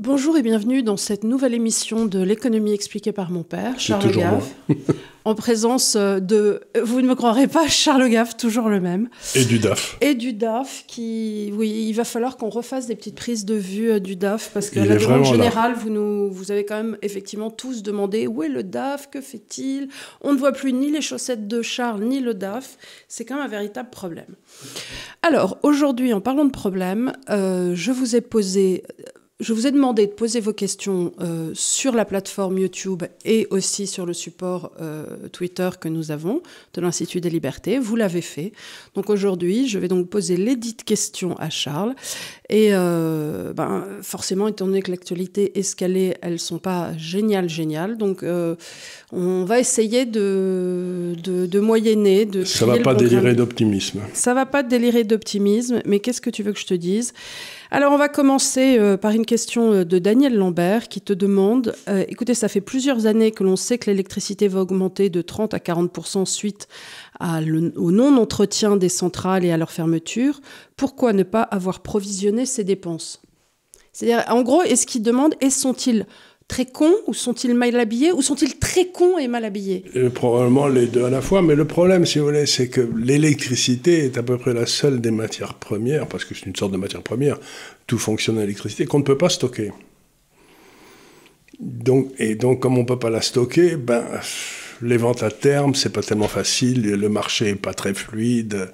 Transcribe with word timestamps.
Bonjour 0.00 0.36
et 0.36 0.42
bienvenue 0.42 0.84
dans 0.84 0.96
cette 0.96 1.24
nouvelle 1.24 1.54
émission 1.54 2.06
de 2.06 2.20
l'économie 2.20 2.72
expliquée 2.72 3.10
par 3.10 3.32
mon 3.32 3.42
père, 3.42 3.80
Charles 3.80 4.12
Gaff, 4.12 4.54
en 5.24 5.34
présence 5.34 5.96
de, 5.96 6.60
vous 6.80 7.00
ne 7.02 7.08
me 7.08 7.16
croirez 7.16 7.48
pas, 7.48 7.66
Charles 7.66 8.08
Gaff, 8.08 8.36
toujours 8.36 8.68
le 8.68 8.80
même. 8.80 9.08
Et 9.34 9.44
du 9.44 9.58
DAF. 9.58 9.98
Et 10.00 10.14
du 10.14 10.34
DAF, 10.34 10.84
qui, 10.86 11.52
oui, 11.52 11.86
il 11.88 11.94
va 11.94 12.04
falloir 12.04 12.36
qu'on 12.36 12.48
refasse 12.48 12.86
des 12.86 12.94
petites 12.94 13.16
prises 13.16 13.44
de 13.44 13.56
vue 13.56 13.90
euh, 13.90 13.98
du 13.98 14.14
DAF, 14.14 14.52
parce 14.54 14.70
que 14.70 14.78
la 14.78 14.98
demande 14.98 15.24
générale, 15.24 15.74
vous, 15.74 15.90
nous, 15.90 16.30
vous 16.30 16.52
avez 16.52 16.64
quand 16.64 16.76
même 16.76 16.96
effectivement 17.02 17.50
tous 17.50 17.82
demandé 17.82 18.28
où 18.28 18.44
est 18.44 18.48
le 18.48 18.62
DAF, 18.62 19.10
que 19.10 19.20
fait-il? 19.20 19.88
On 20.20 20.32
ne 20.32 20.38
voit 20.38 20.52
plus 20.52 20.72
ni 20.72 20.92
les 20.92 21.00
chaussettes 21.00 21.48
de 21.48 21.60
Charles, 21.60 22.04
ni 22.04 22.20
le 22.20 22.34
DAF. 22.34 22.78
C'est 23.08 23.24
quand 23.24 23.34
même 23.34 23.46
un 23.46 23.48
véritable 23.48 23.90
problème. 23.90 24.36
Alors, 25.22 25.58
aujourd'hui, 25.64 26.12
en 26.12 26.20
parlant 26.20 26.44
de 26.44 26.52
problème, 26.52 27.14
euh, 27.30 27.72
je 27.74 27.90
vous 27.90 28.14
ai 28.14 28.20
posé 28.20 28.84
je 29.40 29.52
vous 29.52 29.68
ai 29.68 29.70
demandé 29.70 30.08
de 30.08 30.12
poser 30.12 30.40
vos 30.40 30.52
questions 30.52 31.12
euh, 31.20 31.52
sur 31.54 31.94
la 31.94 32.04
plateforme 32.04 32.58
YouTube 32.58 33.04
et 33.24 33.46
aussi 33.50 33.86
sur 33.86 34.04
le 34.04 34.12
support 34.12 34.72
euh, 34.80 35.28
Twitter 35.28 35.70
que 35.80 35.88
nous 35.88 36.10
avons 36.10 36.42
de 36.74 36.80
l'Institut 36.80 37.20
des 37.20 37.30
libertés. 37.30 37.78
Vous 37.78 37.94
l'avez 37.94 38.20
fait. 38.20 38.52
Donc 38.94 39.10
aujourd'hui, 39.10 39.68
je 39.68 39.78
vais 39.78 39.86
donc 39.86 40.08
poser 40.08 40.36
l'édite 40.36 40.82
question 40.82 41.36
à 41.38 41.50
Charles. 41.50 41.94
Et 42.50 42.70
euh, 42.72 43.52
ben, 43.52 43.84
forcément, 44.02 44.48
étant 44.48 44.66
donné 44.66 44.80
que 44.80 44.90
l'actualité 44.90 45.58
est 45.58 45.62
ce 45.62 45.76
qu'elle 45.76 45.96
est, 45.96 46.16
elles 46.22 46.34
ne 46.34 46.38
sont 46.38 46.58
pas 46.58 46.96
géniales, 46.96 47.48
géniales. 47.48 47.98
Donc 47.98 48.24
on 49.12 49.44
va 49.44 49.58
essayer 49.58 50.06
de, 50.06 51.14
de, 51.22 51.46
de 51.46 51.60
moyenner. 51.60 52.24
De 52.26 52.44
Ça 52.44 52.66
ne 52.66 52.72
va 52.72 52.78
pas 52.78 52.94
délirer 52.94 53.34
d'optimisme. 53.34 54.00
Ça 54.12 54.30
ne 54.30 54.36
va 54.36 54.46
pas 54.46 54.62
délirer 54.62 55.04
d'optimisme, 55.04 55.82
mais 55.84 56.00
qu'est-ce 56.00 56.20
que 56.20 56.30
tu 56.30 56.42
veux 56.42 56.52
que 56.52 56.60
je 56.60 56.66
te 56.66 56.74
dise? 56.74 57.12
Alors 57.70 57.92
on 57.92 57.98
va 57.98 58.08
commencer 58.08 58.78
euh, 58.78 58.96
par 58.96 59.10
une 59.10 59.26
question 59.26 59.72
euh, 59.72 59.84
de 59.84 59.98
Daniel 59.98 60.34
Lambert 60.34 60.88
qui 60.88 61.02
te 61.02 61.12
demande, 61.12 61.74
euh, 61.88 62.04
écoutez, 62.08 62.32
ça 62.32 62.48
fait 62.48 62.62
plusieurs 62.62 63.04
années 63.04 63.30
que 63.30 63.44
l'on 63.44 63.56
sait 63.56 63.76
que 63.76 63.90
l'électricité 63.90 64.48
va 64.48 64.60
augmenter 64.60 65.10
de 65.10 65.20
30 65.20 65.52
à 65.52 65.58
40% 65.58 66.24
suite 66.24 66.66
au 67.20 67.90
non-entretien 67.90 68.76
des 68.76 68.88
centrales 68.88 69.44
et 69.44 69.50
à 69.50 69.56
leur 69.56 69.70
fermeture. 69.70 70.40
Pourquoi 70.76 71.12
ne 71.12 71.22
pas 71.22 71.42
avoir 71.42 71.80
provisionné 71.80 72.46
ces 72.46 72.64
dépenses? 72.64 73.22
C'est-à-dire, 73.92 74.24
en 74.28 74.42
gros, 74.42 74.62
est-ce 74.62 74.86
qu'ils 74.86 75.02
demandent, 75.02 75.34
et 75.40 75.50
sont-ils 75.50 76.06
très 76.46 76.64
cons 76.64 76.94
ou 77.06 77.14
sont-ils 77.14 77.54
mal 77.54 77.78
habillés 77.78 78.10
ou 78.10 78.22
sont-ils 78.22 78.58
très 78.58 78.86
cons 78.86 79.18
et 79.18 79.28
mal 79.28 79.44
habillés? 79.44 79.84
Euh, 79.96 80.08
Probablement 80.08 80.66
les 80.66 80.86
deux 80.86 81.04
à 81.04 81.10
la 81.10 81.20
fois, 81.20 81.42
mais 81.42 81.54
le 81.54 81.66
problème, 81.66 82.06
si 82.06 82.18
vous 82.18 82.26
voulez, 82.26 82.46
c'est 82.46 82.68
que 82.68 82.80
l'électricité 82.96 84.04
est 84.04 84.16
à 84.16 84.22
peu 84.22 84.38
près 84.38 84.54
la 84.54 84.66
seule 84.66 85.00
des 85.00 85.10
matières 85.10 85.54
premières, 85.54 86.06
parce 86.06 86.24
que 86.24 86.34
c'est 86.34 86.46
une 86.46 86.56
sorte 86.56 86.72
de 86.72 86.78
matière 86.78 87.02
première, 87.02 87.38
tout 87.86 87.98
fonctionne 87.98 88.38
à 88.38 88.42
l'électricité, 88.42 88.86
qu'on 88.86 89.00
ne 89.00 89.04
peut 89.04 89.18
pas 89.18 89.28
stocker. 89.28 89.72
Donc, 91.60 92.12
et 92.18 92.34
donc, 92.34 92.60
comme 92.60 92.78
on 92.78 92.82
ne 92.82 92.86
peut 92.86 92.98
pas 92.98 93.10
la 93.10 93.20
stocker, 93.20 93.76
ben 93.76 94.04
les 94.82 94.96
ventes 94.96 95.22
à 95.22 95.30
terme, 95.30 95.74
c'est 95.74 95.92
pas 95.92 96.02
tellement 96.02 96.28
facile, 96.28 96.90
le 96.94 97.08
marché 97.08 97.48
est 97.48 97.54
pas 97.54 97.74
très 97.74 97.94
fluide. 97.94 98.70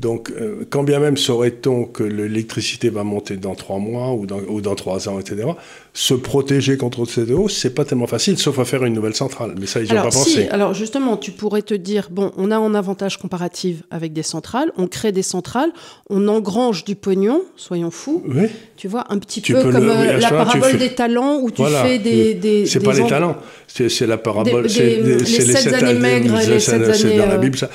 Donc, 0.00 0.30
euh, 0.30 0.64
quand 0.68 0.82
bien 0.82 0.98
même 0.98 1.16
saurait-on 1.16 1.84
que 1.84 2.02
l'électricité 2.02 2.90
va 2.90 3.04
monter 3.04 3.36
dans 3.36 3.54
trois 3.54 3.78
mois 3.78 4.12
ou 4.12 4.26
dans, 4.26 4.40
ou 4.40 4.60
dans 4.60 4.74
trois 4.74 5.08
ans, 5.08 5.18
etc., 5.18 5.48
se 5.96 6.12
protéger 6.12 6.76
contre 6.76 7.06
ces 7.06 7.32
hausses, 7.32 7.56
c'est 7.56 7.74
pas 7.74 7.86
tellement 7.86 8.06
facile, 8.06 8.36
sauf 8.36 8.58
à 8.58 8.66
faire 8.66 8.84
une 8.84 8.92
nouvelle 8.92 9.14
centrale. 9.14 9.54
Mais 9.58 9.64
ça, 9.64 9.80
ils 9.80 9.88
n'ont 9.88 10.02
pas 10.02 10.10
si, 10.10 10.18
pensé. 10.18 10.48
Alors, 10.50 10.74
justement, 10.74 11.16
tu 11.16 11.30
pourrais 11.30 11.62
te 11.62 11.72
dire, 11.72 12.08
bon, 12.10 12.32
on 12.36 12.50
a 12.50 12.56
un 12.58 12.74
avantage 12.74 13.16
comparatif 13.16 13.78
avec 13.90 14.12
des 14.12 14.22
centrales, 14.22 14.70
on 14.76 14.88
crée 14.88 15.10
des 15.10 15.22
centrales, 15.22 15.70
on 16.10 16.28
engrange 16.28 16.84
du 16.84 16.96
pognon, 16.96 17.40
soyons 17.56 17.90
fous. 17.90 18.22
Oui. 18.28 18.48
Tu 18.76 18.88
vois, 18.88 19.06
un 19.08 19.18
petit 19.18 19.40
peu 19.40 19.54
comme 19.54 19.88
euh, 19.88 20.18
la 20.18 20.28
parabole 20.28 20.76
des 20.76 20.94
talents 20.94 21.38
où 21.40 21.50
tu 21.50 21.64
fais 21.64 21.98
des. 21.98 22.34
des 22.34 22.66
c'est 22.66 22.80
pas 22.80 22.92
les 22.92 23.06
talents, 23.06 23.38
c'est 23.66 24.06
la 24.06 24.18
parabole. 24.18 24.68
c'est 24.68 25.00
les, 25.00 25.24
sept 25.24 25.72
années 25.72 25.94
maigres 25.94 26.38
et 26.38 26.46
les 26.46 26.60
sept 26.60 26.74
années. 26.74 26.92
C'est 26.92 27.16
dans 27.16 27.26
la 27.26 27.38
Bible, 27.38 27.56
ça. 27.56 27.70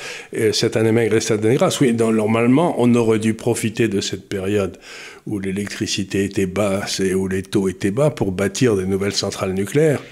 Sept 0.52 0.76
années 0.76 0.92
maigres 0.92 1.16
et 1.16 1.20
sept 1.20 1.44
années 1.44 1.56
grasses. 1.56 1.80
Oui, 1.80 1.92
normalement, 1.92 2.76
on 2.78 2.94
aurait 2.94 3.18
dû 3.18 3.34
profiter 3.34 3.88
de 3.88 4.00
cette 4.00 4.28
période 4.28 4.78
où 5.26 5.38
l'électricité 5.38 6.24
était 6.24 6.46
basse 6.46 7.00
et 7.00 7.14
où 7.14 7.28
les 7.28 7.42
taux 7.42 7.68
étaient 7.68 7.90
bas 7.90 8.10
pour 8.10 8.32
bâtir 8.32 8.76
des 8.76 8.86
nouvelles 8.86 9.14
centrales 9.14 9.52
nucléaires. 9.52 10.02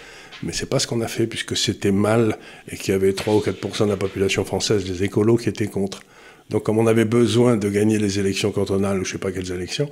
Mais 0.43 0.53
c'est 0.53 0.69
pas 0.69 0.79
ce 0.79 0.87
qu'on 0.87 1.01
a 1.01 1.09
fait 1.09 1.27
puisque 1.27 1.57
c'était 1.57 1.93
mal 1.93 2.39
et 2.71 2.77
qu'il 2.77 2.93
y 2.93 2.95
avait 2.95 3.13
3 3.13 3.35
ou 3.35 3.41
4% 3.41 3.85
de 3.85 3.91
la 3.91 3.97
population 3.97 4.45
française, 4.45 4.85
des 4.85 5.05
écolos, 5.05 5.37
qui 5.37 5.49
étaient 5.49 5.67
contre. 5.67 6.01
Donc, 6.49 6.65
comme 6.65 6.79
on 6.79 6.87
avait 6.87 7.05
besoin 7.05 7.57
de 7.57 7.69
gagner 7.69 7.99
les 7.99 8.19
élections 8.19 8.51
cantonales 8.51 9.01
ou 9.01 9.05
je 9.05 9.13
sais 9.13 9.19
pas 9.19 9.31
quelles 9.31 9.53
élections, 9.53 9.89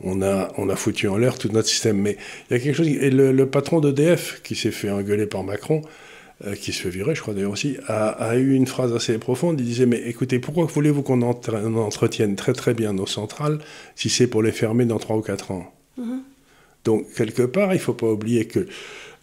on 0.00 0.20
a, 0.22 0.52
on 0.58 0.68
a 0.68 0.76
foutu 0.76 1.08
en 1.08 1.16
l'air 1.16 1.38
tout 1.38 1.48
notre 1.52 1.68
système. 1.68 1.98
Mais 1.98 2.16
il 2.50 2.54
y 2.54 2.56
a 2.56 2.62
quelque 2.62 2.76
chose. 2.76 2.88
Et 2.88 3.10
le, 3.10 3.32
le 3.32 3.46
patron 3.46 3.80
d'EDF, 3.80 4.40
qui 4.42 4.54
s'est 4.54 4.72
fait 4.72 4.90
engueuler 4.90 5.26
par 5.26 5.44
Macron, 5.44 5.82
euh, 6.46 6.54
qui 6.54 6.72
se 6.72 6.82
fait 6.82 6.90
virer, 6.90 7.14
je 7.14 7.20
crois 7.20 7.34
d'ailleurs 7.34 7.52
aussi, 7.52 7.76
a, 7.86 8.36
eu 8.36 8.54
une 8.54 8.66
phrase 8.66 8.92
assez 8.94 9.18
profonde. 9.18 9.60
Il 9.60 9.66
disait 9.66 9.86
Mais 9.86 10.02
écoutez, 10.06 10.38
pourquoi 10.38 10.64
voulez-vous 10.64 11.02
qu'on 11.02 11.22
entretienne 11.22 12.36
très 12.36 12.52
très 12.52 12.74
bien 12.74 12.92
nos 12.92 13.06
centrales 13.06 13.58
si 13.96 14.08
c'est 14.08 14.26
pour 14.26 14.42
les 14.42 14.52
fermer 14.52 14.84
dans 14.84 14.98
3 14.98 15.16
ou 15.16 15.22
4 15.22 15.50
ans 15.50 15.72
mm-hmm. 15.98 16.20
Donc, 16.84 17.12
quelque 17.14 17.42
part, 17.42 17.70
il 17.72 17.76
ne 17.76 17.80
faut 17.80 17.94
pas 17.94 18.08
oublier 18.08 18.46
que 18.46 18.66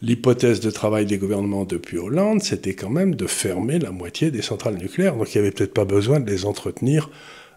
l'hypothèse 0.01 0.61
de 0.61 0.71
travail 0.71 1.05
des 1.05 1.17
gouvernements 1.17 1.65
depuis 1.65 1.97
Hollande, 1.97 2.41
c'était 2.41 2.73
quand 2.73 2.89
même 2.89 3.15
de 3.15 3.27
fermer 3.27 3.79
la 3.79 3.91
moitié 3.91 4.31
des 4.31 4.41
centrales 4.41 4.77
nucléaires. 4.77 5.15
Donc, 5.15 5.33
il 5.33 5.41
n'y 5.41 5.45
avait 5.45 5.51
peut-être 5.51 5.73
pas 5.73 5.85
besoin 5.85 6.19
de 6.21 6.29
les 6.29 6.45
entretenir 6.45 7.09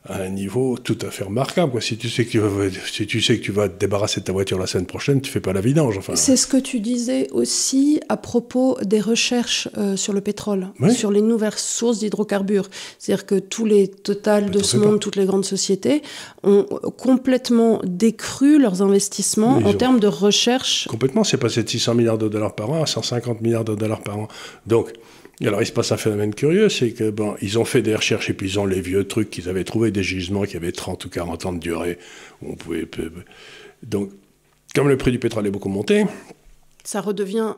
à 0.09 0.23
un 0.23 0.31
niveau 0.31 0.77
tout 0.79 0.99
à 1.03 1.11
fait 1.11 1.25
remarquable. 1.25 1.81
Si, 1.81 1.97
tu 1.97 2.11
sais 2.11 2.25
que 2.25 2.31
tu 2.31 2.39
vas, 2.39 2.49
si 2.91 3.07
tu 3.07 3.21
sais 3.21 3.39
que 3.39 3.43
tu 3.43 3.53
vas 3.53 3.69
te 3.69 3.79
débarrasser 3.79 4.21
de 4.21 4.25
ta 4.25 4.33
voiture 4.33 4.59
la 4.59 4.67
semaine 4.67 4.87
prochaine, 4.87 5.21
tu 5.21 5.31
fais 5.31 5.41
pas 5.41 5.53
la 5.53 5.61
vidange. 5.61 5.97
Enfin. 5.99 6.17
C'est 6.17 6.37
ce 6.37 6.47
que 6.47 6.57
tu 6.57 6.81
disais 6.81 7.29
aussi 7.31 8.01
à 8.09 8.17
propos 8.17 8.79
des 8.83 9.01
recherches 9.01 9.69
euh, 9.79 9.97
sur 9.97 10.13
le 10.13 10.21
pétrole, 10.21 10.69
sur 10.91 11.13
les 11.13 11.23
nouvelles 11.23 11.53
sources 11.57 12.01
d'hydrocarbures. 12.01 12.69
C'est-à-dire 12.99 13.27
que 13.27 13.39
tous 13.39 13.65
les 13.65 13.89
totales 13.89 14.51
de 14.51 14.63
ce 14.63 14.77
monde, 14.77 14.99
toutes 14.99 15.17
les 15.17 15.27
grandes 15.27 15.45
sociétés, 15.45 16.03
ont 16.43 16.65
complètement 16.99 17.81
décru 17.85 18.59
leurs 18.59 18.83
investissements 18.83 19.59
en 19.59 19.75
termes 19.75 20.01
de 20.01 20.09
recherche. 20.09 20.89
Complètement, 20.89 21.23
c'est 21.23 21.37
passé 21.37 21.63
de 21.63 21.69
600 21.69 21.95
milliards 21.95 22.19
de 22.19 22.29
dollars 22.29 22.55
par 22.55 22.71
an 22.71 22.83
à 22.83 22.87
150 22.87 23.41
milliards 23.41 23.65
de 23.65 23.75
dollars 23.75 24.03
par 24.03 24.19
an. 24.19 24.29
Donc, 24.67 24.93
alors, 25.41 25.63
il 25.63 25.67
se 25.67 25.73
passe 25.73 25.93
un 25.93 25.97
phénomène 25.97 26.35
curieux, 26.35 26.69
c'est 26.69 26.91
que, 26.91 27.11
bon, 27.11 27.35
ils 27.43 27.59
ont 27.59 27.65
fait 27.65 27.83
des 27.83 27.95
recherches 27.95 28.31
et 28.31 28.33
puis 28.33 28.49
ils 28.49 28.61
ont 28.61 28.67
les 28.67 28.81
vieux 28.81 29.07
trucs 29.09 29.31
qu'ils 29.31 29.49
avaient 29.49 29.65
trouvé, 29.65 29.91
des 29.91 30.03
gisements 30.03 30.45
qui 30.45 30.57
avaient 30.57 30.73
30 30.73 31.05
ou 31.05 31.09
40 31.09 31.47
ans 31.47 31.53
de 31.53 31.59
durée, 31.59 31.99
où 32.43 32.53
on 32.53 32.55
pouvait. 32.55 32.87
Donc, 33.83 34.11
comme 34.75 34.89
le 34.89 34.97
prix 34.97 35.11
du 35.11 35.19
pétrole 35.19 35.47
est 35.47 35.51
beaucoup 35.51 35.69
monté. 35.69 36.05
Ça 36.85 37.01
redevient. 37.01 37.55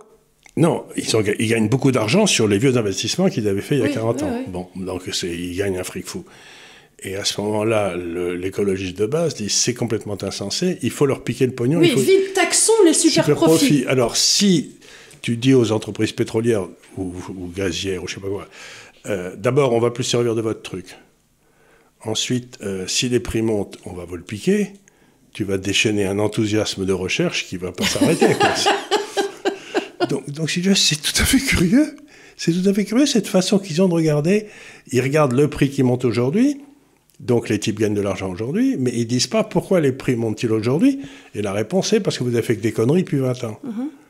Non, 0.57 0.85
ils, 0.97 1.17
ont, 1.17 1.23
ils 1.39 1.49
gagnent 1.49 1.69
beaucoup 1.69 1.91
d'argent 1.91 2.27
sur 2.27 2.47
les 2.47 2.59
vieux 2.59 2.77
investissements 2.77 3.29
qu'ils 3.29 3.49
avaient 3.49 3.61
fait 3.61 3.77
il 3.77 3.81
y 3.81 3.85
a 3.85 3.89
40 3.89 4.23
ans. 4.23 4.45
Bon, 4.49 4.69
donc 4.77 5.03
ils 5.23 5.57
gagnent 5.57 5.79
un 5.79 5.85
fric 5.85 6.07
fou. 6.07 6.25
Et 7.03 7.17
à 7.17 7.25
ce 7.25 7.41
moment-là, 7.41 7.97
l'écologiste 7.97 8.97
de 8.97 9.07
base 9.07 9.35
dit 9.35 9.51
c'est 9.51 9.75
complètement 9.75 10.17
insensé, 10.23 10.79
il 10.83 10.91
faut 10.91 11.07
leur 11.07 11.23
piquer 11.23 11.47
le 11.47 11.53
pognon. 11.53 11.81
Oui, 11.81 11.89
il 11.89 11.95
faut... 11.95 12.01
vite 12.01 12.35
taxons 12.35 12.73
les 12.85 12.95
super, 12.95 13.25
super 13.25 13.37
profits. 13.37 13.85
Alors 13.87 14.17
si 14.17 14.77
tu 15.21 15.37
dis 15.37 15.55
aux 15.55 15.73
entreprises 15.73 16.13
pétrolières 16.13 16.69
ou, 16.97 17.53
gazières 17.55 18.03
ou 18.03 18.09
je 18.09 18.15
sais 18.15 18.21
pas 18.21 18.29
quoi, 18.29 18.49
euh, 19.07 19.35
d'abord, 19.37 19.73
on 19.73 19.81
va 19.81 19.91
plus 19.91 20.05
servir 20.05 20.35
de 20.35 20.41
votre 20.41 20.63
truc. 20.63 20.97
Ensuite, 22.05 22.59
euh, 22.63 22.87
si 22.87 23.09
les 23.09 23.21
prix 23.21 23.43
montent, 23.43 23.79
on 23.85 23.93
va 23.93 24.05
vous 24.05 24.17
le 24.17 24.23
piquer. 24.23 24.73
Tu 25.33 25.45
vas 25.45 25.59
déchaîner 25.59 26.05
un 26.07 26.19
enthousiasme 26.19 26.85
de 26.85 26.93
recherche 26.93 27.47
qui 27.47 27.57
va 27.57 27.73
pas 27.73 27.85
s'arrêter. 27.85 28.29
donc, 30.09 30.31
donc, 30.31 30.51
c'est 30.51 31.03
tout 31.03 31.23
à 31.23 31.25
fait 31.25 31.41
curieux. 31.41 31.97
C'est 32.37 32.53
tout 32.53 32.69
à 32.69 32.75
fait 32.75 32.85
curieux 32.85 33.07
cette 33.07 33.27
façon 33.27 33.59
qu'ils 33.59 33.81
ont 33.83 33.89
de 33.89 33.95
regarder. 33.95 34.47
Ils 34.93 35.01
regardent 35.01 35.33
le 35.33 35.49
prix 35.49 35.71
qui 35.71 35.83
monte 35.83 36.05
aujourd'hui. 36.05 36.61
Donc 37.21 37.49
les 37.49 37.59
types 37.59 37.79
gagnent 37.79 37.95
de 37.95 38.01
l'argent 38.01 38.31
aujourd'hui, 38.31 38.77
mais 38.79 38.91
ils 38.93 39.07
disent 39.07 39.29
pas 39.29 39.45
pourquoi 39.45 39.81
les 39.81 39.93
prix 39.93 40.17
montent-ils 40.17 40.51
aujourd'hui. 40.51 41.01
Et 41.35 41.43
la 41.43 41.53
réponse 41.53 41.93
est 41.93 42.01
parce 42.01 42.19
que 42.19 42.25
vous 42.25 42.35
avez 42.35 42.43
fait 42.43 42.57
que 42.57 42.61
des 42.61 42.73
conneries 42.73 43.03
depuis 43.03 43.19
20 43.19 43.45
ans. 43.45 43.61
Mm-hmm. 43.65 44.04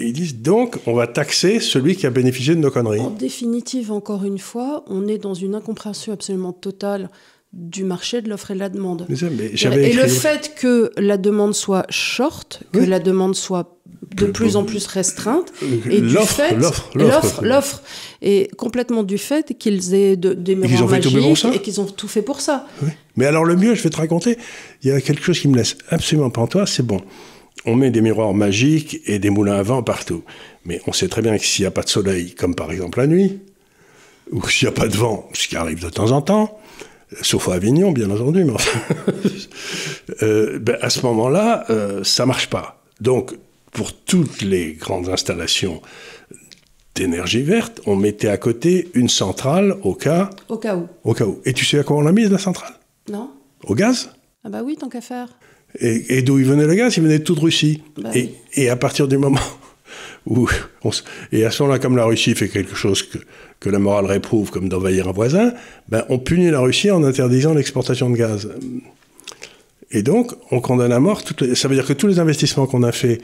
Et 0.00 0.06
ils 0.06 0.12
disent 0.14 0.36
donc, 0.36 0.78
on 0.86 0.94
va 0.94 1.06
taxer 1.06 1.60
celui 1.60 1.94
qui 1.94 2.06
a 2.06 2.10
bénéficié 2.10 2.54
de 2.54 2.60
nos 2.60 2.70
conneries. 2.70 3.00
En 3.00 3.10
définitive, 3.10 3.92
encore 3.92 4.24
une 4.24 4.38
fois, 4.38 4.82
on 4.86 5.06
est 5.06 5.18
dans 5.18 5.34
une 5.34 5.54
incompréhension 5.54 6.14
absolument 6.14 6.52
totale 6.52 7.10
du 7.52 7.84
marché 7.84 8.22
de 8.22 8.28
l'offre 8.28 8.52
et 8.52 8.54
de 8.54 8.60
la 8.60 8.68
demande. 8.68 9.06
et 9.10 9.92
le 9.92 10.06
fait 10.06 10.54
que 10.56 10.92
la 10.96 11.18
demande 11.18 11.54
soit 11.54 11.84
short, 11.90 12.62
que 12.72 12.78
la 12.78 13.00
demande 13.00 13.34
soit 13.34 13.76
de 14.16 14.26
plus 14.26 14.56
en 14.56 14.64
plus 14.64 14.86
restreinte, 14.86 15.52
et 15.90 16.00
du 16.00 16.16
fait 16.16 16.56
l'offre, 16.56 17.42
l'offre, 17.42 17.82
est 18.22 18.54
complètement 18.56 19.02
du 19.02 19.18
fait 19.18 19.58
qu'ils 19.58 19.94
aient 19.94 20.16
des 20.16 20.54
miroirs 20.54 20.88
magiques 20.88 21.44
et 21.52 21.60
qu'ils 21.60 21.80
ont 21.80 21.86
tout 21.86 22.08
fait 22.08 22.22
pour 22.22 22.40
ça. 22.40 22.66
Mais 23.16 23.26
alors 23.26 23.44
le 23.44 23.56
mieux, 23.56 23.74
je 23.74 23.82
vais 23.82 23.90
te 23.90 23.96
raconter, 23.96 24.38
il 24.82 24.88
y 24.88 24.92
a 24.92 25.00
quelque 25.00 25.22
chose 25.22 25.38
qui 25.38 25.48
me 25.48 25.56
laisse 25.56 25.76
absolument 25.90 26.30
toi, 26.30 26.66
c'est 26.66 26.86
bon 26.86 27.02
on 27.64 27.76
met 27.76 27.90
des 27.90 28.00
miroirs 28.00 28.34
magiques 28.34 29.00
et 29.06 29.18
des 29.18 29.30
moulins 29.30 29.56
à 29.56 29.62
vent 29.62 29.82
partout. 29.82 30.22
Mais 30.64 30.80
on 30.86 30.92
sait 30.92 31.08
très 31.08 31.22
bien 31.22 31.36
que 31.36 31.44
s'il 31.44 31.62
n'y 31.62 31.66
a 31.68 31.70
pas 31.70 31.82
de 31.82 31.88
soleil, 31.88 32.34
comme 32.34 32.54
par 32.54 32.72
exemple 32.72 32.98
la 32.98 33.06
nuit, 33.06 33.40
ou 34.32 34.46
s'il 34.48 34.68
n'y 34.68 34.74
a 34.74 34.76
pas 34.76 34.88
de 34.88 34.96
vent, 34.96 35.28
ce 35.32 35.48
qui 35.48 35.56
arrive 35.56 35.82
de 35.82 35.90
temps 35.90 36.10
en 36.12 36.22
temps, 36.22 36.58
sauf 37.22 37.48
à 37.48 37.54
Avignon, 37.54 37.92
bien 37.92 38.10
entendu, 38.10 38.44
mais 38.44 38.52
enfin, 38.52 38.80
euh, 40.22 40.58
ben, 40.58 40.78
à 40.80 40.90
ce 40.90 41.04
moment-là, 41.06 41.64
euh, 41.70 42.04
ça 42.04 42.26
marche 42.26 42.48
pas. 42.48 42.82
Donc, 43.00 43.34
pour 43.72 43.94
toutes 43.94 44.42
les 44.42 44.74
grandes 44.74 45.08
installations 45.08 45.80
d'énergie 46.94 47.42
verte, 47.42 47.80
on 47.86 47.96
mettait 47.96 48.28
à 48.28 48.36
côté 48.36 48.90
une 48.94 49.08
centrale 49.08 49.76
au 49.82 49.94
cas... 49.94 50.30
Au 50.48 50.58
cas 50.58 50.76
où. 50.76 50.88
Au 51.04 51.14
cas 51.14 51.24
où. 51.24 51.40
Et 51.44 51.52
tu 51.52 51.64
sais 51.64 51.78
à 51.78 51.84
quoi 51.84 51.96
on 51.96 52.00
l'a 52.00 52.12
mise, 52.12 52.30
la 52.30 52.38
centrale? 52.38 52.74
Non. 53.08 53.30
Au 53.64 53.74
gaz? 53.74 54.10
Ah 54.44 54.48
bah 54.48 54.62
oui, 54.64 54.76
tant 54.76 54.88
qu'à 54.88 55.00
faire. 55.00 55.28
Et, 55.78 56.22
d'où 56.22 56.38
il 56.38 56.44
venait 56.44 56.66
le 56.66 56.74
gaz? 56.74 56.96
Il 56.96 57.04
venait 57.04 57.18
de 57.18 57.24
toute 57.24 57.38
Russie. 57.38 57.82
Bah 57.96 58.10
et, 58.14 58.30
et, 58.54 58.68
à 58.68 58.76
partir 58.76 59.06
du 59.06 59.18
moment 59.18 59.38
où... 60.26 60.48
et 61.32 61.44
à 61.44 61.50
ce 61.50 61.62
moment-là, 61.62 61.78
comme 61.78 61.96
la 61.96 62.04
Russie 62.04 62.34
fait 62.34 62.48
quelque 62.48 62.74
chose 62.74 63.02
que, 63.02 63.18
que 63.60 63.70
la 63.70 63.78
morale 63.78 64.06
réprouve, 64.06 64.50
comme 64.50 64.68
d'envahir 64.68 65.08
un 65.08 65.12
voisin, 65.12 65.52
ben 65.88 66.04
on 66.08 66.18
punit 66.18 66.50
la 66.50 66.60
Russie 66.60 66.90
en 66.90 67.04
interdisant 67.04 67.54
l'exportation 67.54 68.10
de 68.10 68.16
gaz. 68.16 68.48
Et 69.92 70.02
donc, 70.02 70.32
on 70.50 70.60
condamne 70.60 70.92
à 70.92 71.00
mort. 71.00 71.24
Toutes 71.24 71.54
Ça 71.54 71.68
veut 71.68 71.74
dire 71.74 71.86
que 71.86 71.92
tous 71.92 72.06
les 72.06 72.18
investissements 72.18 72.66
qu'on 72.66 72.82
a 72.82 72.92
faits 72.92 73.20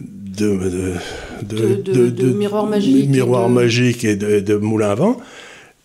de, 0.00 0.94
de, 1.42 2.10
de, 2.10 2.32
miroirs 2.32 2.66
magiques, 2.66 3.08
miroir 3.08 3.48
magique 3.48 4.04
et 4.04 4.16
de, 4.16 4.56
moulins 4.56 4.90
à 4.90 4.94
vent, 4.94 5.16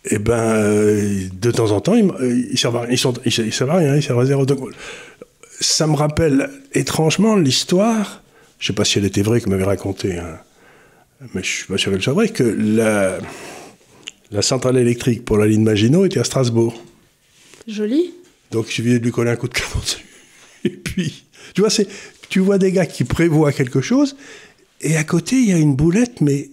et 0.04 0.16
eh 0.16 0.18
ben, 0.18 0.34
euh, 0.34 1.20
de 1.40 1.50
temps 1.52 1.70
en 1.70 1.80
temps, 1.80 1.94
ils, 1.94 2.10
ils 2.50 2.58
servent 2.58 2.78
à, 2.78 2.90
ils 2.90 2.98
sont, 2.98 3.14
ils, 3.24 3.52
servent 3.52 3.70
à 3.70 3.76
rien, 3.76 3.94
ils 3.94 4.02
servent 4.02 4.18
à 4.18 4.26
zéro. 4.26 4.44
Ça 5.62 5.86
me 5.86 5.94
rappelle 5.94 6.50
étrangement 6.74 7.36
l'histoire, 7.36 8.22
je 8.58 8.64
ne 8.64 8.66
sais 8.68 8.72
pas 8.74 8.84
si 8.84 8.98
elle 8.98 9.04
était 9.04 9.22
vraie, 9.22 9.40
comme 9.40 9.52
m'avait 9.52 9.64
raconté, 9.64 10.18
hein, 10.18 10.38
mais 11.34 11.42
je 11.42 11.48
suis 11.48 11.66
pas 11.66 11.78
sûr 11.78 11.92
qu'elle 11.92 12.02
soit 12.02 12.12
vraie, 12.12 12.28
que 12.28 12.42
la, 12.42 13.18
la 14.30 14.42
centrale 14.42 14.76
électrique 14.76 15.24
pour 15.24 15.38
la 15.38 15.46
ligne 15.46 15.62
Maginot 15.62 16.04
était 16.04 16.20
à 16.20 16.24
Strasbourg. 16.24 16.82
Joli. 17.66 18.12
Donc 18.50 18.66
il 18.68 18.72
suffisait 18.72 18.98
de 18.98 19.04
lui 19.04 19.12
coller 19.12 19.30
un 19.30 19.36
coup 19.36 19.48
de 19.48 19.54
canon 19.54 19.80
dessus. 19.80 20.04
Et 20.64 20.70
puis, 20.70 21.24
tu 21.54 21.60
vois, 21.60 21.70
c'est 21.70 21.88
tu 22.28 22.40
vois 22.40 22.58
des 22.58 22.72
gars 22.72 22.86
qui 22.86 23.04
prévoient 23.04 23.52
quelque 23.52 23.80
chose, 23.80 24.16
et 24.82 24.96
à 24.96 25.04
côté, 25.04 25.36
il 25.36 25.48
y 25.48 25.52
a 25.52 25.58
une 25.58 25.76
boulette, 25.76 26.20
mais. 26.20 26.50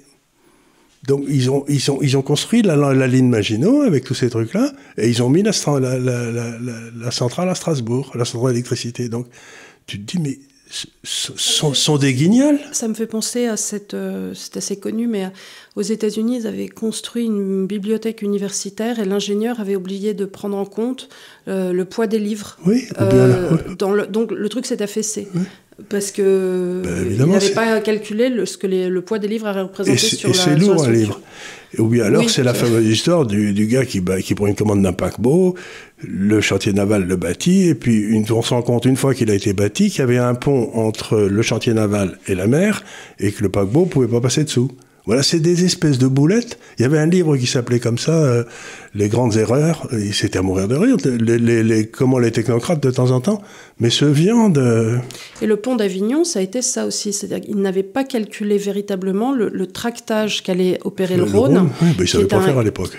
Donc, 1.07 1.23
ils 1.27 1.49
ont, 1.49 1.63
ils 1.67 1.91
ont, 1.91 1.99
ils 2.01 2.17
ont 2.17 2.21
construit 2.21 2.61
la, 2.61 2.75
la, 2.75 3.07
ligne 3.07 3.29
Maginot 3.29 3.81
avec 3.81 4.03
tous 4.03 4.15
ces 4.15 4.29
trucs-là, 4.29 4.73
et 4.97 5.07
ils 5.07 5.23
ont 5.23 5.29
mis 5.29 5.43
la, 5.43 5.51
la, 5.79 7.11
centrale 7.11 7.49
à 7.49 7.55
Strasbourg, 7.55 8.11
la 8.15 8.25
centrale 8.25 8.51
d'électricité. 8.51 9.07
Donc, 9.07 9.27
tu 9.87 9.99
te 9.99 10.17
dis, 10.17 10.21
mais 10.21 10.39
sont, 11.03 11.73
sont, 11.73 11.97
des 11.97 12.13
guignols 12.13 12.59
Ça 12.73 12.87
me 12.87 12.93
fait 12.93 13.07
penser 13.07 13.47
à 13.47 13.57
cette. 13.57 13.95
Euh, 13.95 14.33
c'est 14.35 14.57
assez 14.57 14.77
connu, 14.77 15.07
mais 15.07 15.25
euh, 15.25 15.29
aux 15.75 15.81
États-Unis, 15.81 16.41
ils 16.41 16.47
avaient 16.47 16.67
construit 16.67 17.25
une 17.25 17.65
bibliothèque 17.65 18.21
universitaire 18.21 18.99
et 18.99 19.05
l'ingénieur 19.05 19.59
avait 19.59 19.75
oublié 19.75 20.13
de 20.13 20.25
prendre 20.25 20.57
en 20.57 20.65
compte 20.65 21.09
euh, 21.47 21.73
le 21.73 21.85
poids 21.85 22.05
des 22.05 22.19
livres. 22.19 22.57
Oui, 22.67 22.87
dans 23.79 23.93
le, 23.93 24.05
donc 24.05 24.31
le 24.31 24.49
truc 24.49 24.67
s'est 24.67 24.83
affaissé 24.83 25.27
parce 25.87 26.11
que 26.11 26.81
ben, 26.83 27.39
pas 27.55 27.79
calculé 27.81 28.29
le, 28.29 28.45
ce 28.45 28.57
que 28.57 28.67
le 28.67 29.01
poids 29.01 29.19
des 29.19 29.27
livres 29.27 29.47
a 29.47 29.53
représenté 29.53 29.97
sur 29.97 30.29
et 30.29 30.33
la, 30.33 30.39
c'est 30.39 30.55
lourd 30.55 30.83
un 30.83 30.91
livre. 30.91 31.21
Oui, 31.77 32.01
alors 32.01 32.27
c'est 32.29 32.43
la 32.43 32.53
fameuse 32.53 32.87
histoire 32.87 33.25
du, 33.25 33.53
du 33.53 33.67
gars 33.67 33.85
qui, 33.85 34.03
qui 34.23 34.35
prend 34.35 34.47
une 34.47 34.55
commande 34.55 34.81
d'un 34.81 34.93
paquebot, 34.93 35.55
le 36.03 36.41
chantier 36.41 36.73
naval 36.73 37.05
le 37.05 37.15
bâtit, 37.15 37.67
et 37.67 37.75
puis 37.75 37.99
une, 37.99 38.25
on 38.31 38.41
se 38.41 38.53
rend 38.53 38.63
compte 38.63 38.85
une 38.85 38.95
fois 38.95 39.13
qu'il 39.13 39.29
a 39.29 39.35
été 39.35 39.53
bâti 39.53 39.89
qu'il 39.89 39.99
y 39.99 40.01
avait 40.01 40.17
un 40.17 40.33
pont 40.33 40.71
entre 40.73 41.19
le 41.19 41.41
chantier 41.43 41.73
naval 41.73 42.17
et 42.27 42.33
la 42.33 42.47
mer, 42.47 42.83
et 43.19 43.31
que 43.31 43.43
le 43.43 43.49
paquebot 43.49 43.85
pouvait 43.85 44.07
pas 44.07 44.21
passer 44.21 44.43
dessous. 44.43 44.71
Voilà, 45.05 45.23
c'est 45.23 45.39
des 45.39 45.65
espèces 45.65 45.97
de 45.97 46.07
boulettes. 46.07 46.59
Il 46.77 46.83
y 46.83 46.85
avait 46.85 46.99
un 46.99 47.07
livre 47.07 47.35
qui 47.37 47.47
s'appelait 47.47 47.79
comme 47.79 47.97
ça, 47.97 48.11
euh, 48.11 48.43
Les 48.93 49.09
grandes 49.09 49.37
erreurs. 49.37 49.87
C'était 50.13 50.39
à 50.39 50.41
mourir 50.41 50.67
de 50.67 50.75
rire. 50.75 50.97
Les, 51.05 51.63
les, 51.63 51.87
comment 51.87 52.19
les 52.19 52.31
technocrates 52.31 52.81
de 52.81 52.91
temps 52.91 53.11
en 53.11 53.21
temps, 53.21 53.41
mais 53.79 53.89
ce 53.89 54.05
viande. 54.05 54.61
Et 55.41 55.47
le 55.47 55.55
pont 55.57 55.75
d'Avignon, 55.75 56.23
ça 56.23 56.39
a 56.39 56.41
été 56.41 56.61
ça 56.61 56.85
aussi. 56.85 57.13
C'est-à-dire 57.13 57.41
qu'ils 57.45 57.61
n'avaient 57.61 57.83
pas 57.83 58.03
calculé 58.03 58.57
véritablement 58.57 59.33
le, 59.33 59.67
tractage 59.67 60.43
qu'allait 60.43 60.79
opérer 60.83 61.17
le, 61.17 61.23
Rhône. 61.23 61.69
oui, 61.81 61.89
ils 61.97 62.01
ne 62.01 62.05
savaient 62.05 62.25
pas 62.25 62.41
faire 62.41 62.57
à 62.57 62.63
l'époque. 62.63 62.97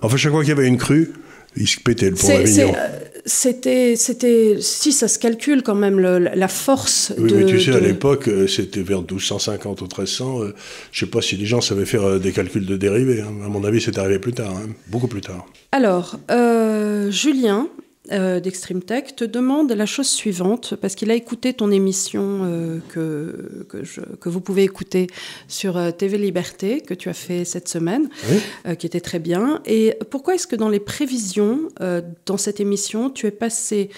Enfin, 0.00 0.16
chaque 0.16 0.32
fois 0.32 0.40
qu'il 0.40 0.50
y 0.50 0.52
avait 0.52 0.66
une 0.66 0.78
crue, 0.78 1.12
ils 1.56 1.68
se 1.68 1.78
pétaient 1.78 2.10
le 2.10 2.16
pont 2.16 2.28
d'Avignon. 2.28 2.72
Euh, 3.22 3.28
c'était, 3.32 3.96
c'était, 3.96 4.56
si 4.60 4.92
ça 4.92 5.08
se 5.08 5.18
calcule 5.18 5.62
quand 5.62 5.74
même 5.74 5.98
la 5.98 6.48
force. 6.48 7.12
Oui, 7.18 7.32
mais 7.34 7.46
tu 7.46 7.60
sais, 7.60 7.72
à 7.72 7.80
l'époque, 7.80 8.28
euh, 8.28 8.46
c'était 8.46 8.82
vers 8.82 9.00
1250 9.00 9.80
ou 9.80 9.84
1300. 9.84 10.38
Je 10.38 10.44
euh, 10.44 10.52
je 10.92 11.00
sais 11.00 11.10
pas 11.10 11.22
si 11.22 11.36
les 11.36 11.46
gens 11.46 11.60
savaient 11.60 11.86
faire 11.86 12.20
des 12.20 12.32
calculs 12.32 12.66
de 12.66 12.76
dérivés. 12.76 13.20
Hein. 13.20 13.32
À 13.44 13.48
mon 13.48 13.64
avis, 13.64 13.80
c'est 13.80 13.98
arrivé 13.98 14.18
plus 14.18 14.32
tard, 14.32 14.52
hein. 14.52 14.68
beaucoup 14.88 15.08
plus 15.08 15.20
tard. 15.20 15.46
Alors, 15.72 16.18
Julien, 17.10 17.68
euh, 18.10 18.40
d'Extreme 18.40 18.82
Tech 18.82 19.14
te 19.14 19.24
demande 19.24 19.70
la 19.70 19.86
chose 19.86 20.08
suivante, 20.08 20.74
parce 20.74 20.96
qu'il 20.96 21.08
a 21.12 21.14
écouté 21.14 21.54
ton 21.54 21.70
émission 21.70 22.40
euh, 22.42 22.80
que, 22.88 23.64
que, 23.68 24.28
vous 24.28 24.40
pouvez 24.40 24.64
écouter 24.64 25.06
sur 25.46 25.76
euh, 25.76 25.92
TV 25.92 26.18
Liberté, 26.18 26.80
que 26.80 26.94
tu 26.94 27.08
as 27.08 27.14
fait 27.14 27.44
cette 27.44 27.68
semaine, 27.68 28.08
qui 28.76 28.86
était 28.86 29.00
très 29.00 29.20
bien. 29.20 29.60
Et 29.66 29.96
pourquoi 30.10 30.34
est-ce 30.34 30.48
que 30.48 30.56
dans 30.56 30.68
les 30.68 30.80
prévisions, 30.80 31.68
dans 32.26 32.36
cette 32.36 32.58
émission, 32.58 33.08
tu 33.08 33.26
es 33.26 33.30
passé... 33.30 33.90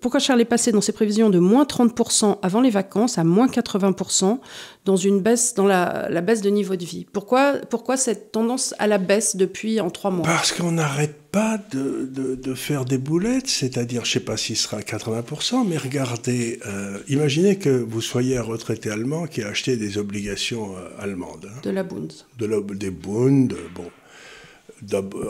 pourquoi 0.00 0.20
Charles 0.20 0.40
est 0.40 0.46
passé 0.46 0.72
dans 0.72 0.80
ses 0.80 0.92
prévisions 0.92 1.28
de 1.28 1.38
moins 1.38 1.64
30% 1.64 2.38
avant 2.40 2.60
les 2.62 2.70
vacances 2.70 3.18
à 3.18 3.24
moins 3.24 3.48
80% 3.48 4.38
dans 4.86 4.96
une 4.96 5.20
baisse, 5.20 5.54
dans 5.54 5.66
la, 5.66 6.08
la, 6.08 6.20
baisse 6.22 6.40
de 6.40 6.50
niveau 6.50 6.76
de 6.76 6.84
vie? 6.84 7.06
Pourquoi, 7.12 7.54
pourquoi 7.68 7.96
cette 7.96 8.32
tendance 8.32 8.74
à 8.78 8.86
la 8.86 8.98
baisse 8.98 9.36
depuis 9.36 9.80
en 9.80 9.90
trois 9.90 10.10
mois? 10.10 10.24
Parce 10.24 10.52
qu'on 10.52 10.72
n'arrête 10.72 11.27
pas 11.38 11.58
de, 11.70 12.34
de, 12.34 12.54
faire 12.54 12.84
des 12.84 12.98
boulettes, 12.98 13.46
c'est-à-dire, 13.46 14.04
je 14.04 14.10
ne 14.10 14.12
sais 14.14 14.20
pas 14.20 14.36
s'il 14.36 14.56
sera 14.56 14.78
à 14.78 14.80
80%, 14.80 15.64
mais 15.68 15.76
regardez, 15.76 16.58
euh, 16.66 16.98
imaginez 17.08 17.56
que 17.56 17.68
vous 17.68 18.00
soyez 18.00 18.38
un 18.38 18.42
retraité 18.42 18.90
allemand 18.90 19.28
qui 19.28 19.42
a 19.42 19.48
acheté 19.48 19.76
des 19.76 19.98
obligations 19.98 20.76
euh, 20.76 20.88
allemandes. 20.98 21.48
Hein. 21.48 21.60
de 21.62 21.70
la 21.70 21.84
Bund. 21.84 22.12
De 22.38 22.46
la, 22.46 22.60
des 22.60 22.90
Bund, 22.90 23.54
bon. 23.74 23.88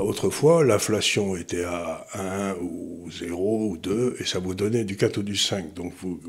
Autrefois, 0.00 0.64
l'inflation 0.64 1.36
était 1.36 1.64
à 1.64 2.06
1 2.14 2.54
ou 2.62 3.10
0 3.10 3.70
ou 3.70 3.76
2 3.76 4.16
et 4.18 4.24
ça 4.24 4.38
vous 4.38 4.54
donnait 4.54 4.84
du 4.84 4.96
4 4.96 5.18
ou 5.18 5.22
du 5.22 5.36
5. 5.36 5.74
Donc 5.74 5.92
vous, 6.00 6.20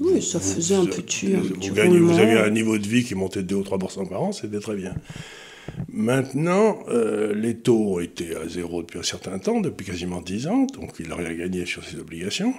oui, 0.00 0.22
ça 0.22 0.40
faisait 0.40 0.76
un 0.76 0.86
petit, 0.86 1.34
un 1.34 1.40
vous, 1.40 1.74
gagnez, 1.74 1.98
vous 1.98 2.18
avez 2.18 2.38
un 2.38 2.50
niveau 2.50 2.78
de 2.78 2.86
vie 2.86 3.04
qui 3.04 3.14
montait 3.14 3.42
de 3.42 3.48
2 3.48 3.54
ou 3.56 3.62
3 3.62 3.78
par 3.78 4.22
an, 4.22 4.32
c'était 4.32 4.60
très 4.60 4.76
bien. 4.76 4.94
Maintenant, 5.88 6.78
euh, 6.88 7.34
les 7.34 7.56
taux 7.56 8.00
étaient 8.00 8.36
à 8.36 8.46
zéro 8.48 8.82
depuis 8.82 8.98
un 8.98 9.02
certain 9.02 9.38
temps, 9.38 9.60
depuis 9.60 9.84
quasiment 9.86 10.20
10 10.20 10.46
ans, 10.46 10.66
donc 10.66 10.94
il 11.00 11.08
n'a 11.08 11.16
rien 11.16 11.34
gagné 11.34 11.66
sur 11.66 11.84
ses 11.84 11.98
obligations. 11.98 12.54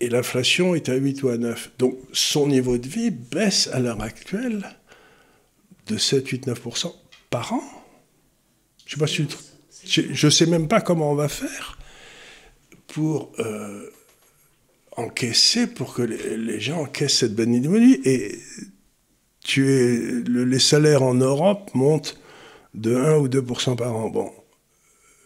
Et 0.00 0.08
l'inflation 0.08 0.74
est 0.74 0.88
à 0.88 0.94
8 0.94 1.22
ou 1.24 1.28
à 1.28 1.38
9. 1.38 1.72
Donc 1.78 1.98
son 2.12 2.46
niveau 2.46 2.78
de 2.78 2.86
vie 2.86 3.10
baisse 3.10 3.68
à 3.72 3.80
l'heure 3.80 4.00
actuelle 4.00 4.64
de 5.86 5.96
7, 5.96 6.26
8, 6.28 6.46
9% 6.46 6.94
par 7.30 7.52
an. 7.52 7.62
Je 8.86 10.26
ne 10.26 10.30
sais 10.30 10.46
même 10.46 10.68
pas 10.68 10.80
comment 10.80 11.10
on 11.10 11.14
va 11.14 11.28
faire 11.28 11.78
pour 12.86 13.32
euh, 13.38 13.90
encaisser, 14.96 15.66
pour 15.66 15.94
que 15.94 16.02
les, 16.02 16.60
gens 16.60 16.82
encaissent 16.82 17.18
cette 17.18 17.34
bonne 17.34 17.58
vie. 17.60 18.00
Et 18.04 18.38
les 19.56 20.58
salaires 20.58 21.02
en 21.02 21.14
Europe 21.14 21.70
montent 21.74 22.18
de 22.74 22.94
1 22.94 23.16
ou 23.18 23.28
2% 23.28 23.76
par 23.76 23.96
an. 23.96 24.08
Bon, 24.10 24.30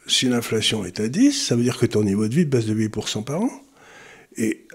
si 0.07 0.27
l'inflation 0.27 0.85
est 0.85 1.01
à 1.01 1.09
10, 1.09 1.33
ça 1.33 1.57
veut 1.57 1.63
dire 1.63 1.79
que 1.79 1.87
ton 1.87 2.05
niveau 2.05 2.29
de 2.29 2.35
vie 2.35 2.45
baisse 2.45 2.67
de 2.67 2.75
8% 2.75 3.25
par 3.25 3.43
an. 3.43 3.51
Et 4.37 4.67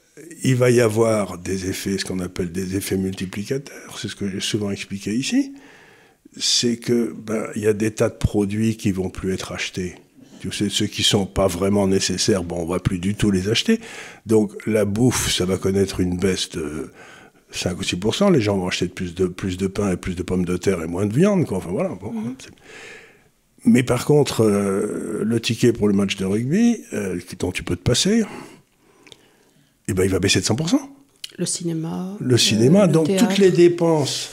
il 0.43 0.55
va 0.55 0.69
y 0.69 0.81
avoir 0.81 1.37
des 1.37 1.69
effets, 1.69 1.97
ce 1.97 2.05
qu'on 2.05 2.19
appelle 2.19 2.51
des 2.51 2.75
effets 2.75 2.97
multiplicateurs, 2.97 3.97
c'est 3.99 4.07
ce 4.07 4.15
que 4.15 4.29
j'ai 4.29 4.39
souvent 4.39 4.71
expliqué 4.71 5.13
ici, 5.13 5.53
c'est 6.37 6.77
que 6.77 7.13
ben, 7.13 7.47
il 7.55 7.63
y 7.63 7.67
a 7.67 7.73
des 7.73 7.91
tas 7.91 8.09
de 8.09 8.15
produits 8.15 8.77
qui 8.77 8.91
vont 8.91 9.09
plus 9.09 9.33
être 9.33 9.51
achetés. 9.51 9.95
Tu 10.39 10.51
ceux 10.51 10.85
qui 10.85 11.01
sont 11.01 11.25
pas 11.25 11.47
vraiment 11.47 11.87
nécessaires, 11.87 12.43
bon, 12.43 12.57
on 12.57 12.65
va 12.65 12.79
plus 12.79 12.99
du 12.99 13.15
tout 13.15 13.31
les 13.31 13.49
acheter. 13.49 13.79
Donc 14.27 14.53
la 14.67 14.85
bouffe, 14.85 15.31
ça 15.31 15.45
va 15.45 15.57
connaître 15.57 15.99
une 15.99 16.17
baisse 16.17 16.49
de 16.51 16.91
5 17.51 17.79
ou 17.79 17.83
6% 17.83 18.31
Les 18.31 18.41
gens 18.41 18.57
vont 18.57 18.67
acheter 18.67 18.87
plus 18.87 19.15
de, 19.15 19.27
plus 19.27 19.57
de 19.57 19.67
pain 19.67 19.91
et 19.91 19.97
plus 19.97 20.15
de 20.15 20.23
pommes 20.23 20.45
de 20.45 20.57
terre 20.57 20.81
et 20.81 20.87
moins 20.87 21.05
de 21.05 21.13
viande. 21.13 21.45
Quoi. 21.45 21.57
Enfin, 21.57 21.71
voilà. 21.71 21.89
Mhm. 21.89 22.35
Mais 23.65 23.83
par 23.83 24.05
contre, 24.05 24.43
euh, 24.43 25.23
le 25.23 25.39
ticket 25.39 25.73
pour 25.73 25.87
le 25.87 25.93
match 25.93 26.15
de 26.15 26.25
rugby, 26.25 26.83
euh, 26.93 27.19
dont 27.39 27.51
tu 27.51 27.63
peux 27.63 27.75
te 27.75 27.81
passer, 27.81 28.23
eh 29.87 29.93
ben, 29.93 30.03
il 30.03 30.09
va 30.09 30.19
baisser 30.19 30.39
de 30.39 30.45
100%. 30.45 30.79
Le 31.37 31.45
cinéma. 31.45 32.17
Le 32.19 32.37
cinéma. 32.37 32.87
donc 32.87 33.15
toutes 33.15 33.37
les 33.37 33.51
dépenses, 33.51 34.31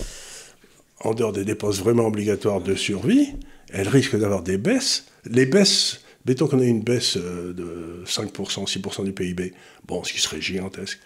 en 1.00 1.14
dehors 1.14 1.32
des 1.32 1.44
dépenses 1.44 1.78
vraiment 1.78 2.06
obligatoires 2.06 2.60
de 2.60 2.74
survie, 2.74 3.34
elles 3.72 3.88
risquent 3.88 4.18
d'avoir 4.18 4.42
des 4.42 4.56
baisses. 4.56 5.06
Les 5.24 5.46
baisses, 5.46 6.00
mettons 6.26 6.46
qu'on 6.46 6.60
ait 6.60 6.68
une 6.68 6.82
baisse 6.82 7.16
euh, 7.16 7.52
de 7.52 8.04
5%, 8.06 8.66
6% 8.66 9.04
du 9.04 9.12
PIB, 9.12 9.52
bon, 9.86 10.04
ce 10.04 10.12
qui 10.12 10.20
serait 10.20 10.40
gigantesque. 10.40 11.00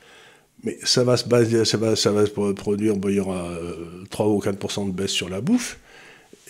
Mais 0.65 0.77
ça 0.83 1.05
va 1.05 1.17
se 1.17 1.29
baser, 1.29 1.65
ça 1.65 1.77
va, 1.77 1.95
ça 1.95 2.11
va 2.11 2.27
se 2.27 2.31
produire, 2.31 2.95
il 3.05 3.15
y 3.15 3.21
aura 3.21 3.49
3 4.11 4.27
euh, 4.27 4.29
ou 4.29 4.41
4% 4.41 4.89
de 4.89 4.93
baisse 4.93 5.11
sur 5.11 5.29
la 5.29 5.41
bouffe. 5.41 5.79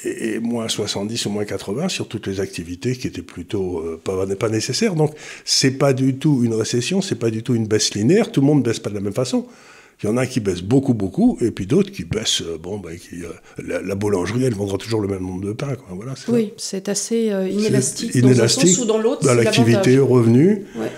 et, 0.04 0.38
moins 0.38 0.68
70 0.68 1.26
ou 1.26 1.30
moins 1.30 1.44
80 1.44 1.88
sur 1.88 2.08
toutes 2.08 2.26
les 2.26 2.40
activités 2.40 2.96
qui 2.96 3.06
étaient 3.06 3.22
plutôt 3.22 3.80
euh, 3.80 4.00
pas, 4.02 4.26
pas 4.26 4.48
nécessaires. 4.48 4.94
Donc 4.94 5.14
c'est 5.44 5.72
pas 5.72 5.92
du 5.92 6.14
tout 6.16 6.42
une 6.42 6.54
récession, 6.54 7.02
c'est 7.02 7.16
pas 7.16 7.30
du 7.30 7.42
tout 7.42 7.54
une 7.54 7.66
baisse 7.66 7.94
linéaire. 7.94 8.32
Tout 8.32 8.40
le 8.40 8.46
monde 8.46 8.62
baisse 8.62 8.78
pas 8.78 8.90
de 8.90 8.94
la 8.94 9.02
même 9.02 9.12
façon. 9.12 9.46
Il 10.02 10.06
y 10.06 10.08
en 10.08 10.16
a 10.16 10.26
qui 10.26 10.38
baissent 10.38 10.62
beaucoup, 10.62 10.94
beaucoup, 10.94 11.36
et 11.40 11.50
puis 11.50 11.66
d'autres 11.66 11.90
qui 11.90 12.04
baissent. 12.04 12.42
Euh, 12.42 12.56
bon, 12.56 12.78
ben, 12.78 12.96
qui, 12.96 13.24
euh, 13.24 13.80
la, 13.84 13.94
boulangerie, 13.96 14.44
elle 14.44 14.54
vendra 14.54 14.78
toujours 14.78 15.00
le 15.00 15.08
même 15.08 15.22
nombre 15.22 15.44
de 15.44 15.52
pain. 15.52 15.74
Quoi. 15.74 15.88
Voilà, 15.90 16.14
oui, 16.28 16.54
c'est 16.56 16.88
assez 16.88 17.32
inélastique, 17.50 18.16
dans 18.20 18.40
un 18.40 18.48
sens 18.48 18.78
ou 18.78 18.84
dans 18.86 18.98
l'autre. 18.98 19.26
L'activité, 19.34 19.98
revenu. 19.98 20.64
Ouais. 20.76 20.90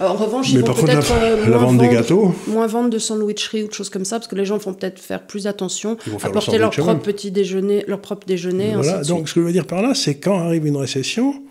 En 0.00 0.14
revanche, 0.14 0.50
ils 0.50 0.60
vont 0.60 0.74
peut-être 0.74 1.12
la, 1.48 1.56
vente 1.58 1.78
des 1.78 1.88
gâteaux. 1.88 2.34
moins 2.48 2.66
vendre 2.66 2.90
de 2.90 2.98
sandwicheries 2.98 3.64
ou 3.64 3.68
de 3.68 3.72
choses 3.72 3.90
comme 3.90 4.04
ça, 4.04 4.18
parce 4.18 4.28
que 4.28 4.34
les 4.34 4.44
gens 4.44 4.58
vont 4.58 4.74
peut-être 4.74 4.98
faire 4.98 5.26
plus 5.26 5.46
attention, 5.46 5.96
apporter 6.22 6.58
leur 6.58 6.70
propre 6.70 7.02
petit 7.02 7.30
déjeuner, 7.30 7.84
leur 7.86 8.00
propre 8.00 8.26
déjeuner. 8.26 8.74
Voilà. 8.74 9.02
Donc, 9.04 9.28
ce 9.28 9.34
que 9.34 9.40
je 9.40 9.46
veux 9.46 9.52
dire 9.52 9.66
par 9.66 9.82
là, 9.82 9.94
c'est 9.94 10.16
quand 10.16 10.38
arrive 10.38 10.66
une 10.66 10.76
récession, 10.76 11.42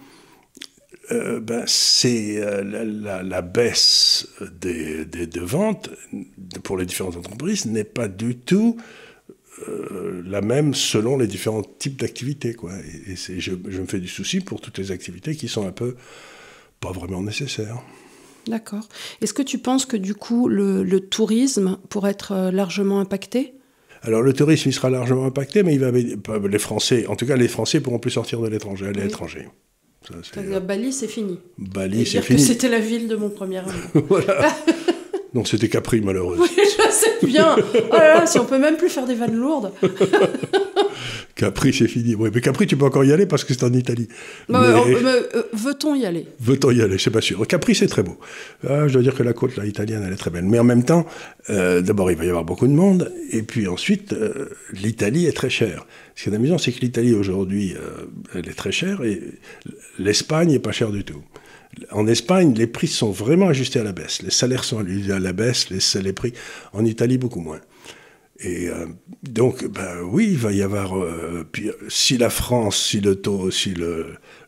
euh, 1.11 1.39
ben, 1.39 1.63
c'est 1.67 2.37
euh, 2.37 2.63
la, 3.23 3.41
baisse 3.41 4.27
des, 4.59 5.05
de 5.05 5.41
ventes 5.41 5.89
pour 6.63 6.77
les 6.77 6.85
différentes 6.85 7.17
entreprises 7.17 7.65
n'est 7.65 7.83
pas 7.83 8.07
du 8.07 8.37
tout 8.37 8.77
euh, 9.67 10.23
la 10.25 10.41
même 10.41 10.73
selon 10.73 11.17
les 11.17 11.27
différents 11.27 11.63
types 11.63 11.99
d'activités. 11.99 12.53
Quoi. 12.53 12.71
Et, 13.07 13.15
je, 13.39 13.51
me 13.51 13.85
fais 13.85 13.99
du 13.99 14.07
souci 14.07 14.39
pour 14.39 14.61
toutes 14.61 14.77
les 14.77 14.91
activités 14.91 15.35
qui 15.35 15.47
sont 15.47 15.67
un 15.67 15.71
peu 15.71 15.95
pas 16.79 16.91
vraiment 16.91 17.21
nécessaires. 17.21 17.81
D'accord. 18.47 18.87
Est-ce 19.21 19.33
que 19.33 19.41
tu 19.41 19.57
penses 19.57 19.85
que 19.85 19.97
du 19.97 20.15
coup 20.15 20.47
le, 20.47 20.99
tourisme 20.99 21.77
pourrait 21.89 22.11
être 22.11 22.49
largement 22.51 22.99
impacté? 22.99 23.53
Alors 24.03 24.21
le 24.21 24.33
tourisme 24.33 24.69
il 24.69 24.73
sera 24.73 24.89
largement 24.89 25.25
impacté, 25.25 25.63
mais 25.63 25.75
il 25.75 25.79
va 25.79 25.91
les 25.91 26.59
Français, 26.59 27.05
en 27.07 27.15
tout 27.15 27.25
cas 27.25 27.35
les 27.35 27.47
Français 27.47 27.79
pourront 27.79 27.99
plus 27.99 28.11
sortir 28.11 28.41
de 28.41 28.47
l'étranger, 28.47 28.87
aller 28.87 29.01
à 29.01 29.03
l'étranger. 29.05 29.47
Bali, 30.65 30.91
c'est 30.91 31.07
fini. 31.07 31.39
Bali, 31.57 32.05
c'est 32.05 32.21
fini. 32.21 32.39
C'était 32.39 32.69
la 32.69 32.79
ville 32.79 33.07
de 33.07 33.15
mon 33.15 33.29
premier 33.29 33.57
amour. 33.59 33.73
voilà. 34.07 34.55
non, 35.33 35.45
c'était 35.45 35.69
Capri, 35.69 36.01
malheureusement. 36.01 36.43
Oui, 36.43 36.49
je 36.57 36.91
sais 36.91 37.25
bien. 37.25 37.55
Oh 37.57 37.93
là 37.93 38.15
là, 38.15 38.25
si 38.25 38.37
on 38.37 38.45
peut 38.45 38.57
même 38.59 38.75
plus 38.75 38.89
faire 38.89 39.05
des 39.05 39.15
vannes 39.15 39.35
lourdes. 39.35 39.71
Capri, 41.35 41.73
c'est 41.73 41.87
fini. 41.87 42.15
Oui, 42.15 42.29
mais 42.33 42.41
Capri, 42.41 42.67
tu 42.67 42.75
peux 42.75 42.83
encore 42.83 43.05
y 43.05 43.13
aller 43.13 43.25
parce 43.25 43.45
que 43.45 43.53
c'est 43.53 43.63
en 43.63 43.71
Italie. 43.71 44.09
Bah, 44.49 44.83
euh, 44.85 45.43
veut-on 45.53 45.95
y 45.95 46.05
aller? 46.05 46.27
Veut-on 46.41 46.71
y 46.71 46.81
aller 46.81 46.97
Je 46.97 47.03
sais 47.03 47.11
pas 47.11 47.21
sûr. 47.21 47.47
Capri, 47.47 47.75
c'est 47.75 47.87
très 47.87 48.03
beau. 48.03 48.17
Ah, 48.67 48.89
je 48.89 48.93
dois 48.93 49.01
dire 49.01 49.15
que 49.15 49.23
la 49.23 49.31
côte 49.31 49.55
là, 49.55 49.65
italienne, 49.65 50.03
elle 50.05 50.11
est 50.11 50.17
très 50.17 50.31
belle. 50.31 50.43
Mais 50.43 50.59
en 50.59 50.65
même 50.65 50.83
temps, 50.83 51.05
euh, 51.49 51.79
d'abord, 51.79 52.11
il 52.11 52.17
va 52.17 52.25
y 52.25 52.29
avoir 52.29 52.43
beaucoup 52.43 52.67
de 52.67 52.73
monde. 52.73 53.13
Et 53.31 53.41
puis 53.41 53.69
ensuite, 53.69 54.11
euh, 54.11 54.49
l'Italie 54.73 55.27
est 55.27 55.35
très 55.35 55.49
chère. 55.49 55.85
Ce 56.15 56.23
qui 56.23 56.29
est 56.29 56.35
amusant, 56.35 56.57
c'est 56.57 56.73
que 56.73 56.81
l'Italie, 56.81 57.13
aujourd'hui, 57.13 57.73
elle 58.35 58.49
est 58.49 58.53
très 58.53 58.73
chère. 58.73 59.01
Et 59.03 59.21
l'Espagne 59.97 60.49
n'est 60.49 60.59
pas 60.59 60.73
chère 60.73 60.91
du 60.91 61.05
tout. 61.05 61.23
En 61.91 62.07
Espagne, 62.07 62.53
les 62.53 62.67
prix 62.67 62.87
sont 62.87 63.11
vraiment 63.11 63.47
ajustés 63.47 63.79
à 63.79 63.83
la 63.83 63.93
baisse. 63.93 64.21
Les 64.21 64.31
salaires 64.31 64.63
sont 64.63 64.79
à 64.79 65.19
la 65.19 65.33
baisse, 65.33 65.69
les, 65.69 66.01
les 66.01 66.13
prix. 66.13 66.33
En 66.73 66.85
Italie, 66.85 67.17
beaucoup 67.17 67.39
moins. 67.39 67.61
Et 68.43 68.69
euh, 68.69 68.87
donc, 69.23 69.65
ben 69.65 70.01
oui, 70.01 70.29
il 70.31 70.37
va 70.37 70.51
y 70.51 70.61
avoir. 70.63 70.97
Euh, 70.97 71.47
puis, 71.49 71.69
si 71.89 72.17
la 72.17 72.29
France, 72.29 72.77
si 72.77 72.99
le 72.99 73.15
taux, 73.15 73.51
si 73.51 73.75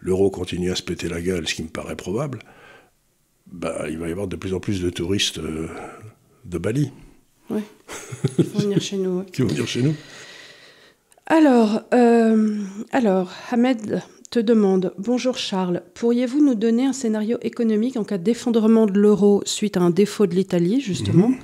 l'euro 0.02 0.32
continue 0.32 0.72
à 0.72 0.76
se 0.76 0.82
péter 0.82 1.08
la 1.08 1.22
gueule, 1.22 1.48
ce 1.48 1.54
qui 1.54 1.64
me 1.64 1.70
paraît 1.70 1.96
probable, 1.96 2.40
ben, 3.52 3.74
il 3.88 4.00
va 4.00 4.10
y 4.10 4.12
avoir 4.12 4.28
de 4.28 4.36
plus 4.36 4.54
en 4.54 4.60
plus 4.60 4.82
de 4.82 4.90
touristes 4.90 5.38
euh, 5.38 5.68
de 6.46 6.58
Bali. 6.58 6.92
Oui. 7.50 7.62
Qui 8.36 8.44
vont 8.44 8.60
venir 8.60 8.82
chez 8.82 8.98
nous. 8.98 9.24
Qui 9.24 9.44
vont 9.44 9.50
venir 9.50 9.68
chez 9.68 9.84
nous. 9.84 9.96
Alors, 11.28 11.84
alors, 12.92 13.32
Ahmed 13.50 14.02
te 14.34 14.40
demande 14.40 14.96
Bonjour 14.98 15.38
Charles, 15.38 15.84
pourriez-vous 15.94 16.44
nous 16.44 16.56
donner 16.56 16.88
un 16.88 16.94
scénario 16.94 17.38
économique 17.44 17.98
en 17.98 18.04
cas 18.04 18.18
d'effondrement 18.18 18.88
de 18.88 19.00
l'euro 19.00 19.44
suite 19.46 19.78
à 19.78 19.82
un 19.82 19.92
défaut 19.92 20.26
de 20.26 20.34
l'Italie, 20.34 20.82
justement 20.82 21.30
mhm. 21.30 21.38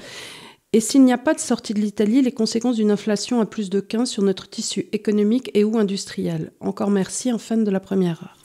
Et 0.73 0.81
s'il 0.81 1.03
n'y 1.03 1.13
a 1.13 1.17
pas 1.17 1.33
de 1.33 1.39
sortie 1.39 1.73
de 1.73 1.79
l'Italie, 1.79 2.21
les 2.21 2.31
conséquences 2.31 2.75
d'une 2.75 2.91
inflation 2.91 3.41
à 3.41 3.45
plus 3.45 3.71
de 3.71 3.79
15 3.79 4.09
sur 4.09 4.21
notre 4.21 4.47
tissu 4.49 4.87
économique 4.91 5.49
et 5.55 5.63
ou 5.63 5.77
industriel? 5.77 6.51
Encore 6.59 6.91
merci, 6.91 7.31
un 7.31 7.39
fan 7.39 7.63
de 7.63 7.71
la 7.71 7.79
première 7.79 8.21
heure. 8.23 8.37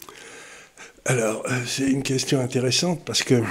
Alors, 1.04 1.44
euh, 1.46 1.60
c'est 1.66 1.90
une 1.90 2.02
question 2.02 2.40
intéressante 2.40 3.02
parce 3.04 3.22
que, 3.22 3.42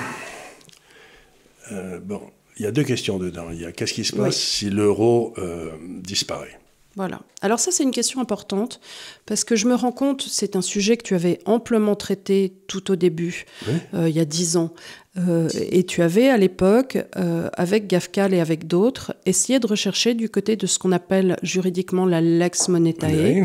euh, 1.71 1.99
bon, 1.99 2.21
il 2.57 2.63
y 2.63 2.65
a 2.65 2.71
deux 2.71 2.83
questions 2.83 3.19
dedans. 3.19 3.47
Il 3.51 3.61
y 3.61 3.65
a 3.65 3.71
qu'est-ce 3.71 3.93
qui 3.93 4.05
se 4.05 4.15
passe 4.15 4.37
si 4.37 4.71
l'euro 4.71 5.35
euh, 5.37 5.71
disparaît? 6.01 6.59
Voilà. 6.95 7.21
Alors 7.41 7.59
ça, 7.59 7.71
c'est 7.71 7.83
une 7.83 7.91
question 7.91 8.21
importante 8.21 8.79
parce 9.25 9.43
que 9.43 9.55
je 9.55 9.67
me 9.67 9.73
rends 9.73 9.91
compte, 9.91 10.21
c'est 10.21 10.55
un 10.55 10.61
sujet 10.61 10.95
que 10.95 11.03
tu 11.03 11.15
avais 11.15 11.39
amplement 11.45 11.95
traité 11.95 12.53
tout 12.67 12.91
au 12.91 12.95
début, 12.95 13.45
il 13.93 14.09
y 14.09 14.19
a 14.19 14.25
dix 14.25 14.57
ans. 14.57 14.73
Euh, 15.17 15.47
et 15.53 15.83
tu 15.83 16.01
avais 16.01 16.29
à 16.29 16.37
l'époque, 16.37 16.97
euh, 17.17 17.49
avec 17.53 17.87
Gafcal 17.87 18.33
et 18.33 18.39
avec 18.39 18.65
d'autres, 18.67 19.13
essayé 19.25 19.59
de 19.59 19.67
rechercher 19.67 20.15
du 20.15 20.29
côté 20.29 20.55
de 20.55 20.65
ce 20.65 20.79
qu'on 20.79 20.91
appelle 20.91 21.37
juridiquement 21.43 22.05
la 22.05 22.19
lex 22.19 22.67
monetae, 22.67 23.43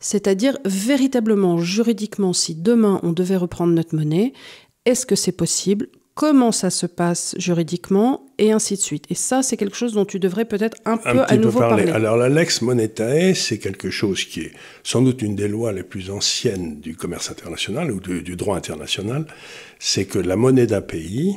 c'est-à-dire 0.00 0.56
véritablement 0.64 1.58
juridiquement, 1.58 2.32
si 2.32 2.54
demain 2.54 3.00
on 3.02 3.12
devait 3.12 3.36
reprendre 3.36 3.72
notre 3.72 3.96
monnaie, 3.96 4.32
est-ce 4.84 5.04
que 5.04 5.16
c'est 5.16 5.32
possible? 5.32 5.88
Comment 6.14 6.52
ça 6.52 6.70
se 6.70 6.86
passe 6.86 7.34
juridiquement, 7.38 8.23
et 8.38 8.52
ainsi 8.52 8.74
de 8.74 8.80
suite. 8.80 9.04
Et 9.10 9.14
ça, 9.14 9.42
c'est 9.42 9.56
quelque 9.56 9.76
chose 9.76 9.92
dont 9.92 10.04
tu 10.04 10.18
devrais 10.18 10.44
peut-être 10.44 10.76
un, 10.84 10.96
peu 10.96 11.22
à 11.26 11.36
nouveau 11.36 11.60
parler. 11.60 11.90
Alors, 11.90 12.16
la 12.16 12.28
lex 12.28 12.62
monetae, 12.62 13.34
c'est 13.34 13.58
quelque 13.58 13.90
chose 13.90 14.24
qui 14.24 14.40
est 14.40 14.52
sans 14.82 15.02
doute 15.02 15.22
une 15.22 15.36
des 15.36 15.48
lois 15.48 15.72
les 15.72 15.82
plus 15.82 16.10
anciennes 16.10 16.80
du 16.80 16.96
commerce 16.96 17.30
international 17.30 17.90
ou 17.90 18.00
du 18.00 18.36
droit 18.36 18.56
international. 18.56 19.26
C'est 19.78 20.06
que 20.06 20.18
la 20.18 20.36
monnaie 20.36 20.66
d'un 20.66 20.80
pays 20.80 21.36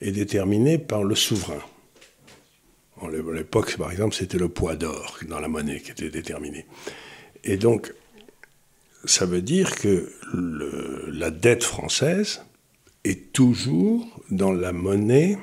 est 0.00 0.12
déterminée 0.12 0.78
par 0.78 1.04
le 1.04 1.14
souverain. 1.14 1.62
À 3.02 3.08
l'époque, 3.32 3.76
par 3.78 3.90
exemple, 3.90 4.14
c'était 4.14 4.38
le 4.38 4.48
poids 4.48 4.76
d'or 4.76 5.18
dans 5.28 5.40
la 5.40 5.48
monnaie 5.48 5.80
qui 5.80 5.90
était 5.90 6.10
déterminé. 6.10 6.66
Et 7.44 7.56
donc, 7.56 7.94
ça 9.04 9.24
veut 9.24 9.40
dire 9.40 9.74
que 9.76 10.12
la 11.10 11.30
dette 11.30 11.64
française 11.64 12.42
est 13.04 13.32
toujours 13.32 14.06
dans 14.30 14.52
la 14.52 14.72
monnaie 14.72 15.38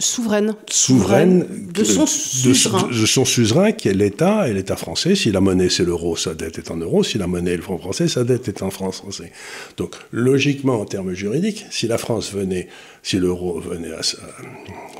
souveraine. 0.00 0.54
Souveraine, 0.70 1.46
de 1.72 1.84
son 1.84 2.06
suzerain. 2.06 2.88
De, 2.88 3.06
son 3.06 3.24
suzerain 3.24 3.72
qui 3.72 3.88
est 3.88 3.94
l'État, 3.94 4.48
et 4.48 4.52
l'État 4.52 4.76
français. 4.76 5.14
Si 5.14 5.30
la 5.30 5.40
monnaie 5.40 5.68
c'est 5.68 5.84
l'euro, 5.84 6.16
sa 6.16 6.34
dette 6.34 6.58
est 6.58 6.70
en 6.70 6.76
euros. 6.76 7.02
Si 7.04 7.18
la 7.18 7.26
monnaie 7.26 7.52
est 7.52 7.56
le 7.56 7.62
franc 7.62 7.78
français, 7.78 8.08
sa 8.08 8.24
dette 8.24 8.48
est 8.48 8.62
en 8.62 8.70
franc 8.70 8.92
français. 8.92 9.32
Donc 9.76 9.94
logiquement, 10.12 10.80
en 10.80 10.84
termes 10.84 11.12
juridiques, 11.12 11.66
si 11.70 11.86
la 11.86 11.98
France 11.98 12.32
venait, 12.32 12.68
si 13.02 13.18
l'euro 13.18 13.60
venait 13.60 13.92
à, 13.92 14.00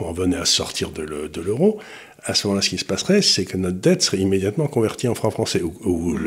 on 0.00 0.12
venait 0.12 0.36
à 0.36 0.44
sortir 0.44 0.90
de 0.90 1.02
l'euro, 1.40 1.78
à 2.24 2.34
ce 2.34 2.46
moment-là, 2.46 2.62
ce 2.62 2.68
qui 2.70 2.78
se 2.78 2.84
passerait, 2.84 3.22
c'est 3.22 3.44
que 3.44 3.56
notre 3.56 3.78
dette 3.78 4.02
serait 4.02 4.18
immédiatement 4.18 4.66
convertie 4.66 5.08
en 5.08 5.14
francs 5.14 5.32
français, 5.32 5.62
ou, 5.62 6.18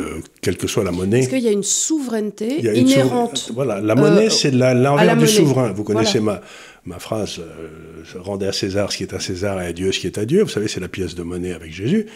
quelle 0.42 0.58
que 0.58 0.68
soit 0.68 0.84
la 0.84 0.92
monnaie. 0.92 1.20
Est-ce 1.20 1.30
qu'il 1.30 1.40
y 1.40 1.48
a 1.48 1.52
une 1.52 1.64
souveraineté 1.64 2.60
inhérente 2.78 3.52
Voilà, 3.54 3.80
la 3.80 3.96
monnaie, 3.96 4.28
euh, 4.28 4.30
c'est 4.30 4.52
l'envers 4.52 5.18
du 5.18 5.28
souverain. 5.28 5.72
Vous 5.72 5.84
connaissez 5.84 6.20
ma, 6.20 6.42
ma 6.86 7.00
phrase 7.00 7.40
euh, 7.40 8.04
Rendez 8.20 8.48
à 8.48 8.54
César 8.54 8.92
ce 8.92 8.98
qui 8.98 9.04
est 9.04 9.14
à 9.14 9.20
César 9.20 9.62
et 9.62 9.68
à 9.68 9.74
Dieu 9.74 9.92
ce 9.92 10.00
qui 10.00 10.08
est 10.08 10.18
à 10.18 10.26
Dieu. 10.26 10.44
Vous 10.44 10.50
savez, 10.50 10.68
c'est 10.68 10.80
la 10.80 10.88
pièce 10.88 11.16
de 11.16 11.24
monnaie 11.24 11.54
avec 11.54 11.72
Jésus. 11.72 12.08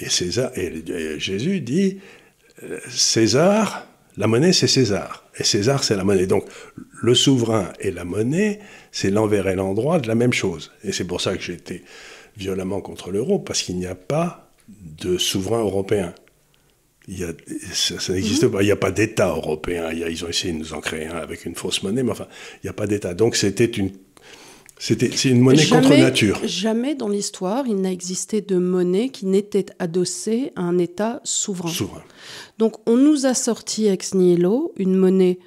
Et, 0.00 0.08
César, 0.08 0.50
et, 0.56 0.82
Jésus 1.18 1.60
dit 1.60 1.98
euh, 2.62 2.78
César, 2.88 3.86
la 4.16 4.26
monnaie, 4.26 4.52
c'est 4.52 4.66
César. 4.66 5.24
Et 5.38 5.44
César, 5.44 5.84
c'est 5.84 5.96
la 5.96 6.04
monnaie. 6.04 6.26
Donc, 6.26 6.44
le 7.02 7.14
souverain 7.14 7.68
et 7.80 7.90
la 7.90 8.04
monnaie, 8.04 8.60
c'est 8.92 9.10
l'envers 9.10 9.46
et 9.46 9.56
l'endroit 9.56 9.98
de 9.98 10.08
la 10.08 10.14
même 10.14 10.32
chose. 10.32 10.72
Et 10.84 10.92
c'est 10.92 11.04
pour 11.04 11.20
ça 11.20 11.36
que 11.36 11.42
j'ai 11.42 11.54
été 11.54 11.84
violemment 12.36 12.80
contre 12.80 13.10
l'euro, 13.10 13.38
parce 13.38 13.62
qu'il 13.62 13.76
n'y 13.76 13.86
a 13.86 13.94
pas 13.94 14.52
de 14.68 15.18
souverain 15.18 15.60
européen. 15.60 16.14
Il 17.08 17.18
y 17.18 17.24
a, 17.24 17.32
ça, 17.72 18.12
n'existe 18.12 18.44
mhm. 18.44 18.50
pas. 18.50 18.62
Il 18.62 18.66
n'y 18.66 18.72
a 18.72 18.76
pas 18.76 18.92
d'État 18.92 19.28
européen. 19.28 19.90
ils 19.92 20.24
ont 20.24 20.28
essayé 20.28 20.52
de 20.52 20.58
nous 20.58 20.74
en 20.74 20.80
créer 20.80 21.06
un 21.06 21.16
avec 21.16 21.44
une 21.44 21.54
fausse 21.54 21.82
monnaie, 21.82 22.02
mais 22.02 22.12
enfin, 22.12 22.28
il 22.62 22.66
n'y 22.66 22.70
a 22.70 22.74
pas 22.74 22.86
d'État. 22.86 23.14
Donc 23.14 23.36
c'était 23.36 23.64
une 23.64 23.90
c'était, 24.82 25.10
c'est 25.14 25.28
une 25.28 25.42
monnaie 25.42 25.66
contre 25.66 25.94
nature. 25.94 26.40
Jamais 26.42 26.94
dans 26.94 27.08
l'histoire, 27.08 27.66
il 27.66 27.76
n'a 27.76 27.92
existé 27.92 28.40
de 28.40 28.56
monnaie 28.56 29.10
qui 29.10 29.26
n'était 29.26 29.66
adossée 29.78 30.52
à 30.56 30.62
un 30.62 30.78
État 30.78 31.20
souverain. 31.22 31.68
Souverain. 31.68 32.02
Donc 32.56 32.76
on 32.88 32.96
nous 32.96 33.26
a 33.26 33.34
sorti 33.34 33.88
ex 33.88 34.14
nihilo 34.14 34.72
une 34.78 34.96
monnaie 34.96 35.38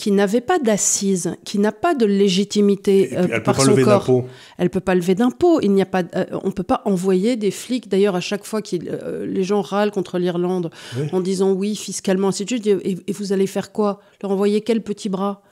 qui 0.00 0.12
n'avait 0.12 0.40
pas 0.40 0.58
d'assises, 0.58 1.36
qui 1.44 1.58
n'a 1.58 1.72
pas 1.72 1.92
de 1.92 2.06
légitimité 2.06 3.10
euh, 3.18 3.38
par 3.40 3.54
peut 3.54 3.64
son 3.64 3.74
pas 3.74 3.98
corps. 3.98 4.24
Elle 4.56 4.70
peut 4.70 4.80
pas 4.80 4.94
lever 4.94 5.14
d'impôts. 5.14 5.60
Il 5.60 5.72
n'y 5.72 5.82
a 5.82 5.86
pas, 5.86 6.04
euh, 6.16 6.24
on 6.42 6.52
peut 6.52 6.62
pas 6.62 6.80
envoyer 6.86 7.36
des 7.36 7.50
flics. 7.50 7.86
D'ailleurs, 7.86 8.16
à 8.16 8.22
chaque 8.22 8.46
fois 8.46 8.62
que 8.62 8.76
euh, 8.82 9.26
les 9.26 9.42
gens 9.42 9.60
râlent 9.60 9.90
contre 9.90 10.18
l'Irlande 10.18 10.70
en 11.12 11.20
disant 11.20 11.52
oui 11.52 11.76
fiscalement, 11.76 12.28
ainsi 12.28 12.46
de 12.46 12.56
et, 12.56 12.96
et, 13.06 13.12
vous 13.12 13.34
allez 13.34 13.46
faire 13.46 13.72
quoi? 13.72 14.00
Leur 14.22 14.32
envoyer 14.32 14.62
quel 14.62 14.80
petit 14.80 15.10
bras? 15.10 15.42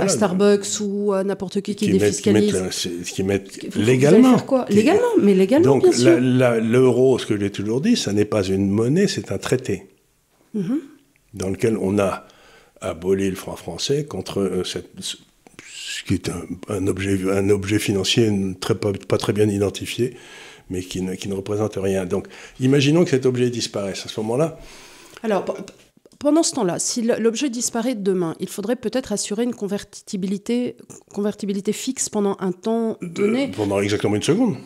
À 0.00 0.08
Starbucks 0.08 0.80
ou 0.80 1.12
à 1.12 1.22
n'importe 1.22 1.60
qui 1.60 1.76
qui, 1.76 1.92
défiscalise 1.92 2.60
Qui 3.04 3.22
mettent, 3.22 3.76
légalement. 3.76 4.32
Faire 4.32 4.46
quoi? 4.46 4.66
Légalement, 4.68 5.14
mais 5.20 5.34
légalement. 5.34 5.78
Donc 5.78 5.86
l'euro, 5.96 7.20
ce 7.20 7.26
que 7.26 7.38
j'ai 7.38 7.50
toujours 7.50 7.80
dit, 7.80 7.96
ça 7.96 8.12
n'est 8.12 8.24
pas 8.24 8.42
une 8.42 8.68
monnaie, 8.68 9.06
c'est 9.06 9.30
un 9.30 9.38
traité. 9.38 9.86
Mm-hmm. 10.56 10.78
Dans 11.34 11.50
lequel 11.50 11.78
on 11.80 12.00
a 12.00 12.26
aboli 12.82 13.30
le 13.30 13.36
franc 13.36 13.56
français 13.56 14.04
contre 14.04 14.40
euh, 14.40 14.64
cette, 14.64 14.90
ce 15.00 16.02
qui 16.04 16.14
est 16.14 16.30
un, 16.68 16.86
objet, 16.86 17.18
un 17.30 17.48
objet 17.50 17.78
financier 17.78 18.30
très, 18.60 18.74
pas, 18.74 19.18
très 19.18 19.32
bien 19.32 19.48
identifié, 19.48 20.16
mais 20.70 20.82
qui 20.82 21.02
ne, 21.02 21.14
qui 21.14 21.28
ne 21.28 21.34
représente 21.34 21.76
rien. 21.76 22.06
Donc, 22.06 22.26
imaginons 22.60 23.04
que 23.04 23.10
cet 23.10 23.26
objet 23.26 23.50
disparaisse. 23.50 24.06
À 24.06 24.08
ce 24.08 24.20
moment-là. 24.20 24.58
Alors, 25.22 25.44
pendant 26.18 26.42
ce 26.42 26.54
temps-là, 26.54 26.78
si 26.78 27.02
l'objet 27.02 27.50
disparaît 27.50 27.94
demain, 27.94 28.34
il 28.40 28.48
faudrait 28.48 28.76
peut-être 28.76 29.12
assurer 29.12 29.44
une 29.44 29.54
convertibilité, 29.54 30.76
convertibilité 31.12 31.72
fixe 31.72 32.08
pendant 32.08 32.36
un 32.40 32.52
temps 32.52 32.96
donné. 33.02 33.48
pendant 33.48 33.80
exactement 33.80 34.16
une 34.16 34.22
seconde. 34.22 34.56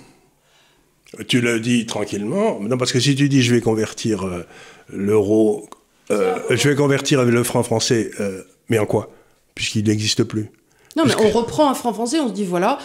Tu 1.28 1.40
le 1.40 1.60
dis 1.60 1.86
tranquillement. 1.86 2.60
Non, 2.60 2.76
parce 2.76 2.92
que 2.92 3.00
si 3.00 3.14
tu 3.14 3.28
dis 3.28 3.42
je 3.42 3.54
vais 3.54 3.60
convertir 3.60 4.24
euh, 4.24 4.44
l'euro 4.92 5.68
euh, 6.10 6.38
je 6.50 6.68
vais 6.68 6.74
convertir 6.74 7.24
le 7.24 7.42
franc 7.42 7.62
français, 7.62 8.10
euh, 8.20 8.42
mais 8.68 8.78
en 8.78 8.86
quoi? 8.86 9.10
Puisqu'il 9.54 9.84
n'existe 9.84 10.24
plus. 10.24 10.50
Non, 10.96 11.04
mais 11.04 11.14
on 11.18 11.28
reprend 11.28 11.68
un 11.68 11.74
franc 11.74 11.92
français, 11.92 12.20
on 12.20 12.28
se 12.28 12.32
dit 12.32 12.44
voilà. 12.46 12.78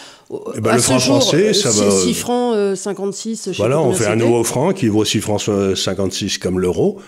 Eh 0.56 0.60
ben, 0.60 0.76
le 0.76 0.82
franc 0.82 1.00
français, 1.00 1.54
ça 1.54 1.70
va. 1.70 1.90
6 1.90 2.14
francs 2.14 2.76
56. 2.76 3.48
Euh, 3.48 3.52
voilà, 3.58 3.80
on 3.80 3.94
fait 3.94 4.08
un 4.08 4.18
nouveau 4.18 4.44
franc 4.44 4.74
qui 4.74 4.88
vaut 4.88 5.06
6 5.06 5.22
francs 5.22 5.42
56 5.76 6.38
comme 6.38 6.60
l'euro, 6.60 7.00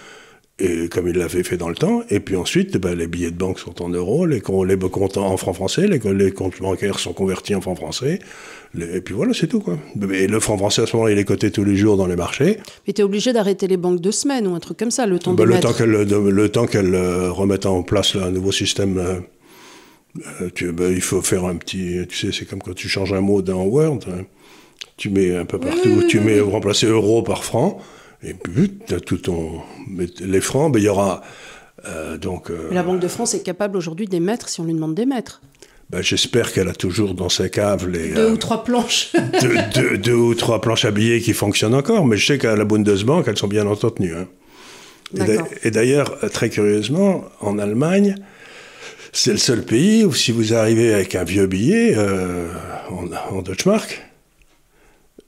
et 0.64 0.88
comme 0.88 1.10
il 1.10 1.18
l'avait 1.18 1.44
fait 1.44 1.58
dans 1.58 1.68
le 1.68 1.76
temps. 1.76 2.04
Et 2.10 2.22
puis 2.22 2.38
ensuite, 2.38 2.78
ben, 2.78 2.96
les 2.96 3.08
billets 3.08 3.32
de 3.32 3.38
banque 3.38 3.60
sont 3.60 3.82
en 3.82 3.90
euros, 3.90 4.26
les, 4.26 4.42
les 4.68 4.78
comptes 4.90 5.18
en 5.18 5.36
francs 5.36 5.56
français, 5.56 5.88
les, 5.88 6.00
les 6.14 6.32
comptes 6.32 6.62
bancaires 6.62 7.00
sont 7.00 7.12
convertis 7.12 7.54
en 7.54 7.62
francs 7.62 7.78
français. 7.78 8.20
Et 8.80 9.02
puis 9.02 9.14
voilà, 9.14 9.34
c'est 9.34 9.48
tout. 9.48 9.60
Quoi. 9.60 9.78
Et 10.14 10.28
le 10.28 10.40
franc 10.40 10.58
français, 10.58 10.84
à 10.84 10.86
ce 10.86 10.96
moment-là, 10.96 11.14
il 11.14 11.20
est 11.20 11.26
coté 11.26 11.52
tous 11.52 11.66
les 11.66 11.76
jours 11.76 11.98
dans 11.98 12.08
les 12.08 12.16
marchés. 12.16 12.58
Mais 12.88 12.94
tu 12.94 13.02
es 13.02 13.04
obligé 13.04 13.34
d'arrêter 13.34 13.68
les 13.68 13.78
banques 13.78 14.00
deux 14.00 14.14
semaines 14.14 14.48
ou 14.48 14.56
un 14.56 14.60
truc 14.60 14.78
comme 14.78 14.92
ça, 14.92 15.06
le 15.06 15.20
temps 15.20 15.34
le, 15.34 15.60
temps 15.60 16.20
le 16.20 16.50
temps 16.50 16.66
qu'elles 16.66 16.96
euh, 16.96 17.30
remettent 17.30 17.66
en 17.66 17.84
place 17.84 18.16
un 18.16 18.32
nouveau 18.32 18.54
système. 18.54 18.98
Euh, 18.98 19.20
euh, 20.42 20.50
tu, 20.56 20.72
bah, 20.72 20.90
il 20.90 21.02
faut 21.02 21.22
faire 21.22 21.44
un 21.44 21.58
petit. 21.58 22.08
Tu 22.08 22.18
sais, 22.18 22.32
c'est 22.32 22.46
comme 22.46 22.62
quand 22.62 22.74
tu 22.74 22.88
changes 22.88 23.12
un 23.14 23.22
mot 23.22 23.42
dans 23.42 23.64
Word. 23.64 24.00
Hein. 24.08 24.24
Tu 24.96 25.10
mets 25.10 25.36
un 25.36 25.46
peu 25.46 25.60
partout, 25.60 26.04
tu 26.08 26.20
mets 26.20 26.40
remplacer 26.40 26.86
euro 26.86 27.22
par 27.22 27.44
franc. 27.44 27.80
Et 28.24 28.34
puis, 28.34 28.74
as 28.92 29.00
tout 29.00 29.18
ton. 29.18 29.62
Les 30.20 30.42
francs, 30.42 30.72
ben, 30.72 30.80
il 30.80 30.86
y 30.86 30.90
aura. 30.90 31.22
donc, 32.22 32.52
la 32.72 32.84
Banque 32.84 33.02
de 33.02 33.08
France 33.08 33.34
est 33.34 33.44
capable 33.44 33.78
aujourd'hui 33.78 34.08
d'émettre 34.08 34.50
si 34.50 34.62
on 34.62 34.64
lui 34.66 34.74
demande 34.74 34.96
d'émettre. 34.96 35.42
Ben, 35.94 36.02
j'espère 36.02 36.52
qu'elle 36.52 36.70
a 36.70 36.74
toujours 36.74 37.14
dans 37.14 37.30
sa 37.30 37.50
cave 37.50 37.88
les. 37.88 38.14
Deux 38.14 38.32
ou 38.32 38.34
euh, 38.34 38.38
trois 38.38 38.64
planches. 38.64 39.12
deux, 40.04 40.16
ou 40.16 40.34
trois 40.34 40.60
planches 40.60 40.86
à 40.86 40.92
billets 40.92 41.22
qui 41.22 41.34
fonctionnent 41.34 41.76
encore, 41.76 42.06
mais 42.06 42.18
je 42.18 42.26
sais 42.26 42.38
qu'à 42.40 42.56
la 42.56 42.66
Bundesbank, 42.66 43.28
elles 43.28 43.38
sont 43.38 43.48
bien 43.48 43.68
entretenues. 43.68 44.16
Hein. 44.16 44.28
Et 45.62 45.70
d'ailleurs, 45.70 46.18
très 46.32 46.50
curieusement, 46.50 47.26
en 47.40 47.60
Allemagne, 47.60 48.16
c'est 49.12 49.34
le 49.34 49.38
seul 49.38 49.64
pays 49.64 50.04
où 50.04 50.14
si 50.14 50.32
vous 50.32 50.56
arrivez 50.56 50.92
avec 50.92 51.14
un 51.14 51.24
vieux 51.24 51.46
billet 51.46 51.94
euh, 51.96 52.48
en, 52.90 53.36
en 53.36 53.42
Deutschmark, 53.44 54.04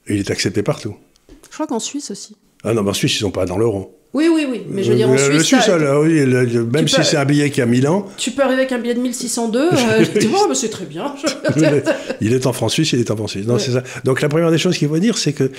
il 0.08 0.18
est 0.18 0.30
accepté 0.32 0.64
partout. 0.64 0.96
Je 1.44 1.54
crois 1.54 1.68
qu'en 1.68 1.78
Suisse 1.78 2.10
aussi. 2.10 2.36
Ah 2.66 2.74
non, 2.74 2.82
mais 2.82 2.90
en 2.90 2.94
Suisse, 2.94 3.12
ils 3.12 3.22
ne 3.22 3.28
sont 3.28 3.30
pas 3.30 3.46
dans 3.46 3.58
l'euro. 3.58 3.96
Oui, 4.12 4.28
oui, 4.32 4.46
oui. 4.50 4.62
Mais 4.68 4.82
je 4.82 4.90
veux 4.90 4.96
dire, 4.96 5.08
en 5.08 5.12
le, 5.12 5.18
Suisse. 5.18 5.52
Le 5.52 5.60
Suisse, 5.60 5.70
oui, 6.02 6.66
même 6.72 6.88
si 6.88 7.04
c'est 7.04 7.16
un 7.16 7.24
billet 7.24 7.50
qui 7.50 7.60
a 7.60 7.66
1000 7.66 7.86
ans. 7.86 8.06
Tu 8.16 8.32
peux 8.32 8.42
arriver 8.42 8.62
avec 8.62 8.72
un 8.72 8.78
billet 8.78 8.94
de 8.94 9.00
1602. 9.00 9.58
euh, 9.58 10.04
tu 10.20 10.26
vois, 10.26 10.52
c'est 10.54 10.68
très 10.68 10.84
bien. 10.84 11.14
il 12.20 12.32
est 12.32 12.46
en 12.46 12.52
France 12.52 12.72
suisse, 12.72 12.92
il 12.92 13.00
est 13.00 13.10
en 13.10 13.16
France 13.16 13.32
suisse. 13.32 13.46
Non, 13.46 13.58
c'est 13.58 13.70
ça. 13.70 13.84
Donc 14.04 14.20
la 14.20 14.28
première 14.28 14.50
des 14.50 14.58
choses 14.58 14.76
qu'il 14.78 14.88
faut 14.88 14.98
dire, 14.98 15.16
c'est 15.16 15.32
que 15.32 15.52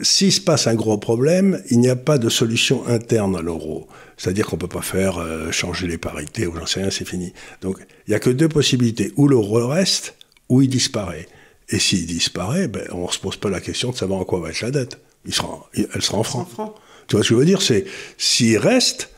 s'il 0.00 0.32
se 0.32 0.40
passe 0.40 0.66
un 0.66 0.74
gros 0.74 0.98
problème, 0.98 1.62
il 1.70 1.78
n'y 1.78 1.88
a 1.88 1.96
pas 1.96 2.18
de 2.18 2.28
solution 2.28 2.86
interne 2.86 3.36
à 3.36 3.40
l'euro. 3.40 3.88
C'est-à-dire 4.18 4.46
qu'on 4.46 4.56
ne 4.56 4.60
peut 4.60 4.68
pas 4.68 4.82
faire 4.82 5.18
euh, 5.18 5.50
changer 5.52 5.86
les 5.86 5.98
parités 5.98 6.46
ou 6.46 6.54
j'en 6.58 6.66
sais 6.66 6.80
rien, 6.80 6.90
c'est 6.90 7.08
fini. 7.08 7.32
Donc 7.62 7.78
il 8.06 8.10
n'y 8.10 8.14
a 8.14 8.18
que 8.18 8.30
deux 8.30 8.48
possibilités. 8.48 9.12
Ou 9.16 9.28
l'euro 9.28 9.66
reste, 9.68 10.16
ou 10.48 10.60
il 10.60 10.68
disparaît. 10.68 11.28
Et 11.70 11.78
s'il 11.78 12.04
disparaît, 12.06 12.68
ben, 12.68 12.82
on 12.92 13.06
ne 13.06 13.12
se 13.12 13.18
pose 13.18 13.36
pas 13.36 13.48
la 13.48 13.60
question 13.60 13.90
de 13.90 13.96
savoir 13.96 14.20
en 14.20 14.24
quoi 14.24 14.40
va 14.40 14.50
être 14.50 14.60
la 14.60 14.70
dette. 14.70 14.98
Il 15.26 15.34
sera, 15.34 15.68
elle 15.74 16.02
sera 16.02 16.18
en 16.18 16.22
francs. 16.22 16.74
Tu 17.06 17.16
vois 17.16 17.24
ce 17.24 17.28
que 17.28 17.34
je 17.34 17.38
veux 17.38 17.44
dire? 17.44 17.62
C'est 17.62 17.84
s'il 18.16 18.58
reste 18.58 19.10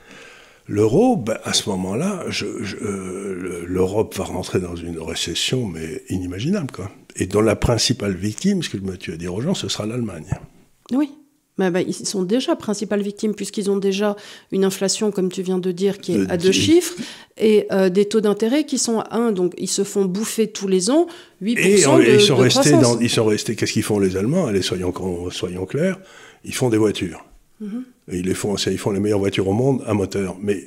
l'euro, 0.67 1.17
ben, 1.17 1.39
à 1.45 1.53
ce 1.53 1.69
moment-là, 1.71 2.25
euh, 2.43 3.65
l'Europe 3.67 4.17
va 4.17 4.25
rentrer 4.25 4.61
dans 4.61 4.77
une 4.77 4.99
récession, 4.99 5.67
mais 5.67 6.03
inimaginable. 6.09 6.71
Quoi. 6.73 6.91
Et 7.17 7.27
dont 7.27 7.41
la 7.41 7.57
principale 7.57 8.15
victime, 8.15 8.63
ce 8.63 8.71
que 8.71 8.77
tu 8.97 9.11
vas 9.11 9.17
dire 9.17 9.35
aux 9.35 9.41
gens, 9.41 9.55
ce 9.55 9.69
sera 9.69 9.87
l'Allemagne. 9.87 10.31
Oui. 10.93 11.13
Ben, 11.59 11.71
ben, 11.71 11.83
ils 11.87 11.95
sont 11.95 12.23
déjà 12.23 12.55
principales 12.55 13.01
victimes 13.01 13.35
puisqu'ils 13.35 13.71
ont 13.71 13.79
déjà 13.79 14.15
une 14.53 14.65
inflation, 14.65 15.11
comme 15.11 15.33
tu 15.33 15.41
viens 15.41 15.59
de 15.59 15.73
dire, 15.73 15.99
qui 15.99 16.13
est 16.13 16.31
à 16.31 16.37
deux 16.37 16.53
chiffres 16.53 16.95
et 17.39 17.67
euh, 17.73 17.89
des 17.89 18.05
taux 18.05 18.21
d'intérêt 18.21 18.65
qui 18.65 18.77
sont 18.77 19.01
à 19.01 19.17
1. 19.17 19.33
Donc 19.33 19.55
ils 19.57 19.69
se 19.69 19.83
font 19.83 20.05
bouffer 20.05 20.49
tous 20.49 20.69
les 20.69 20.91
ans 20.91 21.07
8% 21.43 21.49
et, 21.49 21.55
de, 21.55 22.15
ils 22.15 22.21
sont 22.21 22.37
restés 22.37 22.73
dans, 22.73 23.01
Ils 23.01 23.09
sont 23.09 23.25
restés, 23.25 23.57
qu'est-ce 23.57 23.73
qu'ils 23.73 23.83
font 23.83 23.99
les 23.99 24.19
Allemands? 24.19 24.47
Allez, 24.47 24.61
soyons, 24.61 24.93
soyons 25.31 25.65
clairs, 25.65 25.99
ils 26.45 26.55
font 26.55 26.69
des 26.69 26.79
voitures. 26.79 27.25
Mhm. 27.59 27.85
ils, 28.13 28.27
les 28.27 28.35
font, 28.35 28.57
ils 28.57 28.77
font 28.77 28.91
les 28.91 29.01
meilleures 29.01 29.19
voitures 29.19 29.49
au 29.49 29.55
monde 29.55 29.83
à 29.87 29.95
moteur. 29.95 30.37
Mais 30.43 30.63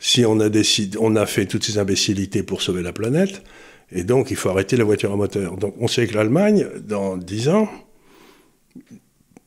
si 0.00 0.24
on 0.24 0.40
a, 0.40 0.48
décidé, 0.48 0.98
on 1.00 1.14
a 1.14 1.26
fait 1.26 1.46
toutes 1.46 1.62
ces 1.62 1.78
imbécilités 1.78 2.42
pour 2.42 2.60
sauver 2.60 2.82
la 2.82 2.92
planète, 2.92 3.42
et 3.92 4.02
donc 4.02 4.32
il 4.32 4.36
faut 4.36 4.48
arrêter 4.48 4.76
la 4.76 4.82
voiture 4.82 5.12
à 5.12 5.16
moteur. 5.16 5.56
Donc 5.56 5.76
on 5.78 5.86
sait 5.86 6.08
que 6.08 6.14
l'Allemagne, 6.14 6.66
dans 6.84 7.16
10 7.16 7.48
ans, 7.50 7.68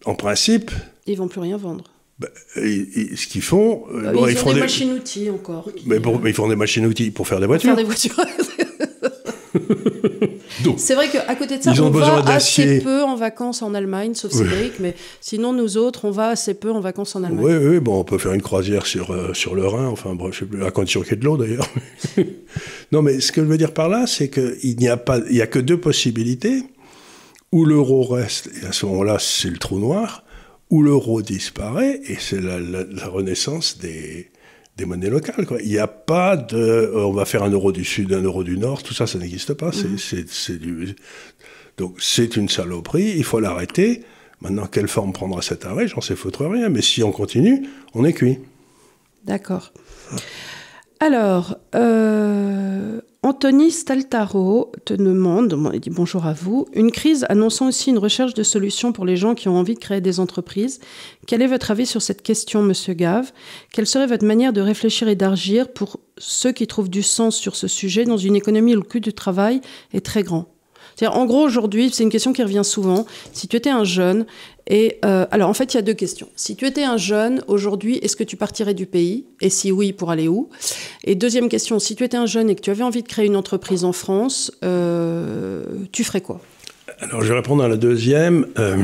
en 0.08 0.16
principe... 0.16 0.72
Ils 1.06 1.18
vont 1.18 1.28
plus 1.28 1.40
rien 1.40 1.58
vendre. 1.58 1.84
Ben, 2.20 2.30
ce 2.56 3.28
qu'ils 3.28 3.42
font... 3.42 3.84
Euh, 3.94 4.12
bah, 4.12 4.32
ils, 4.32 4.36
font 4.36 4.54
des, 4.54 4.60
machines-outils 4.60 5.30
encore. 5.30 5.70
Mais, 5.86 5.98
ils 6.26 6.34
font 6.34 6.48
des 6.48 6.56
machines-outils 6.56 7.12
pour 7.12 7.28
faire 7.28 7.40
des 7.40 7.46
voitures. 7.46 7.76
Pour 7.76 7.78
faire 7.78 7.86
des 7.86 7.94
voitures. 7.94 8.16
C'est 10.78 10.96
vrai 10.96 11.08
qu'à 11.10 11.36
côté 11.36 11.58
de 11.58 11.64
ça, 11.64 11.72
on 11.82 11.90
va 11.90 12.34
assez 12.34 12.80
peu 12.80 13.04
en 13.04 13.16
vacances 13.16 13.62
en 13.62 13.74
Allemagne, 13.74 14.14
sauf 14.16 14.32
Cédric, 14.32 14.80
mais 14.80 14.96
sinon 15.22 15.54
nous 15.54 15.78
autres, 15.78 16.06
on 16.06 16.12
va 16.12 16.30
assez 16.30 16.54
peu 16.54 16.72
en 16.72 16.80
vacances 16.80 17.16
en 17.16 17.24
Allemagne. 17.24 17.46
Oui, 17.46 17.54
oui, 17.56 17.80
bon, 17.80 18.00
on 18.00 18.04
peut 18.04 18.18
faire 18.18 18.34
une 18.34 18.42
croisière 18.42 18.86
sur, 18.86 19.12
euh, 19.12 19.34
sur 19.34 19.56
le 19.56 19.66
Rhin, 19.66 19.88
enfin 19.88 20.16
bref, 20.16 20.34
je 20.34 20.40
sais 20.40 20.46
plus, 20.46 20.64
à 20.64 20.72
condition 20.72 21.02
qu'il 21.02 21.12
y 21.12 21.14
ait 21.14 21.18
de 21.18 21.26
l'eau 21.26 21.38
d'ailleurs. 21.38 21.70
non, 22.92 23.02
mais 23.02 23.20
ce 23.20 23.32
que 23.32 23.42
je 23.42 23.48
veux 23.48 23.58
dire 23.58 23.74
par 23.74 23.90
là, 23.90 24.06
c'est 24.08 24.30
qu'il 24.30 24.78
n'y 24.78 24.88
a 24.88 24.98
pas, 24.98 25.20
il 25.30 25.36
y 25.36 25.42
a 25.42 25.48
que 25.48 25.60
deux 25.60 25.80
possibilités, 25.80 26.64
où 27.52 27.66
l'euro 27.66 28.04
reste, 28.04 28.50
et 28.62 28.66
à 28.66 28.72
ce 28.72 28.86
moment-là, 28.86 29.18
c'est 29.20 29.50
le 29.50 29.58
trou 29.58 29.80
noir, 29.80 30.24
où 30.70 30.84
l'euro 30.84 31.22
disparaît, 31.22 32.02
et 32.08 32.16
c'est 32.20 32.42
la, 32.42 33.08
renaissance 33.08 33.78
des, 33.78 34.32
des 34.76 34.86
monnaies 34.86 35.10
locales. 35.10 35.46
Quoi. 35.46 35.62
Il 35.62 35.70
n'y 35.70 35.78
a 35.78 35.88
pas 35.88 36.36
de 36.36 36.58
euh, 36.58 37.06
on 37.06 37.14
va 37.14 37.26
faire 37.26 37.44
un 37.44 37.50
euro 37.50 37.72
du 37.72 37.86
sud, 37.86 38.12
un 38.14 38.22
euro 38.22 38.44
du 38.44 38.58
nord, 38.58 38.84
tout 38.84 38.94
ça, 38.94 39.08
ça 39.08 39.18
n'existe 39.18 39.54
pas. 39.54 39.72
C'est, 39.72 40.60
du... 40.60 40.96
Donc 41.78 41.96
c'est 42.00 42.36
une 42.36 42.50
saloperie, 42.50 43.14
il 43.16 43.24
faut 43.24 43.40
l'arrêter. 43.40 44.04
Maintenant, 44.42 44.68
quelle 44.68 44.88
forme 44.88 45.14
prendra 45.14 45.42
cet 45.42 45.66
arrêt 45.66 45.88
J'en 45.88 46.02
sais 46.02 46.16
foutre 46.16 46.46
rien. 46.46 46.70
Mais 46.70 46.82
si 46.82 47.04
on 47.04 47.12
continue, 47.12 47.68
on 47.96 48.06
est 48.06 48.14
cuit. 48.14 48.38
D'accord. 49.24 49.74
Alors, 51.00 51.58
euh, 51.76 53.02
Anthony 53.28 53.72
Staltaro 53.72 54.72
te 54.86 54.94
demande, 54.94 55.54
dit 55.82 55.90
bonjour 55.90 56.26
à 56.26 56.32
vous, 56.32 56.66
une 56.72 56.92
crise 56.92 57.26
annonçant 57.28 57.68
aussi 57.68 57.90
une 57.90 57.98
recherche 57.98 58.34
de 58.34 58.42
solutions 58.42 58.94
pour 58.94 59.04
les 59.04 59.18
gens 59.18 59.36
qui 59.36 59.50
ont 59.50 59.58
envie 59.58 59.74
de 59.74 59.80
créer 59.80 60.00
des 60.00 60.22
entreprises. 60.22 60.80
Quel 61.26 61.42
est 61.42 61.48
votre 61.48 61.70
avis 61.70 61.86
sur 61.86 62.02
cette 62.02 62.22
question, 62.22 62.64
monsieur 62.64 62.94
Gave? 62.94 63.34
Quelle 63.74 63.86
serait 63.86 64.08
votre 64.08 64.24
manière 64.24 64.54
de 64.54 64.62
réfléchir 64.62 65.10
et 65.10 65.16
d'agir 65.16 65.74
pour 65.74 66.00
ceux 66.18 66.54
qui 66.54 66.68
trouvent 66.68 66.90
du 66.90 67.04
sens 67.04 67.36
sur 67.36 67.58
ce 67.58 67.68
sujet 67.68 68.06
dans 68.06 68.16
une 68.16 68.38
économie 68.38 68.78
où 68.78 68.80
le 68.80 68.88
coût 68.88 69.02
du 69.02 69.12
travail 69.12 69.60
est 69.92 70.06
très 70.06 70.24
grand? 70.24 70.57
En 71.06 71.26
gros, 71.26 71.44
aujourd'hui, 71.44 71.92
c'est 71.94 72.04
une 72.04 72.10
question 72.10 72.34
qui 72.34 72.42
revient 72.42 72.64
souvent. 72.64 73.06
Si 73.34 73.48
tu 73.48 73.56
étais 73.56 73.70
un 73.70 73.84
jeune, 73.84 74.26
et 74.70 74.98
euh, 75.06 75.26
alors 75.32 75.50
en 75.50 75.54
fait, 75.54 75.74
il 75.74 75.78
y 75.78 75.80
a 75.80 75.84
deux 75.84 75.94
questions. 75.94 76.28
Si 76.36 76.56
tu 76.56 76.66
étais 76.66 76.84
un 76.84 76.98
jeune 76.98 77.44
aujourd'hui, 77.48 77.98
est-ce 77.98 78.16
que 78.16 78.24
tu 78.24 78.36
partirais 78.36 78.74
du 78.74 78.86
pays? 78.86 79.26
Et 79.40 79.50
si 79.50 79.72
oui, 79.72 79.94
pour 79.94 80.10
aller 80.10 80.28
où? 80.28 80.50
Et 81.04 81.16
deuxième 81.16 81.50
question, 81.50 81.78
si 81.80 81.96
tu 81.96 82.04
étais 82.04 82.18
un 82.18 82.26
jeune 82.26 82.50
et 82.50 82.56
que 82.56 82.62
tu 82.62 82.72
avais 82.72 82.84
envie 82.84 83.04
de 83.04 83.08
créer 83.08 83.28
une 83.28 83.36
entreprise 83.36 83.84
en 83.84 83.94
France, 83.94 84.52
euh, 84.64 85.64
tu 85.92 86.04
ferais 86.04 86.22
quoi? 86.22 86.42
Alors 87.00 87.22
je 87.22 87.30
vais 87.30 87.36
répondre 87.36 87.64
à 87.64 87.68
la 87.68 87.78
deuxième. 87.78 88.48
Euh, 88.58 88.78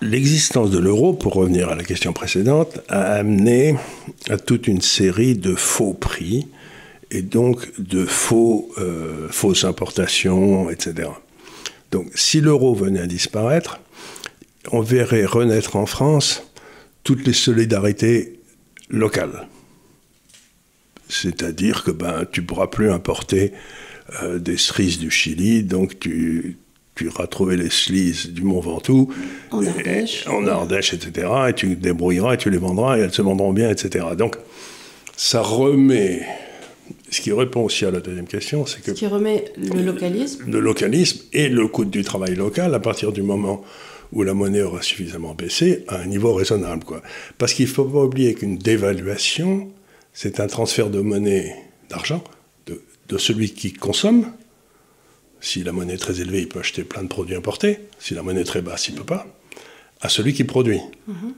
l'existence 0.00 0.70
de 0.70 0.78
l'euro, 0.78 1.12
pour 1.12 1.34
revenir 1.34 1.68
à 1.68 1.74
la 1.74 1.84
question 1.84 2.12
précédente, 2.12 2.80
a 2.88 3.14
amené 3.14 3.76
à 4.28 4.36
toute 4.38 4.66
une 4.66 4.80
série 4.80 5.36
de 5.36 5.54
faux 5.54 5.94
prix 5.94 6.48
et 7.10 7.22
donc 7.22 7.80
de 7.80 8.04
faux, 8.04 8.70
euh, 8.78 9.28
fausses 9.30 9.64
importations, 9.64 10.70
etc. 10.70 11.08
Donc 11.90 12.10
si 12.14 12.40
l'euro 12.40 12.74
venait 12.74 13.00
à 13.00 13.06
disparaître, 13.06 13.80
on 14.72 14.80
verrait 14.80 15.24
renaître 15.24 15.76
en 15.76 15.86
France 15.86 16.42
toutes 17.04 17.26
les 17.26 17.32
solidarités 17.32 18.40
locales. 18.90 19.48
C'est-à-dire 21.08 21.84
que 21.84 21.90
ben, 21.90 22.26
tu 22.30 22.42
ne 22.42 22.46
pourras 22.46 22.66
plus 22.66 22.90
importer 22.90 23.52
euh, 24.22 24.38
des 24.38 24.58
cerises 24.58 24.98
du 24.98 25.10
Chili, 25.10 25.62
donc 25.62 25.98
tu, 25.98 26.58
tu 26.94 27.06
iras 27.06 27.26
trouver 27.26 27.56
les 27.56 27.70
sleaze 27.70 28.28
du 28.28 28.42
Mont 28.42 28.60
Ventoux, 28.60 29.10
en 29.50 29.64
Ardèche, 29.64 30.26
en 30.26 30.46
Ardèche, 30.46 30.92
etc. 30.92 31.28
Et 31.48 31.54
tu 31.54 31.76
te 31.76 31.80
débrouilleras 31.80 32.34
et 32.34 32.36
tu 32.36 32.50
les 32.50 32.58
vendras 32.58 32.98
et 32.98 33.00
elles 33.00 33.14
se 33.14 33.22
vendront 33.22 33.54
bien, 33.54 33.70
etc. 33.70 34.04
Donc 34.16 34.36
ça 35.16 35.40
remet 35.40 36.26
ce 37.10 37.20
qui 37.20 37.32
répond 37.32 37.62
aussi 37.62 37.84
à 37.84 37.90
la 37.90 38.00
deuxième 38.00 38.26
question, 38.26 38.66
c'est 38.66 38.82
que... 38.82 38.92
Ce 38.92 38.98
qui 38.98 39.06
remet 39.06 39.52
le 39.56 39.82
localisme. 39.82 40.44
Le 40.46 40.60
localisme 40.60 41.20
et 41.32 41.48
le 41.48 41.66
coût 41.66 41.84
du 41.84 42.04
travail 42.04 42.34
local 42.34 42.74
à 42.74 42.80
partir 42.80 43.12
du 43.12 43.22
moment 43.22 43.64
où 44.12 44.22
la 44.22 44.34
monnaie 44.34 44.62
aura 44.62 44.82
suffisamment 44.82 45.34
baissé 45.34 45.84
à 45.88 45.98
un 45.98 46.06
niveau 46.06 46.32
raisonnable. 46.34 46.84
Quoi. 46.84 47.02
Parce 47.36 47.54
qu'il 47.54 47.66
ne 47.66 47.70
faut 47.70 47.84
pas 47.84 48.04
oublier 48.04 48.34
qu'une 48.34 48.58
dévaluation, 48.58 49.70
c'est 50.12 50.40
un 50.40 50.46
transfert 50.46 50.90
de 50.90 51.00
monnaie, 51.00 51.54
d'argent, 51.88 52.22
de, 52.66 52.82
de, 53.08 53.18
celui 53.18 53.52
qui 53.52 53.72
consomme. 53.72 54.26
Si 55.40 55.62
la 55.62 55.72
monnaie 55.72 55.94
est 55.94 55.98
très 55.98 56.20
élevée, 56.20 56.40
il 56.40 56.48
peut 56.48 56.60
acheter 56.60 56.84
plein 56.84 57.02
de 57.02 57.08
produits 57.08 57.36
importés. 57.36 57.80
Si 57.98 58.14
la 58.14 58.22
monnaie 58.22 58.40
est 58.40 58.44
très 58.44 58.62
basse, 58.62 58.88
il 58.88 58.94
ne 58.94 58.98
peut 58.98 59.04
pas. 59.04 59.26
À 60.00 60.08
celui 60.08 60.32
qui 60.32 60.44
produit. 60.44 60.80
Mm-hmm. 61.08 61.32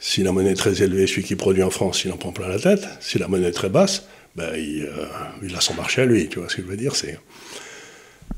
Si 0.00 0.22
la 0.22 0.32
monnaie 0.32 0.50
est 0.52 0.56
très 0.56 0.82
élevée, 0.82 1.06
celui 1.06 1.24
qui 1.24 1.36
produit 1.36 1.62
en 1.62 1.70
France, 1.70 2.04
il 2.04 2.12
en 2.12 2.16
prend 2.16 2.32
plein 2.32 2.48
la 2.48 2.58
tête. 2.58 2.86
Si 3.00 3.18
la 3.18 3.28
monnaie 3.28 3.48
est 3.48 3.52
très 3.52 3.70
basse, 3.70 4.06
ben, 4.36 4.52
il, 4.56 4.84
euh, 4.84 5.06
il, 5.42 5.54
a 5.54 5.60
son 5.60 5.74
marché 5.74 6.02
à 6.02 6.06
lui. 6.06 6.28
Tu 6.28 6.38
vois 6.38 6.48
ce 6.48 6.56
que 6.56 6.62
je 6.62 6.66
veux 6.66 6.76
dire 6.76 6.96
c'est... 6.96 7.18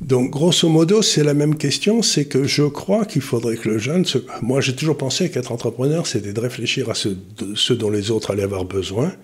Donc, 0.01 0.31
grosso 0.31 0.69
modo, 0.69 1.01
c'est 1.01 1.25
la 1.25 1.33
même 1.33 1.57
question, 1.57 2.03
c'est 2.03 2.27
que 2.27 2.45
je 2.45 2.65
crois 2.65 3.07
qu'il 3.07 3.23
faudrait 3.23 3.57
que 3.57 3.69
le 3.71 3.79
jeune... 3.79 4.05
Se... 4.05 4.19
Moi, 4.43 4.61
j'ai 4.61 4.77
toujours 4.77 4.99
pensé 4.99 5.31
qu'être 5.31 5.53
entrepreneur, 5.53 6.07
c'était 6.07 6.35
de 6.35 6.41
réfléchir 6.41 6.91
à 6.91 6.95
ce, 6.95 7.73
dont 7.73 7.91
les 7.91 8.11
autres 8.11 8.31
allaient 8.31 8.43
avoir 8.43 8.67
besoin, 8.67 9.15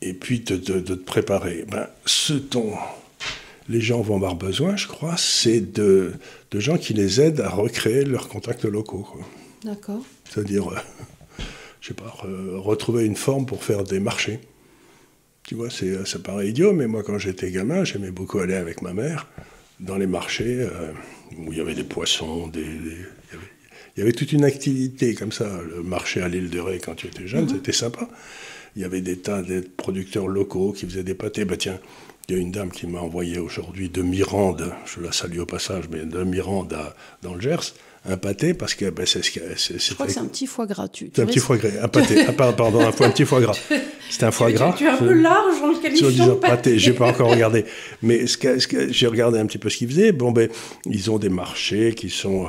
et 0.00 0.14
puis 0.14 0.40
de, 0.40 0.56
te 0.56 0.92
préparer. 0.94 1.64
Ben, 1.70 1.86
ce 2.06 2.32
dont 2.32 2.72
les 3.68 3.80
gens 3.80 4.00
vont 4.00 4.16
avoir 4.16 4.34
besoin, 4.34 4.74
je 4.76 4.88
crois, 4.88 5.16
c'est 5.16 5.60
de, 5.60 6.12
de, 6.50 6.60
gens 6.60 6.76
qui 6.76 6.92
les 6.92 7.20
aident 7.20 7.40
à 7.40 7.50
recréer 7.50 8.04
leurs 8.04 8.28
contacts 8.28 8.64
locaux. 8.64 9.06
D'accord. 9.64 10.02
C'est-à-dire, 10.28 10.72
euh, 10.72 10.76
je 11.80 11.88
sais 11.88 11.94
pas, 11.94 12.12
retrouver 12.56 13.04
une 13.04 13.16
forme 13.16 13.46
pour 13.46 13.62
faire 13.62 13.84
des 13.84 14.00
marchés. 14.00 14.40
Tu 15.44 15.54
vois, 15.54 15.68
ça 15.70 16.18
paraît 16.18 16.48
idiot, 16.48 16.72
mais 16.72 16.86
moi, 16.86 17.02
quand 17.02 17.18
j'étais 17.18 17.50
gamin, 17.50 17.84
j'aimais 17.84 18.10
beaucoup 18.10 18.38
aller 18.38 18.54
avec 18.54 18.80
ma 18.82 18.92
mère 18.92 19.28
dans 19.80 19.96
les 19.96 20.06
marchés 20.06 20.60
euh, 20.60 20.92
où 21.36 21.52
il 21.52 21.58
y 21.58 21.60
avait 21.60 21.74
des 21.74 21.84
poissons, 21.84 22.46
des, 22.46 22.64
il, 23.96 24.00
y 24.00 24.02
avait, 24.02 24.12
toute 24.12 24.32
une 24.32 24.44
activité 24.44 25.14
comme 25.14 25.32
ça. 25.32 25.60
Le 25.68 25.82
marché 25.82 26.22
à 26.22 26.28
l'île 26.28 26.48
de 26.48 26.60
Ré, 26.60 26.78
quand 26.78 26.94
tu 26.94 27.08
étais 27.08 27.26
jeune, 27.26 27.44
mhm. 27.44 27.50
c'était 27.56 27.72
sympa. 27.72 28.08
Il 28.76 28.82
y 28.82 28.84
avait 28.84 29.00
des 29.00 29.18
tas 29.18 29.42
de 29.42 29.60
producteurs 29.60 30.28
locaux 30.28 30.72
qui 30.72 30.86
faisaient 30.86 31.02
des 31.02 31.14
pâtés. 31.14 31.44
Bah 31.44 31.56
tiens, 31.58 31.78
il 32.28 32.36
y 32.36 32.38
a 32.38 32.40
une 32.40 32.52
dame 32.52 32.70
qui 32.70 32.86
m'a 32.86 33.00
envoyé 33.00 33.38
aujourd'hui 33.38 33.88
de 33.88 34.00
Mirande, 34.00 34.72
je 34.86 35.00
la 35.00 35.12
salue 35.12 35.40
au 35.40 35.46
passage, 35.46 35.84
mais 35.90 36.04
de 36.04 36.22
Mirande 36.22 36.74
dans 37.22 37.34
le 37.34 37.40
Gers 37.40 37.74
un 38.04 38.16
pâté 38.16 38.52
parce 38.52 38.74
que 38.74 38.90
ben, 38.90 39.06
c'est 39.06 39.22
ce 39.22 39.78
Je 39.78 39.94
crois 39.94 40.06
que 40.06 40.12
c'est 40.12 40.20
un 40.20 40.26
petit 40.26 40.46
foie 40.46 40.66
gras. 40.66 40.88
Tu, 40.88 41.10
un 41.16 41.26
petit 41.26 41.38
foie 41.38 41.56
gras, 41.56 41.68
un 41.82 41.88
pâté. 41.88 42.24
ah, 42.26 42.32
pardon, 42.32 42.80
un, 42.80 42.90
foie, 42.90 43.06
un 43.06 43.10
petit 43.10 43.24
foie 43.24 43.40
gras. 43.40 43.56
C'est 44.10 44.24
un 44.24 44.30
foie 44.30 44.52
gras. 44.52 44.74
Tu, 44.76 44.84
es 44.84 44.88
un 44.88 44.98
peu 44.98 45.12
large 45.14 45.62
en 45.62 45.68
le 45.68 45.80
qualifiant 45.80 46.36
pâté. 46.36 46.78
J'ai 46.78 46.92
pas 46.92 47.08
encore 47.08 47.30
regardé, 47.30 47.64
mais 48.02 48.26
ce 48.26 48.36
que, 48.36 48.58
ce 48.58 48.68
que, 48.68 48.92
j'ai 48.92 49.06
regardé 49.06 49.38
un 49.38 49.46
petit 49.46 49.56
peu 49.56 49.70
ce 49.70 49.78
qu'ils 49.78 49.88
faisaient. 49.88 50.12
Bon 50.12 50.32
ben, 50.32 50.50
ils 50.84 51.10
ont 51.10 51.18
des 51.18 51.30
marchés 51.30 51.94
qui 51.94 52.10
sont 52.10 52.46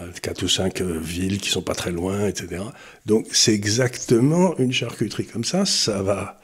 euh, 0.00 0.06
quatre 0.20 0.42
ou 0.42 0.48
cinq 0.48 0.80
euh, 0.80 0.98
villes 1.00 1.38
qui 1.38 1.50
sont 1.50 1.62
pas 1.62 1.74
très 1.74 1.92
loin, 1.92 2.26
etc. 2.26 2.62
Donc 3.06 3.26
c'est 3.30 3.54
exactement 3.54 4.56
une 4.58 4.72
charcuterie 4.72 5.26
comme 5.26 5.44
ça. 5.44 5.64
Ça 5.64 6.02
va 6.02 6.40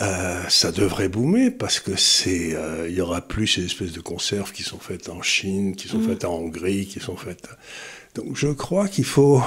euh, 0.00 0.42
ça 0.48 0.70
devrait 0.70 1.08
boomer 1.08 1.50
parce 1.50 1.80
que 1.80 1.96
c'est, 1.96 2.54
euh, 2.54 2.86
il 2.88 2.94
y 2.94 3.00
aura 3.00 3.20
plus 3.20 3.46
ces 3.48 3.64
espèces 3.64 3.92
de 3.92 4.00
conserves 4.00 4.52
qui 4.52 4.62
sont 4.62 4.78
faites 4.78 5.08
en 5.08 5.20
Chine, 5.20 5.74
qui 5.74 5.88
sont 5.88 5.98
mm. 5.98 6.08
faites 6.08 6.24
en 6.24 6.34
Hongrie, 6.34 6.86
qui 6.86 7.00
sont 7.00 7.16
faites. 7.16 7.48
Donc 8.14 8.36
je 8.36 8.48
crois 8.48 8.88
qu'il 8.88 9.04
faut. 9.04 9.42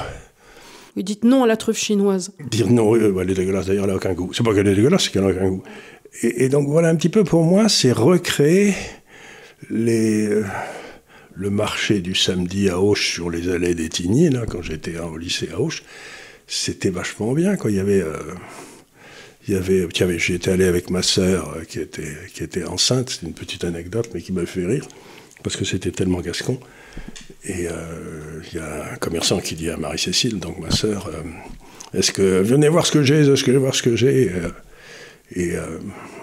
Vous 0.96 1.02
dites 1.02 1.24
non 1.24 1.44
à 1.44 1.48
la 1.48 1.58
truffe 1.58 1.78
chinoise. 1.78 2.34
Dire 2.52 2.70
non, 2.70 2.96
elle 2.96 3.30
est 3.30 3.34
dégueulasse 3.34 3.68
d'ailleurs, 3.68 3.86
elle 3.86 3.92
n'a 3.92 3.96
aucun 3.96 4.14
goût. 4.14 4.32
C'est 4.34 4.44
pas 4.44 4.54
qu'elle 4.54 4.68
est 4.68 4.76
dégueulasse, 4.76 5.06
c'est 5.06 5.12
qu'elle 5.12 5.24
n'a 5.24 5.32
aucun 5.32 5.50
goût. 5.50 5.64
Et, 6.22 6.50
donc 6.50 6.68
voilà 6.68 6.90
un 6.90 6.96
petit 6.96 7.10
peu 7.10 7.24
pour 7.24 7.44
moi, 7.44 7.70
c'est 7.70 7.92
recréer 7.92 8.76
les, 9.72 10.28
euh, 10.28 10.46
le 11.34 11.50
marché 11.50 12.02
du 12.02 12.14
samedi 12.14 12.70
à 12.70 12.80
Auch 12.80 12.98
sur 12.98 13.32
les 13.32 13.50
allées 13.50 13.74
des 13.74 13.90
Tignes, 13.90 14.30
là, 14.30 14.46
quand 14.46 14.62
j'étais 14.62 15.00
au 15.00 15.18
lycée 15.18 15.50
à 15.52 15.60
Auch. 15.60 15.82
C'était 16.46 16.92
vachement 16.92 17.32
bien, 17.32 17.56
quand 17.56 17.70
il 17.70 17.76
y 17.76 17.80
avait 17.80 18.04
il 19.48 19.54
y 19.54 19.58
avait, 19.58 19.88
j'étais 20.20 20.52
allé 20.52 20.66
avec 20.66 20.90
ma 20.90 21.02
sœur 21.02 21.54
euh, 21.56 21.64
qui 21.64 21.80
était, 21.80 22.16
qui 22.34 22.44
était 22.44 22.64
enceinte, 22.64 23.10
c'est 23.10 23.26
une 23.26 23.34
petite 23.34 23.64
anecdote, 23.64 24.10
mais 24.14 24.22
qui 24.22 24.32
m'a 24.32 24.46
fait 24.46 24.66
rire, 24.66 24.88
parce 25.44 25.58
que 25.58 25.66
c'était 25.66 25.92
tellement 25.92 26.22
gascon. 26.22 26.60
Et 27.44 27.68
euh, 27.68 28.42
il 28.52 28.58
y 28.58 28.62
a 28.62 28.94
un 28.94 28.96
commerçant 28.96 29.40
qui 29.40 29.56
dit 29.56 29.70
à 29.70 29.76
Marie-Cécile, 29.76 30.40
donc 30.40 30.60
ma 30.60 30.72
sœur, 30.72 31.10
euh, 31.14 31.98
est-ce 31.98 32.12
que, 32.14 32.42
venez 32.42 32.70
voir 32.70 32.86
ce 32.86 32.92
que 32.94 33.04
j'ai, 33.04 33.20
est-ce 33.20 33.44
que 33.44 33.52
je 33.52 33.58
voir 33.58 33.76
ce 33.76 33.84
que 33.84 33.96
j'ai 33.98 34.32
Et 35.36 35.54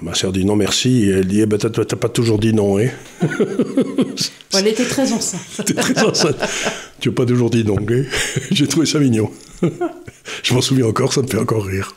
ma 0.02 0.14
sœur 0.14 0.32
dit 0.32 0.44
non 0.44 0.56
merci, 0.56 1.04
et 1.04 1.10
elle 1.10 1.26
dit, 1.26 1.42
eh 1.42 1.46
ben, 1.46 1.58
t'as, 1.58 1.84
pas 1.84 2.08
toujours 2.08 2.38
dit 2.38 2.54
non, 2.54 2.78
hein 2.78 2.88
Elle 4.56 4.66
était 4.66 4.84
très 4.84 5.12
enceinte. 5.12 5.74
très 5.76 6.02
enceinte. 6.02 6.36
tu 7.00 7.10
n'as 7.10 7.14
pas 7.14 7.26
toujours 7.26 7.50
dit 7.50 7.64
non, 7.64 7.76
hein 7.76 8.02
J'ai 8.50 8.66
trouvé 8.66 8.86
ça 8.86 8.98
mignon. 8.98 9.30
je 10.42 10.54
m'en 10.54 10.60
souviens 10.60 10.86
encore, 10.86 11.12
ça 11.12 11.22
me 11.22 11.28
fait 11.28 11.38
encore 11.38 11.66
rire. 11.66 11.94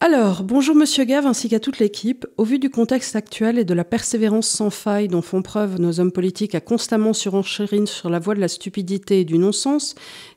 Alors, 0.00 0.42
bonjour 0.42 0.74
Monsieur 0.74 1.04
Gave 1.04 1.26
ainsi 1.26 1.48
qu'à 1.48 1.60
toute 1.60 1.78
l'équipe. 1.78 2.26
Au 2.36 2.44
vu 2.44 2.58
du 2.58 2.68
contexte 2.68 3.16
actuel 3.16 3.58
et 3.58 3.64
de 3.64 3.74
la 3.74 3.84
persévérance 3.84 4.48
sans 4.48 4.68
faille 4.68 5.08
dont 5.08 5.22
font 5.22 5.40
preuve 5.40 5.80
nos 5.80 6.00
hommes 6.00 6.12
politiques 6.12 6.54
à 6.54 6.60
constamment 6.60 7.12
surenchérir 7.12 7.88
sur 7.88 8.10
la 8.10 8.18
voie 8.18 8.34
de 8.34 8.40
la 8.40 8.48
stupidité 8.48 9.20
et 9.20 9.24
du 9.24 9.38
non-sens, 9.38 9.94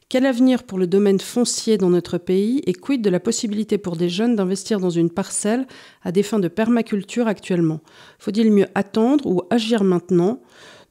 quel 0.09 0.25
avenir 0.25 0.63
pour 0.63 0.77
le 0.77 0.87
domaine 0.87 1.19
foncier 1.19 1.77
dans 1.77 1.89
notre 1.89 2.17
pays 2.17 2.61
et 2.65 2.73
quid 2.73 3.01
de 3.01 3.09
la 3.09 3.19
possibilité 3.19 3.77
pour 3.77 3.97
des 3.97 4.09
jeunes 4.09 4.35
d'investir 4.35 4.79
dans 4.79 4.91
une 4.91 5.09
parcelle 5.09 5.67
à 6.03 6.11
des 6.11 6.23
fins 6.23 6.39
de 6.39 6.47
permaculture 6.47 7.27
actuellement? 7.27 7.81
Faut-il 8.19 8.51
mieux 8.51 8.67
attendre 8.75 9.25
ou 9.25 9.41
agir 9.49 9.83
maintenant? 9.83 10.39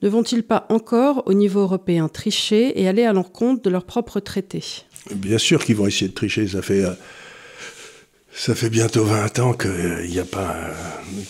Ne 0.03 0.09
vont-ils 0.11 0.43
pas 0.43 0.67
encore, 0.69 1.23
au 1.27 1.33
niveau 1.33 1.61
européen, 1.61 2.09
tricher 2.09 2.79
et 2.79 2.89
aller 2.89 3.05
à 3.05 3.15
l'encontre 3.15 3.63
de 3.63 3.71
leurs 3.71 3.87
propres 3.87 4.21
traités? 4.21 4.85
Bien 5.15 5.39
sûr 5.39 5.65
qu'ils 5.65 5.77
vont 5.77 5.87
essayer 5.87 6.09
de 6.09 6.15
tricher, 6.15 6.49
ça 6.49 6.63
fait... 6.63 6.85
Euh, 6.85 6.93
ça 8.39 8.55
fait 8.55 8.69
bientôt 8.69 9.05
20 9.05 9.39
ans 9.39 9.53
qu'il 9.55 10.11
n'y 10.11 10.19
a 10.19 10.25
pas 10.25 10.55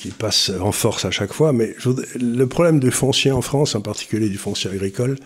qui 0.01 0.11
passe 0.11 0.51
en 0.61 0.73
force 0.73 1.05
à 1.05 1.13
chaque 1.13 1.33
fois, 1.33 1.53
mais 1.53 1.75
le 2.21 2.45
problème 2.47 2.81
du 2.81 2.91
foncier 2.91 3.31
en 3.31 3.43
France, 3.43 3.77
en 3.77 3.81
particulier 3.81 4.29
du 4.29 4.39
foncier 4.39 4.71
agricole, 4.71 5.17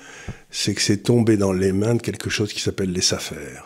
c'est 0.50 0.74
que 0.74 0.82
c'est 0.82 0.98
tombé 0.98 1.38
dans 1.38 1.52
les 1.52 1.72
mains 1.72 1.94
de 1.94 2.02
quelque 2.02 2.28
chose 2.28 2.52
qui 2.52 2.60
s'appelle 2.60 2.92
les 2.92 3.00
SAFER. 3.00 3.62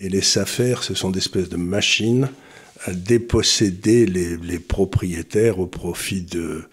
Et 0.00 0.08
les 0.08 0.22
SAFER, 0.22 0.76
ce 0.80 0.94
sont 0.94 1.10
des 1.10 1.18
espèces 1.18 1.50
de 1.50 1.58
machines 1.58 2.30
à 2.86 2.92
déposséder 2.92 4.06
les, 4.06 4.58
propriétaires 4.58 5.58
au 5.58 5.66
profit 5.66 6.22
de, 6.22 6.64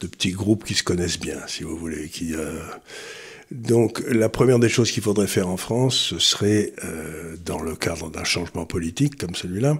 de, 0.00 0.06
petits 0.08 0.32
groupes 0.32 0.64
qui 0.64 0.74
se 0.74 0.82
connaissent 0.82 1.20
bien, 1.20 1.38
si 1.46 1.62
vous 1.62 1.76
voulez. 1.76 2.10
Euh, 2.32 2.60
donc 3.52 4.02
la 4.08 4.28
première 4.28 4.58
des 4.58 4.68
choses 4.68 4.90
qu'il 4.90 5.04
faudrait 5.04 5.28
faire 5.28 5.48
en 5.48 5.56
France, 5.56 5.94
ce 6.10 6.18
serait, 6.18 6.72
euh, 6.84 7.36
dans 7.44 7.62
le 7.62 7.76
cadre 7.76 8.10
d'un 8.10 8.24
changement 8.24 8.66
politique 8.66 9.16
comme 9.16 9.36
celui-là, 9.36 9.78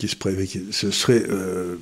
qui 0.00 0.08
se 0.08 0.72
ce 0.72 0.90
serait 0.90 1.22
euh, 1.28 1.76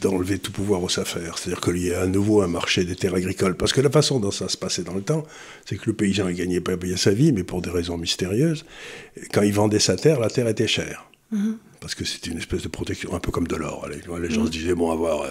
d'enlever 0.00 0.38
tout 0.38 0.52
pouvoir 0.52 0.82
aux 0.82 0.98
affaires. 0.98 1.38
C'est-à-dire 1.38 1.60
qu'il 1.60 1.78
y 1.78 1.88
ait 1.88 1.94
à 1.94 2.06
nouveau 2.06 2.42
un 2.42 2.48
marché 2.48 2.84
des 2.84 2.96
terres 2.96 3.14
agricoles. 3.14 3.56
Parce 3.56 3.72
que 3.72 3.80
la 3.80 3.90
façon 3.90 4.18
dont 4.20 4.30
ça 4.30 4.48
se 4.48 4.56
passait 4.56 4.82
dans 4.82 4.94
le 4.94 5.02
temps, 5.02 5.24
c'est 5.66 5.76
que 5.76 5.86
le 5.86 5.92
paysan 5.92 6.26
ne 6.26 6.32
gagnait 6.32 6.60
pas 6.60 6.76
bien 6.76 6.96
sa 6.96 7.12
vie, 7.12 7.32
mais 7.32 7.44
pour 7.44 7.62
des 7.62 7.70
raisons 7.70 7.98
mystérieuses. 7.98 8.64
Quand 9.32 9.42
il 9.42 9.52
vendait 9.52 9.78
sa 9.78 9.96
terre, 9.96 10.18
la 10.18 10.30
terre 10.30 10.48
était 10.48 10.66
chère. 10.66 11.06
Mm-hmm. 11.32 11.56
Parce 11.80 11.94
que 11.94 12.04
c'était 12.04 12.30
une 12.30 12.38
espèce 12.38 12.62
de 12.62 12.68
protection, 12.68 13.14
un 13.14 13.20
peu 13.20 13.30
comme 13.30 13.46
de 13.46 13.56
l'or. 13.56 13.88
Les, 13.88 14.00
gens 14.00 14.44
se 14.44 14.48
mm-hmm. 14.48 14.50
disaient, 14.50 14.74
bon, 14.74 14.90
avoir 14.90 15.22
euh, 15.22 15.30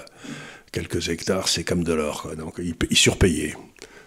quelques 0.71 1.09
hectares, 1.09 1.47
c'est 1.47 1.63
comme 1.63 1.83
de 1.83 1.93
l'or. 1.93 2.31
Donc 2.37 2.55
ils, 2.59 2.75
ils, 2.89 2.97
surpayaient. 2.97 3.55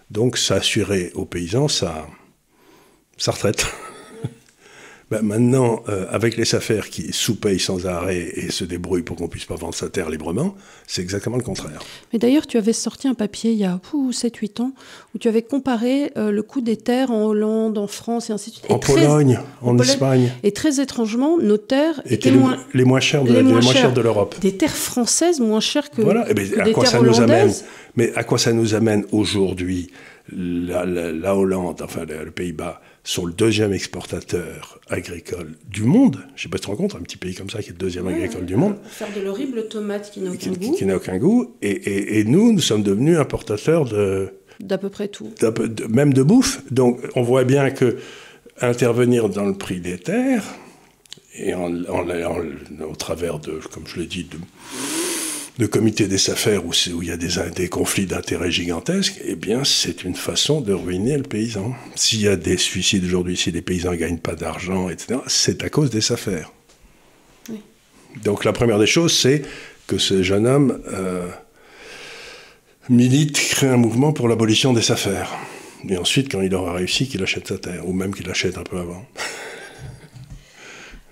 Donc 0.09 0.37
ça 0.37 0.55
assurait 0.55 1.11
aux 1.15 1.25
paysans 1.25 1.67
sa, 1.67 2.07
sa 3.17 3.31
retraite. 3.31 3.67
Ben 5.11 5.21
maintenant, 5.21 5.83
euh, 5.87 6.07
avec 6.09 6.35
les 6.35 6.55
affaires 6.55 6.89
qui 6.89 7.13
sous-payent 7.13 7.59
sans 7.59 7.85
arrêt 7.85 8.27
et 8.33 8.49
se 8.49 8.63
débrouillent 8.63 9.03
pour 9.03 9.15
qu'on 9.15 9.27
puisse 9.27 9.45
pas 9.45 9.53
vendre 9.53 9.75
sa 9.75 9.87
terre 9.87 10.09
librement, 10.09 10.55
c'est 10.87 11.03
exactement 11.03 11.37
le 11.37 11.43
contraire. 11.43 11.79
Mais 12.11 12.17
d'ailleurs, 12.17 12.47
tu 12.47 12.57
avais 12.57 12.73
sorti 12.73 13.07
un 13.07 13.13
papier 13.13 13.51
il 13.51 13.59
y 13.59 13.65
a 13.65 13.79
7-8 13.93 14.61
ans 14.63 14.71
où 15.13 15.19
tu 15.19 15.27
avais 15.27 15.43
comparé 15.43 16.11
euh, 16.17 16.31
le 16.31 16.41
coût 16.41 16.61
des 16.61 16.77
terres 16.77 17.11
en 17.11 17.25
Hollande, 17.25 17.77
en 17.77 17.85
France 17.85 18.31
et 18.31 18.33
ainsi 18.33 18.49
de 18.49 18.55
suite. 18.55 18.71
En 18.71 18.79
Pologne, 18.79 19.39
en, 19.61 19.77
Espagne. 19.77 20.31
Et 20.41 20.51
très 20.51 20.81
étrangement, 20.81 21.37
nos 21.37 21.57
terres 21.57 22.01
étaient, 22.05 22.31
les, 22.31 22.37
moins, 22.37 22.57
les, 22.73 22.83
moins 22.83 22.99
chères 22.99 23.23
de, 23.23 23.31
les 23.31 23.43
moins 23.43 23.61
chères 23.61 23.93
de 23.93 24.01
l'Europe. 24.01 24.35
Des 24.41 24.57
terres 24.57 24.75
françaises 24.75 25.39
moins 25.39 25.59
chères 25.59 25.91
que, 25.91 26.01
voilà. 26.01 26.25
eh 26.29 26.33
bien, 26.33 26.45
à 26.59 26.69
quoi 26.71 26.85
ça 26.87 26.99
nous 26.99 27.21
amène 27.21 27.51
Mais 27.95 28.11
à 28.15 28.23
quoi 28.23 28.39
ça 28.39 28.53
nous 28.53 28.73
amène 28.73 29.05
aujourd'hui 29.11 29.91
la, 30.35 30.83
la, 30.85 31.35
Hollande, 31.35 31.83
enfin 31.83 32.05
le 32.07 32.31
Pays-Bas, 32.31 32.81
sont 33.05 33.25
le 33.25 33.33
deuxième 33.33 33.71
exportateur 33.71 34.79
agricole 34.89 35.53
du 35.69 35.83
monde. 35.83 36.17
Je 36.29 36.33
ne 36.33 36.43
sais 36.43 36.49
pas 36.49 36.57
si 36.57 36.61
tu 36.61 36.65
te 36.65 36.67
rends 36.71 36.75
compte, 36.75 36.95
un 36.95 37.03
petit 37.03 37.17
pays 37.17 37.35
comme 37.35 37.49
ça 37.49 37.61
qui 37.61 37.69
est 37.69 37.73
le 37.73 37.77
deuxième 37.77 38.07
agricole 38.07 38.45
du 38.45 38.55
monde. 38.55 38.75
Faire 38.87 39.07
de 39.15 39.21
l'horrible 39.21 39.67
tomate 39.67 40.11
qui 40.11 40.21
n'a 40.21 40.31
aucun 40.31 40.51
goût. 40.51 40.71
Qui, 40.71 40.85
n'a 40.85 40.95
aucun 40.97 41.17
goût. 41.17 41.55
Et, 41.61 42.23
nous, 42.25 42.51
nous 42.51 42.59
sommes 42.59 42.83
devenus 42.83 43.17
importateurs 43.17 43.85
de... 43.85 44.29
D'à 44.59 44.77
peu 44.77 44.89
près 44.89 45.07
tout. 45.07 45.31
même 45.89 46.13
de 46.13 46.23
bouffe. 46.23 46.61
Donc 46.71 46.99
on 47.15 47.21
voit 47.21 47.43
bien 47.43 47.69
que 47.69 47.97
intervenir 48.61 49.29
dans 49.29 49.45
le 49.45 49.53
prix 49.53 49.81
des 49.81 49.97
terres, 49.97 50.45
et 51.37 51.53
en, 51.53 51.71
au 51.73 52.95
travers 52.95 53.39
de, 53.39 53.59
comme 53.71 53.83
je 53.85 53.99
l'ai 53.99 54.05
dit, 54.05 54.23
de 54.23 54.37
de 55.57 55.65
comité 55.67 56.07
des 56.07 56.29
affaires 56.29 56.65
où, 56.65 56.71
où 56.71 57.01
il 57.01 57.07
y 57.07 57.11
a 57.11 57.17
des, 57.17 57.29
des 57.55 57.69
conflits 57.69 58.05
d'intérêts 58.05 58.51
gigantesques, 58.51 59.21
eh 59.23 59.35
bien, 59.35 59.63
c'est 59.63 60.03
une 60.03 60.15
façon 60.15 60.59
de 60.59 60.73
ruiner 60.73 61.17
le 61.17 61.23
paysan. 61.23 61.73
S'il 61.95 62.21
y 62.21 62.27
a 62.27 62.35
des 62.35 62.57
suicides 62.57 63.05
aujourd'hui, 63.05 63.37
si 63.37 63.51
les 63.51 63.61
paysans 63.61 63.91
ne 63.91 63.95
gagnent 63.95 64.19
pas 64.19 64.35
d'argent, 64.35 64.89
etc., 64.89 65.19
c'est 65.27 65.63
à 65.63 65.69
cause 65.69 65.89
des 65.89 66.11
affaires. 66.11 66.51
Donc, 68.23 68.43
la 68.43 68.53
première 68.53 68.79
des 68.79 68.87
choses, 68.87 69.13
c'est 69.13 69.43
que 69.87 69.97
ce 69.97 70.23
jeune 70.23 70.47
homme 70.47 70.81
euh, 70.91 71.27
milite, 72.89 73.37
crée 73.37 73.67
un 73.67 73.77
mouvement 73.77 74.13
pour 74.13 74.27
l'abolition 74.27 74.73
des 74.73 74.91
affaires. 74.91 75.31
Et 75.87 75.97
ensuite, 75.97 76.31
quand 76.31 76.41
il 76.41 76.53
aura 76.55 76.73
réussi, 76.73 77.07
qu'il 77.07 77.21
achète 77.23 77.47
sa 77.47 77.57
terre, 77.57 77.87
ou 77.87 77.93
même 77.93 78.13
qu'il 78.13 78.29
achète 78.29 78.57
un 78.57 78.63
peu 78.63 78.77
avant. 78.77 79.05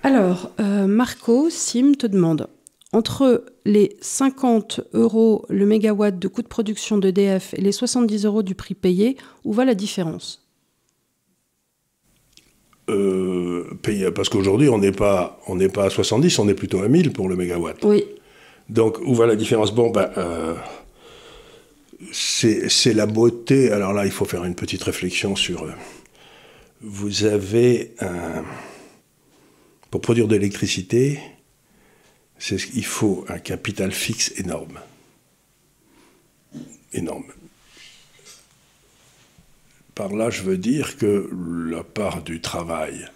Alors, 0.01 0.51
euh, 0.59 0.87
Marco 0.87 1.49
Sim 1.49 1.93
te 1.97 2.07
demande 2.07 2.47
entre 2.93 3.43
les 3.65 3.97
50 4.01 4.81
euros 4.93 5.45
le 5.49 5.65
mégawatt 5.65 6.17
de 6.17 6.27
coût 6.27 6.43
de 6.43 6.47
production 6.47 6.97
d'EDF 6.97 7.53
et 7.55 7.61
les 7.61 7.71
70 7.71 8.25
euros 8.25 8.43
du 8.43 8.55
prix 8.55 8.75
payé, 8.75 9.17
où 9.43 9.51
va 9.51 9.65
la 9.65 9.75
différence? 9.75 10.47
Euh, 12.89 13.65
Parce 14.15 14.29
qu'aujourd'hui, 14.29 14.69
on 14.69 14.77
n'est 14.77 14.91
pas, 14.91 15.39
pas 15.73 15.85
à 15.85 15.89
70, 15.89 16.39
on 16.39 16.47
est 16.47 16.53
plutôt 16.53 16.81
à 16.81 16.87
1000 16.87 17.11
pour 17.13 17.27
le 17.27 17.35
mégawatt. 17.35 17.83
Oui. 17.83 18.05
Donc, 18.69 18.99
où 19.05 19.15
va 19.15 19.25
la 19.25 19.35
différence? 19.35 19.73
Bon, 19.73 19.89
ben, 19.89 20.09
euh, 20.17 20.53
c'est 22.11 22.93
la 22.93 23.05
beauté. 23.05 23.71
Alors 23.71 23.93
là, 23.93 24.05
il 24.05 24.11
faut 24.11 24.25
faire 24.25 24.45
une 24.45 24.55
petite 24.55 24.83
réflexion 24.83 25.35
sur. 25.35 25.63
Euh, 25.63 25.71
vous 26.81 27.23
avez 27.25 27.93
un. 27.99 28.43
Pour 29.89 30.01
produire 30.01 30.27
de 30.27 30.35
l'électricité, 30.35 31.19
c'est 32.39 32.57
qu'il 32.57 32.85
faut 32.85 33.25
un 33.29 33.39
capital 33.39 33.91
fixe 33.91 34.33
énorme. 34.37 34.79
Énorme. 36.93 37.25
Par 39.95 40.13
là, 40.13 40.29
je 40.29 40.41
veux 40.41 40.57
dire 40.57 40.97
que 40.97 41.29
la 41.69 41.83
part 41.83 42.23
du 42.23 42.41
travail 42.41 43.07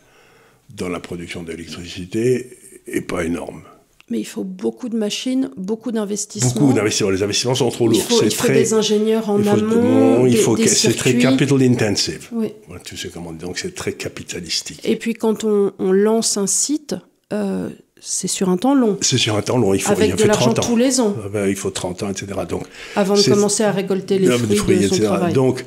dans 0.70 0.90
la 0.90 1.00
production 1.00 1.44
d'électricité 1.44 2.58
n'est 2.88 3.02
pas 3.02 3.24
énorme. 3.24 3.64
Mais 4.10 4.20
il 4.20 4.26
faut 4.26 4.46
beaucoup 4.46 4.88
de 4.88 4.96
machines, 4.96 5.50
beaucoup 5.58 5.92
d'investissements. 5.92 6.54
Beaucoup 6.54 6.74
d'investissements. 6.74 7.10
Les 7.10 7.24
investissements 7.24 7.56
sont 7.56 7.70
trop 7.70 7.90
lourds. 7.90 7.98
Il 8.24 8.32
faut, 8.32 8.48
des 8.48 8.74
ingénieurs 8.74 9.30
en 9.30 9.46
amont. 9.46 10.26
il 10.26 10.38
faut 10.38 10.56
c'est 10.66 10.96
très 10.96 11.18
capital 11.18 11.62
intensive. 11.64 12.30
Oui. 12.32 12.54
tu 12.86 12.96
sais 12.96 13.10
comment 13.10 13.34
donc 13.34 13.58
c'est 13.58 13.76
très 13.76 13.94
capitalistique. 13.94 14.80
Et 14.86 14.96
puis 14.96 15.14
quand 15.14 15.44
on, 15.44 15.74
lance 15.92 16.38
un 16.38 16.48
site, 16.48 16.96
euh, 17.34 17.70
c'est 18.02 18.28
sur 18.28 18.50
un 18.50 18.58
temps 18.58 18.76
long. 18.76 18.98
C'est 19.02 19.18
sur 19.18 19.36
un 19.36 19.42
temps 19.42 19.58
long. 19.58 19.74
Il 19.74 19.82
faut, 19.82 19.92
Avec 19.92 20.16
de 20.16 20.24
l'argent 20.24 20.54
tous 20.54 20.76
les 20.76 21.00
ans. 21.00 21.16
Ah 21.24 21.30
ben, 21.32 21.48
il 21.48 21.56
faut 21.56 21.70
30 21.70 22.04
ans, 22.04 22.10
etc. 22.10 22.28
Donc, 22.48 22.64
Avant 22.96 23.16
de 23.16 23.22
commencer 23.22 23.64
à 23.64 23.72
récolter 23.72 24.20
les 24.20 24.28
fruits, 24.56 24.80
de 24.80 24.88
son 24.88 25.00
travail. 25.00 25.34
Donc, 25.34 25.66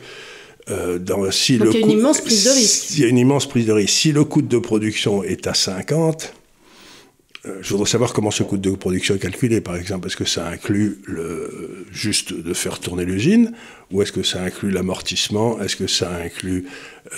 euh, 0.71 0.99
dans, 0.99 1.31
si 1.31 1.59
Donc 1.59 1.75
il 1.75 1.81
y 1.81 1.83
a 1.83 1.87
une 1.87 1.93
immense 1.93 2.21
prise 2.21 2.45
de 2.45 2.51
risque. 2.51 2.91
Il 2.91 3.01
y 3.01 3.05
a 3.05 3.09
une 3.09 3.19
immense 3.19 3.47
prise 3.47 3.67
de 3.67 3.73
risque. 3.73 3.95
Si 3.95 4.13
le 4.13 4.25
coût 4.25 4.43
de 4.43 4.59
production 4.59 5.25
est 5.25 5.47
à 5.47 5.55
50, 5.55 6.23
euh, 6.23 6.40
je 7.45 7.71
voudrais 7.71 7.89
savoir 7.89 8.13
comment 8.13 8.31
ce 8.31 8.43
coût 8.43 8.59
de 8.59 8.71
production 8.71 9.15
est 9.15 9.19
calculé, 9.19 9.61
par 9.61 9.77
exemple. 9.77 10.07
Est-ce 10.07 10.17
que 10.17 10.27
ça 10.27 10.47
inclut 10.49 11.01
juste 11.91 12.35
de 12.35 12.53
faire 12.53 12.79
tourner 12.79 13.05
l'usine 13.05 13.53
ou 13.91 14.03
est-ce 14.03 14.13
que 14.13 14.23
ça 14.23 14.43
inclut 14.43 14.71
l'amortissement? 14.71 15.61
Est-ce 15.61 15.77
que 15.77 15.87
ça 15.87 16.15
inclut 16.15 16.67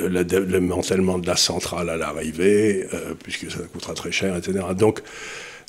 euh, 0.00 0.08
le 0.08 0.24
démantèlement 0.24 1.18
de 1.18 1.26
la 1.26 1.36
centrale 1.36 1.90
à 1.90 1.96
l'arrivée, 1.96 2.86
euh, 2.94 3.14
puisque 3.22 3.50
ça 3.50 3.58
coûtera 3.72 3.94
très 3.94 4.12
cher, 4.12 4.36
etc. 4.36 4.64
Donc, 4.76 5.02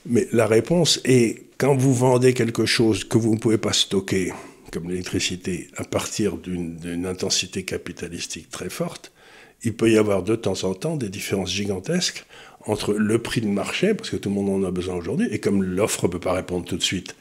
mais 0.05 0.27
la 0.31 0.47
réponse 0.47 1.01
est, 1.03 1.43
quand 1.57 1.75
vous 1.75 1.93
vendez 1.93 2.33
quelque 2.33 2.65
chose 2.65 3.03
que 3.03 3.17
vous 3.17 3.33
ne 3.33 3.39
pouvez 3.39 3.57
pas 3.57 3.73
stocker, 3.73 4.33
comme 4.71 4.89
l'électricité, 4.89 5.67
à 5.77 5.83
partir 5.83 6.37
d'une 6.37 7.05
intensité 7.05 7.63
capitalistique 7.63 8.49
très 8.49 8.69
forte, 8.69 9.11
il 9.63 9.73
peut 9.73 9.89
y 9.89 9.97
avoir 9.97 10.23
de 10.23 10.35
temps 10.35 10.63
en 10.63 10.73
temps 10.73 10.97
des 10.97 11.09
différences 11.09 11.51
gigantesques 11.51 12.25
entre 12.65 12.93
le 12.93 13.19
prix 13.19 13.41
de 13.41 13.47
marché, 13.47 13.93
parce 13.93 14.09
que 14.09 14.15
tout 14.15 14.29
le 14.29 14.35
monde 14.35 14.63
en 14.63 14.67
a 14.67 14.71
besoin 14.71 14.95
aujourd'hui, 14.95 15.27
et 15.31 15.39
comme 15.39 15.63
l'offre 15.63 16.07
ne 16.07 16.11
peut 16.11 16.19
pas 16.19 16.33
répondre 16.33 16.65
tout 16.65 16.77
de 16.77 16.83
suite, 16.83 17.15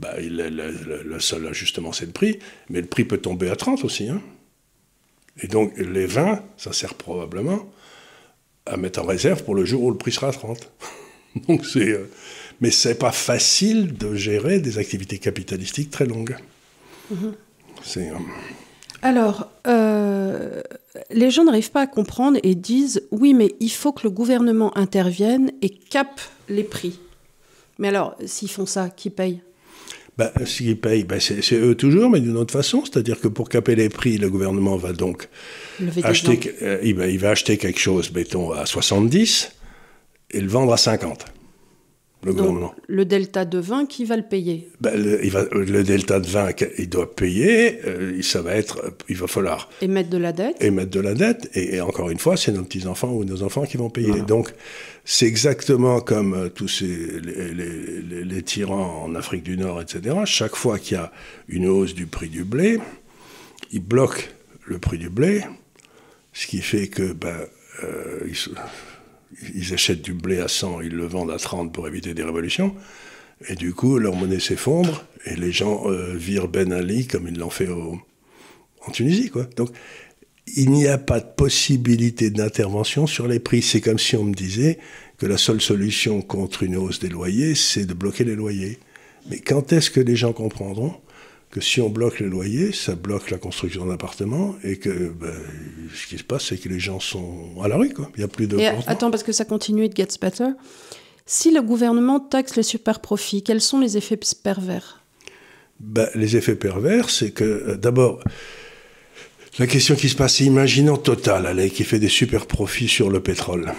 bah, 0.00 0.14
le, 0.18 1.18
seul 1.20 1.46
ajustement 1.46 1.92
c'est 1.92 2.06
le 2.06 2.12
prix, 2.12 2.38
mais 2.70 2.80
le 2.80 2.86
prix 2.86 3.04
peut 3.04 3.18
tomber 3.18 3.50
à 3.50 3.56
30 3.56 3.84
aussi. 3.84 4.08
Hein. 4.08 4.20
Et 5.42 5.46
donc 5.46 5.76
les 5.76 6.06
20, 6.06 6.42
ça 6.56 6.72
sert 6.72 6.94
probablement 6.94 7.70
à 8.66 8.76
mettre 8.76 9.00
en 9.00 9.06
réserve 9.06 9.44
pour 9.44 9.54
le 9.54 9.64
jour 9.64 9.82
où 9.82 9.90
le 9.90 9.96
prix 9.96 10.12
sera 10.12 10.28
à 10.28 10.32
30. 10.32 10.70
donc 11.48 11.64
c'est, 11.64 11.90
euh, 11.90 12.10
mais 12.60 12.70
c'est 12.70 12.98
pas 12.98 13.12
facile 13.12 13.94
de 13.94 14.14
gérer 14.14 14.60
des 14.60 14.78
activités 14.78 15.18
capitalistiques 15.18 15.90
très 15.90 16.06
longues. 16.06 16.36
Mm-hmm. 17.12 17.32
C'est, 17.82 18.10
euh, 18.10 18.14
alors, 19.00 19.48
euh, 19.66 19.77
les 21.10 21.30
gens 21.30 21.44
n'arrivent 21.44 21.70
pas 21.70 21.82
à 21.82 21.86
comprendre 21.86 22.38
et 22.42 22.54
disent 22.54 23.02
oui, 23.10 23.34
mais 23.34 23.54
il 23.60 23.70
faut 23.70 23.92
que 23.92 24.02
le 24.04 24.10
gouvernement 24.10 24.76
intervienne 24.76 25.52
et 25.62 25.70
capte 25.70 26.30
les 26.48 26.64
prix. 26.64 26.98
Mais 27.78 27.88
alors, 27.88 28.16
s'ils 28.26 28.50
font 28.50 28.66
ça, 28.66 28.90
qui 28.90 29.10
paye? 29.10 29.40
Ben, 30.16 30.32
S'ils 30.44 30.76
payent, 30.76 31.04
ben 31.04 31.20
c'est 31.20 31.54
eux 31.54 31.76
toujours, 31.76 32.10
mais 32.10 32.18
d'une 32.18 32.36
autre 32.36 32.52
façon. 32.52 32.82
C'est-à-dire 32.84 33.20
que 33.20 33.28
pour 33.28 33.48
caper 33.48 33.76
les 33.76 33.88
prix, 33.88 34.18
le 34.18 34.28
gouvernement 34.28 34.76
va 34.76 34.92
donc 34.92 35.28
acheter, 36.02 36.40
euh, 36.62 36.80
il, 36.82 36.96
va, 36.96 37.06
il 37.06 37.20
va 37.20 37.30
acheter 37.30 37.56
quelque 37.56 37.78
chose, 37.78 38.10
mettons, 38.12 38.50
à 38.50 38.66
70 38.66 39.52
et 40.32 40.40
le 40.40 40.48
vendre 40.48 40.72
à 40.72 40.76
50 40.76 41.24
le 42.24 42.32
gouvernement. 42.32 42.74
le 42.88 43.04
delta 43.04 43.44
de 43.44 43.58
20, 43.58 43.86
qui 43.86 44.04
va 44.04 44.16
le 44.16 44.22
payer? 44.22 44.68
Ben, 44.80 45.00
le, 45.00 45.24
il 45.24 45.30
va, 45.30 45.44
le, 45.52 45.82
delta 45.84 46.18
de 46.18 46.26
20, 46.26 46.64
il 46.78 46.88
doit 46.88 47.14
payer, 47.14 47.80
euh, 47.86 48.20
ça 48.22 48.42
va 48.42 48.54
être, 48.54 48.92
il 49.08 49.16
va 49.16 49.28
falloir... 49.28 49.70
Émettre 49.80 50.10
de 50.10 50.18
la 50.18 50.32
dette? 50.32 50.56
Émettre 50.60 50.90
de 50.90 51.00
la 51.00 51.14
dette, 51.14 51.48
et, 51.54 51.80
encore 51.80 52.10
une 52.10 52.18
fois, 52.18 52.36
c'est 52.36 52.52
nos 52.52 52.64
petits-enfants 52.64 53.12
ou 53.12 53.24
nos 53.24 53.42
enfants 53.42 53.64
qui 53.64 53.76
vont 53.76 53.90
payer. 53.90 54.22
Donc, 54.22 54.52
c'est 55.04 55.26
exactement 55.26 56.00
comme 56.00 56.34
euh, 56.34 56.48
tous 56.48 56.68
ces, 56.68 56.86
les, 56.86 57.54
les, 57.54 58.24
les, 58.24 58.42
tyrans 58.42 59.04
en 59.04 59.14
Afrique 59.14 59.44
du 59.44 59.56
Nord, 59.56 59.80
etc. 59.80 60.16
Chaque 60.24 60.56
fois 60.56 60.78
qu'il 60.78 60.96
y 60.96 61.00
a 61.00 61.12
une 61.48 61.66
hausse 61.66 61.94
du 61.94 62.06
prix 62.06 62.28
du 62.28 62.44
blé, 62.44 62.78
ils 63.70 63.82
bloquent 63.82 64.22
le 64.64 64.78
prix 64.78 64.98
du 64.98 65.08
blé, 65.08 65.42
ce 66.32 66.46
qui 66.46 66.62
fait 66.62 66.88
que... 66.88 67.12
Ben, 67.12 67.36
euh, 67.84 68.20
ils, 68.26 68.34
ils 69.54 69.72
achètent 69.72 70.02
du 70.02 70.14
blé 70.14 70.40
à 70.40 70.48
100, 70.48 70.80
ils 70.82 70.94
le 70.94 71.06
vendent 71.06 71.30
à 71.30 71.38
30 71.38 71.72
pour 71.72 71.86
éviter 71.86 72.14
des 72.14 72.22
révolutions. 72.22 72.74
Et 73.48 73.54
du 73.54 73.72
coup, 73.72 73.98
leur 73.98 74.16
monnaie 74.16 74.40
s'effondre 74.40 75.04
et 75.24 75.36
les 75.36 75.52
gens 75.52 75.88
euh, 75.88 76.14
virent 76.16 76.48
Ben 76.48 76.72
Ali 76.72 77.06
comme 77.06 77.28
ils 77.28 77.38
l'ont 77.38 77.50
fait 77.50 77.68
en 77.68 78.90
Tunisie. 78.90 79.30
Donc, 79.56 79.70
il 80.56 80.70
n'y 80.70 80.86
a 80.86 80.98
pas 80.98 81.20
de 81.20 81.26
possibilité 81.26 82.30
d'intervention 82.30 83.06
sur 83.06 83.28
les 83.28 83.38
prix. 83.38 83.62
C'est 83.62 83.80
comme 83.80 83.98
si 83.98 84.16
on 84.16 84.24
me 84.24 84.34
disait 84.34 84.78
que 85.18 85.26
la 85.26 85.36
seule 85.36 85.60
solution 85.60 86.22
contre 86.22 86.62
une 86.62 86.76
hausse 86.76 87.00
des 87.00 87.08
loyers, 87.08 87.54
c'est 87.54 87.84
de 87.84 87.94
bloquer 87.94 88.24
les 88.24 88.34
loyers. 88.34 88.78
Mais 89.30 89.38
quand 89.38 89.72
est-ce 89.72 89.90
que 89.90 90.00
les 90.00 90.16
gens 90.16 90.32
comprendront 90.32 90.94
que 91.58 91.64
si 91.64 91.80
on 91.80 91.88
bloque 91.88 92.20
les 92.20 92.28
loyers, 92.28 92.72
ça 92.72 92.94
bloque 92.94 93.30
la 93.30 93.38
construction 93.38 93.84
d'appartements 93.86 94.54
et 94.62 94.76
que 94.76 95.08
ben, 95.08 95.34
ce 95.92 96.06
qui 96.06 96.16
se 96.16 96.22
passe, 96.22 96.46
c'est 96.46 96.56
que 96.56 96.68
les 96.68 96.78
gens 96.78 97.00
sont 97.00 97.60
à 97.62 97.66
la 97.66 97.76
rue. 97.76 97.92
Quoi. 97.92 98.08
Il 98.14 98.20
n'y 98.20 98.24
a 98.24 98.28
plus 98.28 98.46
de. 98.46 98.56
Et 98.58 98.68
attends, 98.86 99.10
parce 99.10 99.24
que 99.24 99.32
ça 99.32 99.44
continue, 99.44 99.84
it 99.84 99.96
gets 99.96 100.18
better. 100.20 100.50
Si 101.26 101.50
le 101.50 101.60
gouvernement 101.60 102.20
taxe 102.20 102.54
les 102.54 102.62
super 102.62 103.00
profits, 103.00 103.42
quels 103.42 103.60
sont 103.60 103.80
les 103.80 103.96
effets 103.96 104.18
pervers? 104.42 105.02
Ben, 105.80 106.08
Les 106.14 106.36
effets 106.36 106.54
pervers, 106.54 107.10
c'est 107.10 107.32
que 107.32 107.44
euh, 107.44 107.76
d'abord, 107.76 108.22
la 109.58 109.66
question 109.66 109.96
qui 109.96 110.08
se 110.08 110.14
passe, 110.14 110.38
imaginons 110.38 110.96
Total, 110.96 111.44
allez, 111.44 111.70
qui 111.70 111.82
fait 111.82 111.98
des 111.98 112.08
super 112.08 112.46
profits 112.46 112.88
sur 112.88 113.10
le 113.10 113.20
pétrole. 113.20 113.72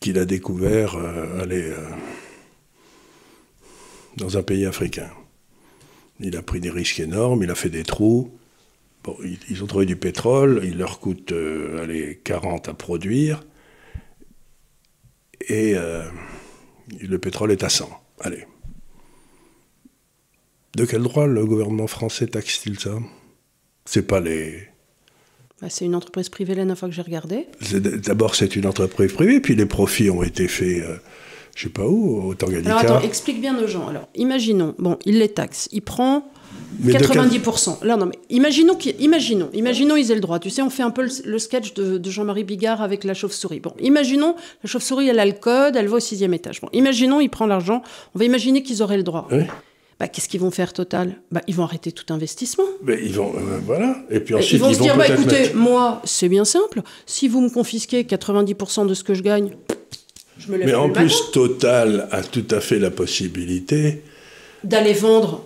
qu'il 0.00 0.18
a 0.18 0.24
découvert 0.24 0.96
allez, 1.40 1.70
dans 4.16 4.38
un 4.38 4.42
pays 4.42 4.64
africain. 4.64 5.10
Il 6.20 6.36
a 6.36 6.42
pris 6.42 6.60
des 6.60 6.70
risques 6.70 7.00
énormes, 7.00 7.42
il 7.42 7.50
a 7.50 7.54
fait 7.54 7.68
des 7.68 7.82
trous. 7.82 8.32
Bon, 9.04 9.16
ils, 9.48 9.62
ont 9.62 9.66
trouvé 9.66 9.86
du 9.86 9.96
pétrole, 9.96 10.62
il 10.64 10.78
leur 10.78 10.98
coûte 10.98 11.32
allez, 11.80 12.20
40 12.24 12.68
à 12.68 12.74
produire. 12.74 13.44
Et 15.48 15.74
le 17.00 17.18
pétrole 17.18 17.52
est 17.52 17.62
à 17.62 17.68
100. 17.68 17.88
Allez. 18.20 18.46
De 20.76 20.84
quel 20.84 21.02
droit 21.02 21.26
le 21.26 21.46
gouvernement 21.46 21.86
français 21.86 22.26
taxe-t-il 22.26 22.78
ça? 22.78 22.98
C'est 23.86 24.06
pas 24.06 24.20
les. 24.20 24.68
Bah, 25.62 25.68
c'est 25.70 25.86
une 25.86 25.94
entreprise 25.94 26.28
privée 26.28 26.50
la 26.50 26.56
dernière 26.56 26.76
fois 26.76 26.88
que 26.88 26.94
j'ai 26.94 27.02
regardé. 27.02 27.46
D'abord, 27.72 28.34
c'est 28.34 28.56
une 28.56 28.66
entreprise 28.66 29.12
privée, 29.14 29.40
puis 29.40 29.54
les 29.54 29.64
profits 29.64 30.10
ont 30.10 30.22
été 30.22 30.48
faits, 30.48 30.82
euh, 30.82 30.98
je 31.56 31.62
sais 31.62 31.68
pas 31.70 31.86
où, 31.86 32.28
au 32.28 32.34
Tanganyika. 32.34 32.76
Alors 32.76 32.98
attends, 32.98 33.00
explique 33.00 33.40
bien 33.40 33.58
aux 33.58 33.66
gens. 33.66 33.88
Alors, 33.88 34.08
imaginons, 34.14 34.74
bon, 34.78 34.98
il 35.06 35.18
les 35.18 35.30
taxe, 35.30 35.70
il 35.72 35.80
prend 35.80 36.30
90%. 36.84 37.82
Là, 37.82 37.96
non, 37.96 38.04
mais 38.06 38.18
imaginons, 38.28 38.76
imaginons, 38.98 39.48
imaginons, 39.54 39.96
ils 39.96 40.10
aient 40.10 40.16
le 40.16 40.20
droit. 40.20 40.38
Tu 40.38 40.50
sais, 40.50 40.60
on 40.60 40.68
fait 40.68 40.82
un 40.82 40.90
peu 40.90 41.08
le, 41.24 41.38
sketch 41.38 41.72
de, 41.72 41.96
de 41.96 42.10
Jean-Marie 42.10 42.44
Bigard 42.44 42.82
avec 42.82 43.04
la 43.04 43.14
chauve-souris. 43.14 43.60
Bon, 43.60 43.72
imaginons, 43.80 44.36
la 44.62 44.68
chauve-souris, 44.68 45.08
elle 45.08 45.18
a 45.18 45.24
le 45.24 45.32
code, 45.32 45.76
elle 45.76 45.88
va 45.88 45.96
au 45.96 46.00
sixième 46.00 46.34
étage. 46.34 46.60
Bon, 46.60 46.68
imaginons, 46.74 47.20
il 47.20 47.30
prend 47.30 47.46
l'argent. 47.46 47.82
On 48.14 48.18
va 48.18 48.26
imaginer 48.26 48.62
qu'ils 48.62 48.82
auraient 48.82 48.98
le 48.98 49.02
droit. 49.02 49.26
Oui. 49.32 49.44
Bah, 49.98 50.08
qu'est-ce 50.08 50.28
qu'ils 50.28 50.40
vont 50.40 50.50
faire 50.50 50.74
Total? 50.74 51.16
Bah, 51.32 51.40
Ils 51.46 51.54
vont 51.54 51.64
arrêter 51.64 51.90
tout 51.90 52.12
investissement. 52.12 52.64
Mais 52.82 52.98
ils 53.02 53.14
vont, 53.14 53.32
euh, 53.34 53.58
voilà. 53.64 53.96
Et 54.10 54.20
puis 54.20 54.34
ensuite, 54.34 54.52
ils 54.52 54.58
vont 54.58 54.74
se 54.74 54.80
dire, 54.80 54.94
bah, 54.94 55.08
écoutez, 55.08 55.54
moi, 55.54 56.02
c'est 56.04 56.28
bien 56.28 56.44
simple. 56.44 56.82
Si 57.06 57.28
vous 57.28 57.40
me 57.40 57.48
confisquez 57.48 58.02
90% 58.02 58.86
de 58.86 58.92
ce 58.92 59.02
que 59.02 59.14
je 59.14 59.22
gagne, 59.22 59.52
je 60.38 60.50
me 60.50 60.56
lève 60.58 60.66
Mais 60.66 60.74
en 60.74 60.90
plus, 60.90 61.30
Total 61.32 62.08
a 62.10 62.22
tout 62.22 62.46
à 62.50 62.60
fait 62.60 62.78
la 62.78 62.90
possibilité 62.90 64.02
d'aller 64.64 64.92
vendre 64.92 65.44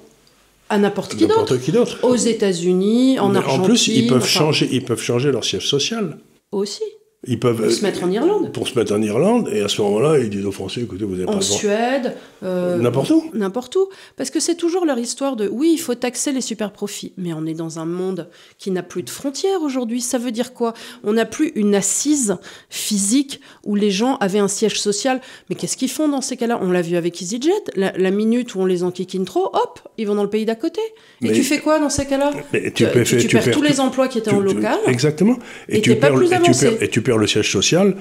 à 0.69 0.79
n'importe 0.79 1.17
qui 1.17 1.27
d'autre. 1.27 1.99
Aux 2.03 2.17
États-Unis, 2.17 3.19
en 3.19 3.35
Argentine. 3.35 3.63
En 3.63 3.65
plus, 3.65 3.89
ils 3.89 4.07
peuvent, 4.07 4.27
changer, 4.27 4.69
ils 4.71 4.85
peuvent 4.85 5.03
changer 5.03 5.33
leur 5.33 5.45
siège 5.45 5.67
social. 5.67 6.19
Aussi. 6.53 6.85
Ils 7.27 7.39
peuvent, 7.39 7.61
pour 7.61 7.71
se 7.71 7.83
mettre 7.83 8.03
en 8.03 8.11
Irlande. 8.11 8.51
Pour 8.51 8.67
se 8.67 8.79
mettre 8.79 8.95
en 8.95 9.03
Irlande, 9.03 9.51
et 9.53 9.61
à 9.61 9.69
ce 9.69 9.83
moment-là, 9.83 10.19
ils 10.19 10.31
disent 10.31 10.47
aux 10.47 10.53
Français, 10.53 10.81
écoutez, 10.81 11.05
vous 11.05 11.13
n'avez 11.13 11.27
pas 11.27 11.35
En 11.35 11.43
Suède. 11.43 12.17
Euh, 12.43 12.79
n'importe 12.79 13.11
où. 13.11 13.31
N'importe 13.35 13.77
où. 13.77 13.91
Parce 14.17 14.31
que 14.31 14.41
c'est 14.41 14.55
toujours 14.55 14.87
leur 14.87 14.99
histoire 14.99 15.37
de, 15.37 15.47
oui, 15.47 15.73
il 15.75 15.79
faut 15.79 15.95
taxer 15.95 16.33
les 16.33 16.41
super 16.41 16.73
profits. 16.73 17.13
Mais 17.19 17.35
on 17.35 17.45
est 17.45 17.53
dans 17.53 17.79
un 17.79 17.85
monde 17.85 18.31
qui 18.57 18.71
n'a 18.71 18.83
plus 18.83 19.03
de 19.03 19.11
frontières 19.11 19.61
aujourd'hui. 19.61 20.01
Ça 20.01 20.17
veut 20.17 20.33
dire 20.33 20.55
quoi? 20.55 20.73
On 21.05 21.13
n'a 21.13 21.27
plus 21.27 21.53
une 21.57 21.75
assise 21.75 22.39
physique 22.71 23.43
où 23.67 23.75
les 23.75 23.91
gens 23.91 24.17
avaient 24.17 24.39
un 24.39 24.49
siège 24.49 24.81
social. 24.81 25.21
Mais 25.51 25.57
qu'est-ce 25.57 25.77
qu'ils 25.77 25.91
font 25.91 26.09
dans 26.09 26.23
ces 26.23 26.39
cas-là? 26.39 26.59
On 26.63 26.71
l'a 26.71 26.81
vu 26.81 26.97
avec 26.97 27.21
EasyJet. 27.21 27.53
La, 27.77 28.11
minute 28.11 28.55
où 28.55 28.61
on 28.61 28.67
les 28.67 28.83
enquiquine 28.83 29.27
trop, 29.27 29.51
hop, 29.53 29.81
ils 29.99 30.07
vont 30.07 30.15
dans 30.15 30.25
le 30.25 30.31
pays 30.31 30.47
d'à 30.47 30.55
côté. 30.55 30.81
Et 31.23 31.33
tu 31.33 31.43
fais 31.43 31.59
quoi 31.59 31.79
dans 31.81 31.91
ces 31.91 32.07
cas-là? 32.07 32.33
Tu, 32.53 32.73
tu, 32.73 32.87
perds, 33.29 33.51
tous 33.51 33.63
les 33.63 33.79
emplois 33.79 34.09
qui 34.09 34.17
étaient 34.17 34.33
en 34.33 34.41
local. 34.41 34.79
Exactement. 34.87 35.37
Et, 35.69 35.83
tu 35.83 35.95
perds, 35.97 36.15
plus 36.15 36.33
avancé. 36.33 36.79
et 36.81 36.89
tu 36.89 37.03
perds 37.03 37.10
le 37.19 37.27
siège 37.27 37.51
social 37.51 37.97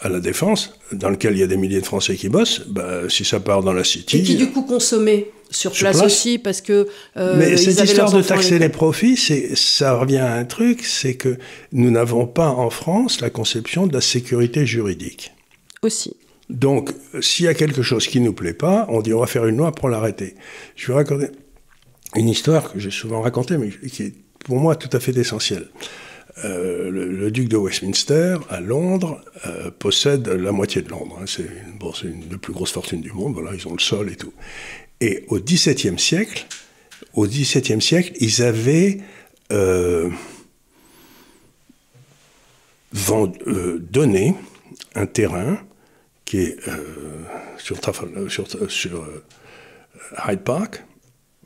à 0.00 0.08
la 0.08 0.18
Défense, 0.18 0.74
dans 0.90 1.10
lequel 1.10 1.34
il 1.34 1.38
y 1.38 1.42
a 1.44 1.46
des 1.46 1.56
milliers 1.56 1.80
de 1.80 1.86
Français 1.86 2.16
qui 2.16 2.28
bossent, 2.28 2.66
bah, 2.66 3.08
si 3.08 3.24
ça 3.24 3.38
part 3.38 3.62
dans 3.62 3.72
la 3.72 3.84
City... 3.84 4.18
Et 4.18 4.22
qui 4.22 4.34
du 4.34 4.50
coup 4.50 4.62
consommaient 4.62 5.28
sur, 5.50 5.70
place, 5.70 6.02
aussi, 6.02 6.38
parce 6.38 6.60
que... 6.60 6.88
Euh, 7.16 7.36
Mais 7.38 7.56
cette 7.56 7.84
histoire 7.84 8.10
de 8.10 8.20
taxer 8.20 8.58
les 8.58 8.68
profits, 8.68 9.16
ça 9.54 9.94
revient 9.94 10.18
à 10.18 10.34
un 10.34 10.44
truc, 10.44 10.84
c'est 10.84 11.14
que 11.14 11.38
nous 11.70 11.90
n'avons 11.90 12.26
pas 12.26 12.48
en 12.48 12.68
France 12.68 13.20
la 13.20 13.30
conception 13.30 13.86
de 13.86 13.92
la 13.92 14.00
sécurité 14.00 14.66
juridique. 14.66 15.32
Aussi. 15.82 16.16
Donc, 16.50 16.90
s'il 17.20 17.46
y 17.46 17.48
a 17.48 17.54
quelque 17.54 17.82
chose 17.82 18.06
qui 18.06 18.20
ne 18.20 18.26
nous 18.26 18.32
plaît 18.32 18.54
pas, 18.54 18.86
on 18.88 19.00
dit 19.00 19.14
on 19.14 19.20
va 19.20 19.26
faire 19.26 19.46
une 19.46 19.56
loi 19.56 19.72
pour 19.72 19.88
l'arrêter. 19.88 20.34
Je 20.76 20.88
vais 20.88 20.94
raconter 20.94 21.28
une 22.16 22.28
histoire 22.28 22.72
que 22.72 22.78
j'ai 22.78 22.90
souvent 22.90 23.20
racontée, 23.22 23.56
mais 23.56 23.70
qui 23.88 24.02
est 24.02 24.14
pour 24.44 24.58
moi 24.58 24.76
tout 24.76 24.94
à 24.94 25.00
fait 25.00 25.16
essentielle. 25.16 25.68
Euh, 26.44 26.90
le, 26.90 27.30
duc 27.30 27.48
de 27.48 27.56
Westminster, 27.56 28.38
à 28.48 28.60
Londres, 28.60 29.22
euh, 29.46 29.70
possède 29.70 30.26
la 30.28 30.50
moitié 30.50 30.80
de 30.80 30.88
Londres. 30.88 31.18
Hein. 31.20 31.26
C'est 31.26 32.06
une 32.06 32.28
des 32.28 32.38
plus 32.38 32.52
grosses 32.52 32.72
fortunes 32.72 33.02
du 33.02 33.12
monde. 33.12 33.34
Voilà, 33.34 33.54
ils 33.54 33.68
ont 33.68 33.74
le 33.74 33.80
sol 33.80 34.10
et 34.10 34.16
tout. 34.16 34.32
Et 35.00 35.24
au 35.28 35.38
XVIIe 35.38 35.98
siècle, 35.98 36.46
au 37.14 37.26
XVIIe 37.26 37.82
siècle, 37.82 38.12
ils 38.18 38.42
avaient 38.42 39.00
euh, 39.52 40.10
donné 43.90 44.34
un 44.94 45.06
terrain 45.06 45.58
qui 46.24 46.38
est 46.38 46.56
sur, 47.58 47.78
sur 48.70 49.06
Hyde 50.26 50.40
Park 50.40 50.84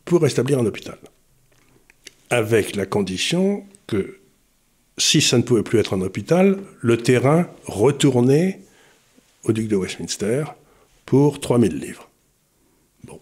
pour 0.05 0.25
établir 0.27 0.61
un 0.61 0.67
hôpital, 0.67 0.99
avec 2.31 2.77
la 2.77 2.87
condition 2.87 3.65
que 3.89 4.19
si 4.99 5.21
ça 5.21 5.37
ne 5.37 5.43
pouvait 5.43 5.63
plus 5.63 5.79
être 5.79 5.95
un 5.95 6.01
hôpital, 6.01 6.59
le 6.81 6.97
terrain 6.97 7.49
retournait 7.67 8.61
au 9.45 9.53
duc 9.53 9.69
de 9.69 9.77
Westminster 9.77 10.45
pour 11.05 11.41
3000 11.41 11.79
livres. 11.79 12.09
Bon. 13.05 13.21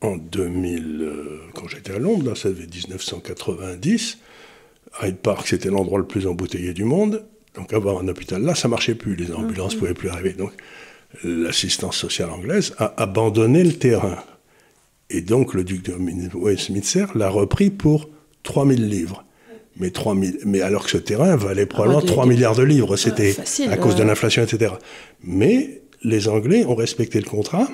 En 0.00 0.16
2000, 0.16 1.00
euh, 1.02 1.40
quand 1.54 1.68
j'étais 1.68 1.92
à 1.92 1.98
Londres, 1.98 2.36
ça 2.36 2.48
devait 2.48 2.66
1990, 2.66 4.18
Hyde 5.02 5.16
Park, 5.18 5.46
c'était 5.46 5.70
l'endroit 5.70 5.98
le 5.98 6.06
plus 6.06 6.26
embouteillé 6.26 6.74
du 6.74 6.84
monde. 6.84 7.24
Donc 7.54 7.72
avoir 7.72 7.98
un 7.98 8.08
hôpital 8.08 8.42
là, 8.42 8.54
ça 8.54 8.68
marchait 8.68 8.94
plus. 8.94 9.16
Les 9.16 9.32
ambulances 9.32 9.72
ne 9.72 9.76
mhm. 9.76 9.80
pouvaient 9.80 9.94
plus 9.94 10.08
arriver. 10.08 10.32
Donc 10.32 10.52
l'assistance 11.24 11.96
sociale 11.96 12.30
anglaise 12.30 12.74
a 12.78 12.94
abandonné 12.96 13.64
le 13.64 13.72
terrain. 13.72 14.22
Et 15.08 15.20
donc 15.20 15.54
le 15.54 15.64
duc 15.64 15.82
de 15.82 15.94
Westminster 16.34 17.06
l'a 17.14 17.28
repris 17.28 17.70
pour 17.70 18.08
3000 18.42 18.88
livres 18.88 19.24
mais, 19.80 19.90
3 19.90 20.14
mais 20.44 20.60
alors 20.60 20.84
que 20.84 20.90
ce 20.90 20.98
terrain 20.98 21.34
valait 21.36 21.66
probablement 21.66 22.02
3 22.02 22.26
milliards 22.26 22.54
de 22.54 22.62
livres, 22.62 22.96
c'était 22.96 23.34
à 23.68 23.76
cause 23.76 23.96
de 23.96 24.02
l'inflation, 24.02 24.42
etc. 24.42 24.74
Mais 25.24 25.82
les 26.02 26.28
Anglais 26.28 26.64
ont 26.66 26.74
respecté 26.74 27.18
le 27.18 27.28
contrat, 27.28 27.68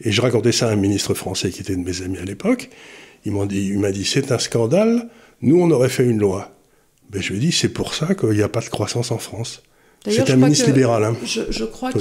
et 0.00 0.12
je 0.12 0.20
racontais 0.20 0.52
ça 0.52 0.68
à 0.68 0.72
un 0.72 0.76
ministre 0.76 1.14
français 1.14 1.50
qui 1.50 1.60
était 1.60 1.76
de 1.76 1.82
mes 1.82 2.02
amis 2.02 2.18
à 2.18 2.24
l'époque, 2.24 2.70
il 3.24 3.32
m'a 3.32 3.46
dit, 3.46 3.76
dit 3.92 4.04
c'est 4.04 4.32
un 4.32 4.38
scandale, 4.38 5.08
nous 5.42 5.60
on 5.60 5.70
aurait 5.70 5.88
fait 5.88 6.04
une 6.04 6.18
loi. 6.18 6.50
Ben, 7.10 7.20
je 7.20 7.30
lui 7.30 7.36
ai 7.36 7.40
dit, 7.40 7.52
c'est 7.52 7.68
pour 7.68 7.94
ça 7.94 8.14
qu'il 8.14 8.30
n'y 8.30 8.42
a 8.42 8.48
pas 8.48 8.60
de 8.60 8.68
croissance 8.68 9.10
en 9.10 9.18
France. 9.18 9.62
C'est 10.06 10.30
un 10.30 10.36
ministre 10.36 10.66
libéral. 10.66 11.04
Hein, 11.04 11.16
je, 11.24 11.64
crois 11.64 11.92
que... 11.92 11.98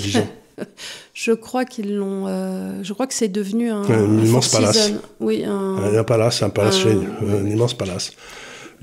je 1.13 1.32
crois 1.32 1.65
qu'ils 1.65 1.96
l'ont. 1.96 2.28
Euh, 2.28 2.84
je 2.84 2.93
crois 2.93 3.08
que 3.08 3.13
c'est 3.13 3.30
devenu 3.30 3.69
un, 3.72 3.84
un, 3.84 4.26
immense 4.26 4.50
palace. 4.50 4.91
Oui, 5.19 5.43
un, 5.46 5.96
un, 5.96 6.04
palace, 6.04 6.43
un 6.43 6.50
palace, 6.50 6.86
un 6.86 7.48
immense 7.48 7.74
palace. 7.74 8.12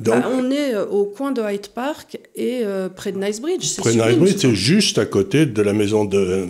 Bah, 0.00 0.26
on 0.32 0.50
est 0.50 0.74
euh, 0.74 0.86
au 0.86 1.04
coin 1.04 1.30
de 1.30 1.42
Hyde 1.42 1.68
Park 1.68 2.18
et 2.34 2.60
euh, 2.64 2.88
près 2.88 3.12
de 3.12 3.18
Nicebridge. 3.18 3.76
Près 3.76 3.94
de 3.94 4.00
Nicebridge, 4.00 4.36
c'est 4.38 4.54
juste 4.54 4.98
à 4.98 5.04
côté 5.04 5.44
de 5.44 5.62
la 5.62 5.74
maison 5.74 6.04
de 6.06 6.18
euh, 6.18 6.46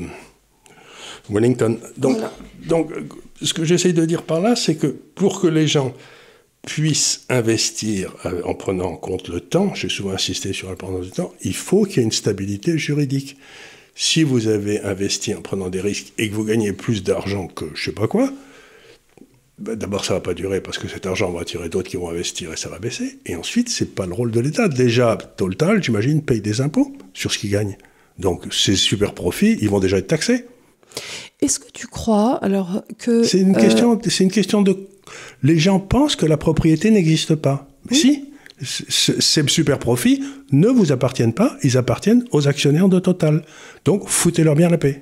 Wellington. 1.29 1.79
Donc, 1.97 2.19
donc 2.67 2.93
ce 3.43 3.53
que 3.53 3.65
j'essaye 3.65 3.93
de 3.93 4.05
dire 4.05 4.23
par 4.23 4.41
là, 4.41 4.55
c'est 4.55 4.77
que 4.77 4.87
pour 4.87 5.41
que 5.41 5.49
les 5.49 5.67
gens 5.67 5.95
puissent 6.67 7.25
investir 7.29 8.15
en 8.45 8.55
prenant 8.55 8.91
en 8.91 8.97
compte 8.97 9.29
le 9.29 9.41
temps, 9.41 9.75
j'ai 9.75 9.89
souvent 9.89 10.13
insisté 10.13 10.53
sur 10.53 10.69
l'importance 10.69 11.07
du 11.07 11.11
temps, 11.11 11.33
il 11.43 11.55
faut 11.55 11.85
qu'il 11.85 11.97
y 11.97 12.01
ait 12.01 12.05
une 12.05 12.13
stabilité 12.13 12.77
juridique. 12.77 13.39
Si 13.95 14.23
vous 14.23 14.47
avez 14.47 14.81
investi 14.83 15.35
en 15.35 15.41
prenant 15.41 15.69
des 15.69 15.81
risques 15.81 16.13
et 16.19 16.29
que 16.29 16.35
vous 16.35 16.45
gagnez 16.45 16.73
plus 16.73 17.03
d'argent 17.03 17.49
que 17.49 17.65
je 17.75 17.87
sais 17.87 17.93
pas 17.93 18.07
quoi, 18.07 18.31
bah, 19.61 19.77
d'abord, 19.77 20.07
ça 20.07 20.15
va 20.15 20.21
pas 20.21 20.33
durer 20.33 20.63
parce 20.63 20.79
que 20.79 20.89
cet 20.89 21.07
argent 21.07 21.31
va 21.31 21.43
attirer 21.43 21.69
d'autres 21.69 21.91
qui 21.91 21.99
vont 21.99 22.09
investir 22.09 22.53
et 22.53 22.57
ça 22.57 22.71
va 22.71 22.79
baisser. 22.79 23.19
Et 23.27 23.37
ensuite, 23.37 23.69
c'est 23.69 23.95
pas 23.95 24.07
le 24.07 24.15
rôle 24.15 24.31
de 24.31 24.41
l'État. 24.41 24.69
Déjà, 24.69 25.19
Total, 25.37 25.83
j'imagine, 25.83 26.23
paye 26.23 26.41
des 26.41 26.63
impôts 26.63 26.93
sur 27.13 27.31
ce 27.31 27.39
qu'il 27.39 27.51
gagne. 27.51 27.77
Donc, 28.19 28.53
ces 28.53 28.75
super 28.75 29.13
profits, 29.13 29.59
ils 29.61 29.69
vont 29.69 29.81
déjà 29.81 29.99
être 29.99 30.07
taxés. 30.07 30.47
Est-ce 31.43 31.59
que 31.59 31.71
tu 31.73 31.87
crois 31.87 32.37
alors 32.43 32.83
que 32.99 33.23
c'est 33.23 33.41
une 33.41 33.57
question 33.57 33.95
euh, 33.95 34.09
C'est 34.09 34.25
une 34.25 34.31
question 34.31 34.63
de. 34.63 34.77
Les 35.43 35.59
gens 35.59 35.79
pensent 35.79 36.17
que 36.17 36.27
la 36.27 36.37
propriété 36.37 36.91
n'existe 36.91 37.35
pas. 37.35 37.69
Si. 37.93 38.27
Ces 38.63 39.49
super 39.49 39.79
profits 39.79 40.23
ne 40.53 40.69
vous 40.69 40.93
appartiennent 40.93 41.33
pas, 41.33 41.57
ils 41.63 41.79
appartiennent 41.79 42.25
aux 42.31 42.47
actionnaires 42.47 42.91
de 42.91 42.99
Total. 42.99 43.43
Donc, 43.87 44.07
foutez-leur 44.07 44.55
bien 44.55 44.69
la 44.69 44.77
paix. 44.77 45.01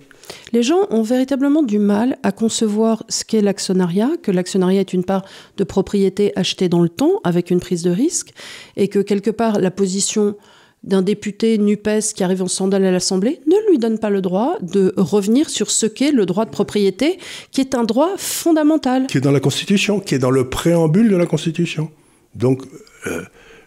Les 0.52 0.62
gens 0.62 0.86
ont 0.90 1.02
véritablement 1.02 1.62
du 1.62 1.78
mal 1.78 2.18
à 2.22 2.32
concevoir 2.32 3.04
ce 3.08 3.24
qu'est 3.24 3.42
l'actionnariat, 3.42 4.10
que 4.22 4.30
l'actionnariat 4.30 4.80
est 4.80 4.92
une 4.92 5.04
part 5.04 5.24
de 5.56 5.64
propriété 5.64 6.32
achetée 6.36 6.68
dans 6.68 6.82
le 6.82 6.88
temps 6.88 7.20
avec 7.24 7.50
une 7.50 7.60
prise 7.60 7.82
de 7.82 7.90
risque, 7.90 8.32
et 8.76 8.88
que 8.88 8.98
quelque 8.98 9.30
part 9.30 9.60
la 9.60 9.70
position 9.70 10.36
d'un 10.84 11.02
député 11.02 11.58
NUPES 11.58 12.14
qui 12.14 12.22
arrive 12.22 12.42
en 12.42 12.48
sandales 12.48 12.84
à 12.84 12.92
l'Assemblée 12.92 13.40
ne 13.46 13.70
lui 13.70 13.78
donne 13.78 13.98
pas 13.98 14.10
le 14.10 14.20
droit 14.20 14.56
de 14.62 14.94
revenir 14.96 15.50
sur 15.50 15.70
ce 15.70 15.86
qu'est 15.86 16.12
le 16.12 16.24
droit 16.24 16.44
de 16.44 16.50
propriété, 16.50 17.18
qui 17.50 17.60
est 17.60 17.74
un 17.74 17.84
droit 17.84 18.10
fondamental. 18.16 19.06
Qui 19.06 19.18
est 19.18 19.22
dans 19.22 19.32
la 19.32 19.40
Constitution, 19.40 20.00
qui 20.00 20.14
est 20.14 20.18
dans 20.18 20.30
le 20.30 20.48
préambule 20.48 21.08
de 21.08 21.16
la 21.16 21.26
Constitution. 21.26 21.90
Donc, 22.34 22.62
euh, 23.06 23.22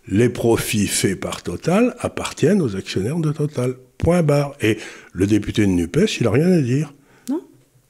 les 0.08 0.30
profits 0.30 0.88
faits 0.88 1.20
par 1.20 1.44
Total 1.44 1.96
appartiennent 2.00 2.62
aux 2.62 2.76
actionnaires 2.76 3.18
de 3.18 3.32
Total. 3.32 3.76
Point 3.98 4.24
barre. 4.24 4.56
Et 4.62 4.78
le 5.14 5.28
député 5.28 5.62
de 5.62 5.68
NUPES, 5.68 6.20
il 6.20 6.24
n'a 6.24 6.32
rien 6.32 6.52
à 6.52 6.62
dire. 6.62 6.94
Non. 7.30 7.42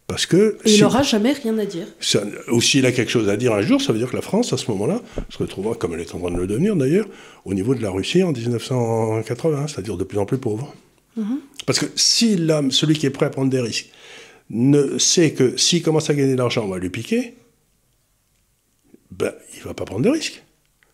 Parce 0.07 0.25
que. 0.25 0.57
il 0.65 0.81
n'aura 0.81 1.03
jamais 1.03 1.31
rien 1.31 1.57
à 1.57 1.65
dire. 1.65 1.87
ou 2.51 2.59
s'il 2.59 2.85
a 2.85 2.91
quelque 2.91 3.11
chose 3.11 3.29
à 3.29 3.37
dire 3.37 3.53
un 3.53 3.61
jour, 3.61 3.81
ça 3.81 3.93
veut 3.93 3.99
dire 3.99 4.09
que 4.09 4.15
la 4.15 4.21
France, 4.21 4.51
à 4.51 4.57
ce 4.57 4.69
moment-là, 4.71 5.01
se 5.29 5.37
retrouvera, 5.37 5.75
comme 5.75 5.93
elle 5.93 6.01
est 6.01 6.13
en 6.13 6.19
train 6.19 6.31
de 6.31 6.37
le 6.37 6.47
devenir 6.47 6.75
d'ailleurs, 6.75 7.07
au 7.45 7.53
niveau 7.53 7.75
de 7.75 7.81
la 7.81 7.89
Russie 7.89 8.23
en 8.23 8.33
1980, 8.33 9.67
c'est-à-dire 9.67 9.95
de 9.95 10.03
plus 10.03 10.19
en 10.19 10.25
plus 10.25 10.37
pauvre. 10.37 10.75
Mhm. 11.15 11.39
Parce 11.65 11.79
que 11.79 11.85
si 11.95 12.35
l'homme, 12.35 12.71
celui 12.71 12.95
qui 12.95 13.05
est 13.05 13.11
prêt 13.11 13.27
à 13.27 13.29
prendre 13.29 13.49
des 13.49 13.61
risques, 13.61 13.89
ne 14.49 14.97
sait 14.97 15.31
que 15.31 15.55
s'il 15.55 15.81
commence 15.81 16.09
à 16.09 16.13
gagner 16.13 16.33
de 16.33 16.37
l'argent, 16.37 16.65
on 16.65 16.69
va 16.69 16.77
lui 16.77 16.89
piquer, 16.89 17.35
ben, 19.11 19.31
il 19.53 19.59
ne 19.59 19.63
va 19.63 19.73
pas 19.73 19.85
prendre 19.85 20.01
de 20.01 20.09
risques. 20.09 20.43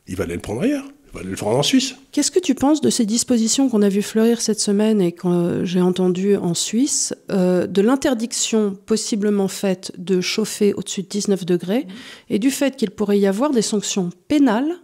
Il 0.07 0.15
va 0.15 0.23
aller 0.25 0.35
le 0.35 0.41
prendre 0.41 0.61
ailleurs. 0.61 0.85
Le 1.13 1.43
en 1.43 1.63
Suisse. 1.63 1.95
Qu'est-ce 2.11 2.31
que 2.31 2.39
tu 2.39 2.53
penses 2.53 2.81
de 2.81 2.89
ces 2.89 3.05
dispositions 3.05 3.69
qu'on 3.69 3.81
a 3.81 3.89
vu 3.89 4.01
fleurir 4.01 4.41
cette 4.41 4.59
semaine 4.59 5.01
et 5.01 5.11
que 5.11 5.61
j'ai 5.63 5.81
entendues 5.81 6.35
en 6.35 6.53
Suisse, 6.53 7.13
euh, 7.31 7.65
de 7.65 7.81
l'interdiction 7.81 8.77
possiblement 8.85 9.47
faite 9.47 9.91
de 9.97 10.21
chauffer 10.21 10.73
au-dessus 10.73 11.03
de 11.03 11.07
19 11.07 11.45
degrés 11.45 11.87
et 12.29 12.39
du 12.39 12.51
fait 12.51 12.75
qu'il 12.75 12.91
pourrait 12.91 13.19
y 13.19 13.27
avoir 13.27 13.51
des 13.51 13.61
sanctions 13.61 14.09
pénales 14.27 14.79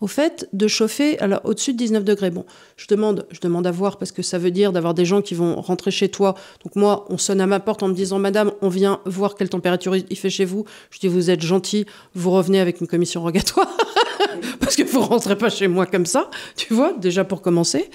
au 0.00 0.06
fait 0.06 0.48
de 0.52 0.68
chauffer 0.68 1.18
alors 1.20 1.40
au-dessus 1.44 1.72
de 1.72 1.78
19 1.78 2.04
degrés? 2.04 2.30
Bon, 2.30 2.44
je 2.76 2.86
demande, 2.88 3.26
je 3.30 3.40
demande 3.40 3.66
à 3.66 3.70
voir 3.70 3.96
parce 3.96 4.12
que 4.12 4.22
ça 4.22 4.38
veut 4.38 4.50
dire 4.50 4.72
d'avoir 4.72 4.92
des 4.92 5.04
gens 5.04 5.22
qui 5.22 5.34
vont 5.34 5.60
rentrer 5.60 5.90
chez 5.90 6.08
toi. 6.08 6.34
Donc 6.62 6.76
moi, 6.76 7.06
on 7.08 7.18
sonne 7.18 7.40
à 7.40 7.46
ma 7.46 7.60
porte 7.60 7.82
en 7.82 7.88
me 7.88 7.94
disant 7.94 8.18
Madame, 8.18 8.52
on 8.60 8.68
vient 8.68 9.00
voir 9.06 9.34
quelle 9.34 9.48
température 9.48 9.96
il 9.96 10.16
fait 10.16 10.30
chez 10.30 10.44
vous. 10.44 10.64
Je 10.90 10.98
dis 10.98 11.08
Vous 11.08 11.30
êtes 11.30 11.42
gentil, 11.42 11.86
vous 12.14 12.30
revenez 12.30 12.60
avec 12.60 12.80
une 12.80 12.86
commission 12.86 13.22
rogatoire 13.22 13.68
parce 14.60 14.76
que 14.76 14.82
vous 14.82 15.00
rentrez 15.00 15.36
pas 15.36 15.50
chez 15.50 15.68
moi 15.68 15.86
comme 15.86 16.06
ça, 16.06 16.30
tu 16.56 16.72
vois, 16.74 16.92
déjà 16.92 17.24
pour 17.24 17.42
commencer. 17.42 17.90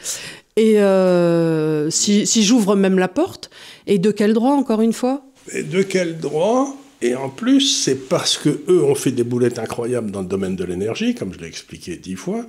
Et 0.55 0.80
euh, 0.80 1.89
si, 1.89 2.28
si 2.28 2.43
j'ouvre 2.43 2.76
même 2.76 2.99
la 2.99 3.07
porte, 3.07 3.49
et 3.88 3.97
de 3.97 4.11
quel 4.11 4.34
droit 4.34 4.51
encore 4.51 4.82
une 4.82 4.93
fois? 4.93 5.24
Et 5.53 5.63
de 5.63 5.82
quel 5.84 6.17
droit? 6.17 6.76
Et 7.01 7.15
en 7.15 7.30
plus, 7.30 7.61
c'est 7.61 8.09
parce 8.09 8.38
que 8.38 8.49
eux 8.67 8.84
ont 8.84 8.95
fait 8.95 9.11
des 9.11 9.24
boulettes 9.24 9.57
incroyables 9.57 10.11
dans 10.11 10.22
le 10.22 10.28
domaine 10.28 10.55
de 10.55 10.65
l'énergie, 10.65 11.15
comme 11.15 11.34
je 11.34 11.39
l'ai 11.39 11.47
expliqué 11.47 11.95
dix 11.95 12.15
fois. 12.15 12.45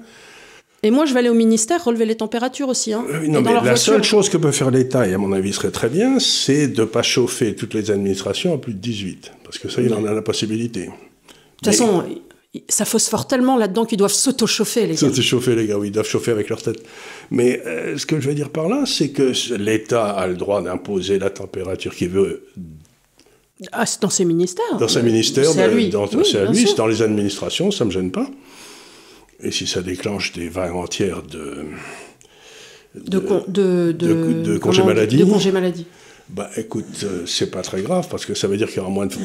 Et 0.82 0.90
moi, 0.90 1.04
je 1.04 1.12
vais 1.12 1.20
aller 1.20 1.28
au 1.28 1.34
ministère 1.34 1.84
relever 1.84 2.06
les 2.06 2.16
températures 2.16 2.68
aussi. 2.68 2.92
Hein, 2.92 3.04
euh, 3.10 3.26
non, 3.28 3.42
mais 3.42 3.52
la 3.52 3.76
seule 3.76 4.02
chose 4.02 4.28
que 4.28 4.38
peut 4.38 4.50
faire 4.50 4.70
l'État, 4.70 5.06
et 5.06 5.12
à 5.12 5.18
mon 5.18 5.32
avis 5.32 5.52
serait 5.52 5.70
très 5.70 5.90
bien, 5.90 6.18
c'est 6.18 6.68
de 6.68 6.80
ne 6.80 6.86
pas 6.86 7.02
chauffer 7.02 7.54
toutes 7.54 7.74
les 7.74 7.90
administrations 7.90 8.54
à 8.54 8.58
plus 8.58 8.72
de 8.72 8.78
18. 8.78 9.32
Parce 9.44 9.58
que 9.58 9.68
ça, 9.68 9.82
il 9.82 9.92
en 9.92 10.04
a 10.04 10.12
la 10.12 10.22
possibilité. 10.22 10.86
De 10.86 10.92
toute 11.62 11.66
façon, 11.66 12.02
ça 12.68 12.84
phosphore 12.84 13.28
tellement 13.28 13.56
là-dedans 13.56 13.84
qu'ils 13.84 13.98
doivent 13.98 14.12
s'auto-chauffer, 14.12 14.86
les 14.86 14.94
gars. 14.94 15.00
S'auto-chauffer, 15.00 15.54
les 15.54 15.66
gars, 15.66 15.78
oui, 15.78 15.88
ils 15.88 15.92
doivent 15.92 16.08
chauffer 16.08 16.32
avec 16.32 16.48
leur 16.48 16.60
tête. 16.62 16.82
Mais 17.30 17.62
euh, 17.64 17.96
ce 17.96 18.06
que 18.06 18.20
je 18.20 18.28
veux 18.28 18.34
dire 18.34 18.50
par 18.50 18.68
là, 18.68 18.84
c'est 18.86 19.10
que 19.10 19.32
l'État 19.56 20.10
a 20.10 20.26
le 20.26 20.34
droit 20.34 20.60
d'imposer 20.60 21.18
la 21.18 21.30
température 21.30 21.94
qu'il 21.94 22.08
veut 22.08 22.46
ah, 23.72 23.84
c'est 23.84 24.00
dans 24.00 24.10
ses 24.10 24.24
ministères. 24.24 24.78
Dans 24.78 24.88
ses 24.88 25.02
ministères, 25.02 25.44
c'est 25.44 25.62
à 25.62 25.68
lui. 25.68 25.92
c'est 26.24 26.38
à 26.38 26.46
lui, 26.46 26.66
c'est 26.66 26.76
dans 26.76 26.86
les 26.86 27.02
administrations, 27.02 27.70
ça 27.70 27.84
ne 27.84 27.90
me 27.90 27.92
gêne 27.92 28.10
pas. 28.10 28.26
Et 29.42 29.50
si 29.50 29.66
ça 29.66 29.82
déclenche 29.82 30.32
des 30.32 30.48
vagues 30.48 30.76
entières 30.76 31.22
de. 31.22 31.66
De, 32.94 33.20
de, 33.46 33.92
de, 33.92 33.92
de, 33.92 34.82
maladie. 34.82 35.18
De 35.18 35.24
congés 35.24 35.52
maladie. 35.52 35.86
Bah 36.34 36.48
écoute, 36.56 36.84
euh, 37.02 37.24
c'est 37.26 37.50
pas 37.50 37.62
très 37.62 37.82
grave 37.82 38.08
parce 38.08 38.24
que 38.24 38.34
ça 38.34 38.46
veut 38.46 38.56
dire 38.56 38.68
qu'il 38.68 38.76
y 38.76 38.80
aura 38.80 38.90
moins 38.90 39.06
de, 39.06 39.16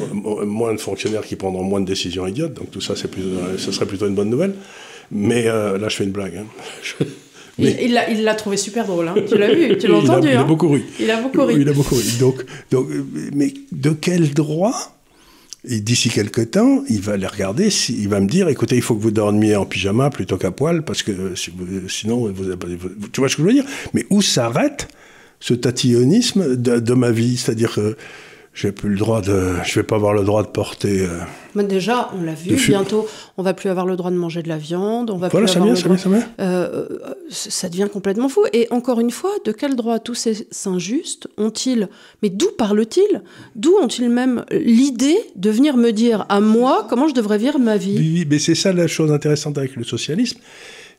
moins 0.46 0.74
de 0.74 0.80
fonctionnaires 0.80 1.24
qui 1.24 1.36
prendront 1.36 1.64
moins 1.64 1.82
de 1.82 1.86
décisions 1.86 2.26
idiotes. 2.26 2.54
Donc 2.54 2.72
tout 2.72 2.82
ça, 2.82 2.96
c'est 2.96 3.10
plus, 3.10 3.24
ce 3.58 3.72
serait 3.72 3.86
plutôt 3.86 4.08
une 4.08 4.16
bonne 4.16 4.30
nouvelle. 4.30 4.56
Mais 5.12 5.48
euh, 5.48 5.78
là, 5.78 5.90
je 5.90 5.96
fais 5.96 6.04
une 6.04 6.12
blague. 6.12 6.38
Hein. 6.38 7.06
Il 7.58 7.94
l'a 7.94 8.36
trouvé 8.36 8.58
super 8.58 8.86
drôle, 8.86 9.08
hein. 9.08 9.16
tu 9.30 9.38
l'as 9.38 9.54
vu, 9.54 9.78
tu 9.78 9.88
l'as 9.88 9.98
entendu. 9.98 10.28
Il 10.28 10.36
a, 10.36 10.42
hein. 10.42 10.46
beaucoup 10.46 10.68
ri. 10.68 10.84
Il 11.00 11.10
a 11.10 11.22
beaucoup 11.22 11.46
ri. 11.46 11.56
Il 11.58 11.70
a 11.70 11.74
beaucoup 11.74 11.96
ri. 11.96 12.18
Donc, 12.20 12.44
donc, 12.70 12.88
mais 13.34 13.54
de 13.72 13.92
quel 13.92 14.34
droit 14.34 14.74
et 15.68 15.80
d'ici 15.80 16.10
quelques 16.10 16.52
temps, 16.52 16.84
il 16.90 17.02
va 17.02 17.18
les 17.18 17.28
regarder, 17.28 17.70
il 17.90 18.10
va 18.10 18.20
me 18.20 18.28
dire, 18.28 18.50
écoutez, 18.50 18.76
il 18.76 18.82
faut 18.82 18.94
que 18.94 19.02
vous 19.02 19.12
dormiez 19.12 19.56
en 19.56 19.66
pyjama 19.66 20.10
plutôt 20.10 20.38
qu'à 20.38 20.52
poil, 20.52 20.84
parce 20.84 21.02
que 21.02 21.34
sinon, 21.88 22.32
vous, 22.32 22.56
tu 23.12 23.22
vois 23.22 23.30
ce 23.30 23.38
que 23.38 23.42
je 23.42 23.48
veux 23.48 23.54
dire? 23.54 23.66
Mais 23.94 24.06
où 24.10 24.22
s'arrête 24.22 24.90
ce 25.40 25.54
tatillonnisme 25.54 26.56
de, 26.56 26.80
de 26.80 26.94
ma 26.94 27.12
vie 27.12 27.38
C'est-à-dire 27.38 27.74
que 27.76 27.96
j'ai 28.56 28.72
plus 28.72 28.90
le 28.90 28.98
droit 28.98 29.22
de, 29.22 29.52
je 29.66 29.80
vais 29.80 29.84
pas 29.84 29.98
avoir 29.98 30.14
le 30.14 30.24
droit 30.24 30.42
de 30.42 30.48
porter. 30.48 31.02
Euh, 31.02 31.20
Mais 31.56 31.66
déjà, 31.66 32.10
on 32.18 32.24
l'a 32.24 32.34
vu. 32.34 32.56
Bientôt, 32.56 33.06
on 33.36 33.44
va 33.44 33.54
plus 33.54 33.70
avoir 33.70 33.86
le 33.86 33.98
droit 33.98 34.12
de 34.12 34.16
manger 34.16 34.44
de 34.44 34.48
la 34.48 34.58
viande. 34.58 35.12
On 35.12 35.18
va 35.18 35.30
plus 35.30 35.46
ça 35.46 35.60
avoir 35.60 35.76
ça 35.76 35.84
droit... 35.84 35.98
ça 35.98 36.10
euh, 36.40 36.88
ça 37.30 37.68
devient 37.68 37.90
complètement 37.92 38.30
fou. 38.30 38.46
Et 38.54 38.68
encore 38.72 39.02
une 39.02 39.12
fois, 39.12 39.32
de 39.44 39.52
quel 39.52 39.76
droit 39.76 40.00
tous 40.00 40.14
ces 40.16 40.48
injustes 40.66 41.28
ont-ils 41.38 41.90
Mais 42.24 42.30
d'où 42.30 42.48
parlent-ils? 42.58 43.24
D'où 43.58 43.74
ont-ils 43.82 44.10
même 44.10 44.46
l'idée 44.52 45.18
de 45.36 45.50
venir 45.50 45.76
me 45.76 45.92
dire 45.92 46.26
à 46.30 46.40
moi 46.40 46.88
comment 46.90 47.10
je 47.10 47.14
devrais 47.14 47.38
vivre 47.38 47.60
ma 47.60 47.76
vie? 47.76 47.98
Oui, 47.98 48.28
mais 48.30 48.40
c'est 48.40 48.56
ça 48.56 48.72
la 48.72 48.88
chose 48.88 49.12
intéressante 49.12 49.58
avec 49.58 49.76
le 49.76 49.84
socialisme, 49.84 50.40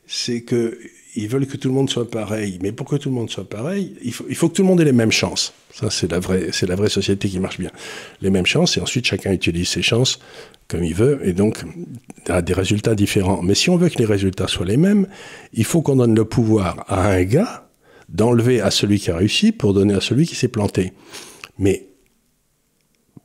c'est 0.05 0.41
que 0.41 0.77
ils 1.17 1.27
veulent 1.27 1.47
que 1.47 1.57
tout 1.57 1.67
le 1.67 1.73
monde 1.73 1.89
soit 1.89 2.09
pareil. 2.09 2.59
Mais 2.61 2.71
pour 2.71 2.87
que 2.87 2.95
tout 2.95 3.09
le 3.09 3.15
monde 3.15 3.29
soit 3.29 3.47
pareil, 3.49 3.93
il 4.03 4.13
faut, 4.13 4.25
faut 4.33 4.49
que 4.49 4.55
tout 4.55 4.61
le 4.61 4.67
monde 4.67 4.81
ait 4.81 4.85
les 4.85 4.91
mêmes 4.91 5.11
chances. 5.11 5.53
Ça, 5.73 5.89
c'est 5.89 6.11
la 6.11 6.19
vraie, 6.19 6.49
c'est 6.51 6.67
la 6.67 6.75
vraie 6.75 6.89
société 6.89 7.27
qui 7.27 7.39
marche 7.39 7.59
bien. 7.59 7.71
Les 8.21 8.29
mêmes 8.29 8.45
chances, 8.45 8.77
et 8.77 8.81
ensuite 8.81 9.05
chacun 9.05 9.31
utilise 9.31 9.67
ses 9.67 9.81
chances 9.81 10.19
comme 10.67 10.83
il 10.83 10.93
veut, 10.93 11.19
et 11.23 11.33
donc 11.33 11.63
a 12.27 12.41
des 12.41 12.53
résultats 12.53 12.93
différents. 12.93 13.41
Mais 13.41 13.55
si 13.55 13.69
on 13.69 13.77
veut 13.77 13.89
que 13.89 13.99
les 13.99 14.05
résultats 14.05 14.47
soient 14.47 14.65
les 14.65 14.77
mêmes, 14.77 15.07
il 15.53 15.63
faut 15.63 15.81
qu'on 15.81 15.95
donne 15.95 16.15
le 16.15 16.25
pouvoir 16.25 16.83
à 16.87 17.07
un 17.07 17.23
gars 17.23 17.69
d'enlever 18.09 18.61
à 18.61 18.71
celui 18.71 18.99
qui 18.99 19.09
a 19.11 19.17
réussi 19.17 19.51
pour 19.51 19.73
donner 19.73 19.93
à 19.93 20.01
celui 20.01 20.25
qui 20.25 20.35
s'est 20.35 20.47
planté. 20.47 20.93
Mais 21.57 21.87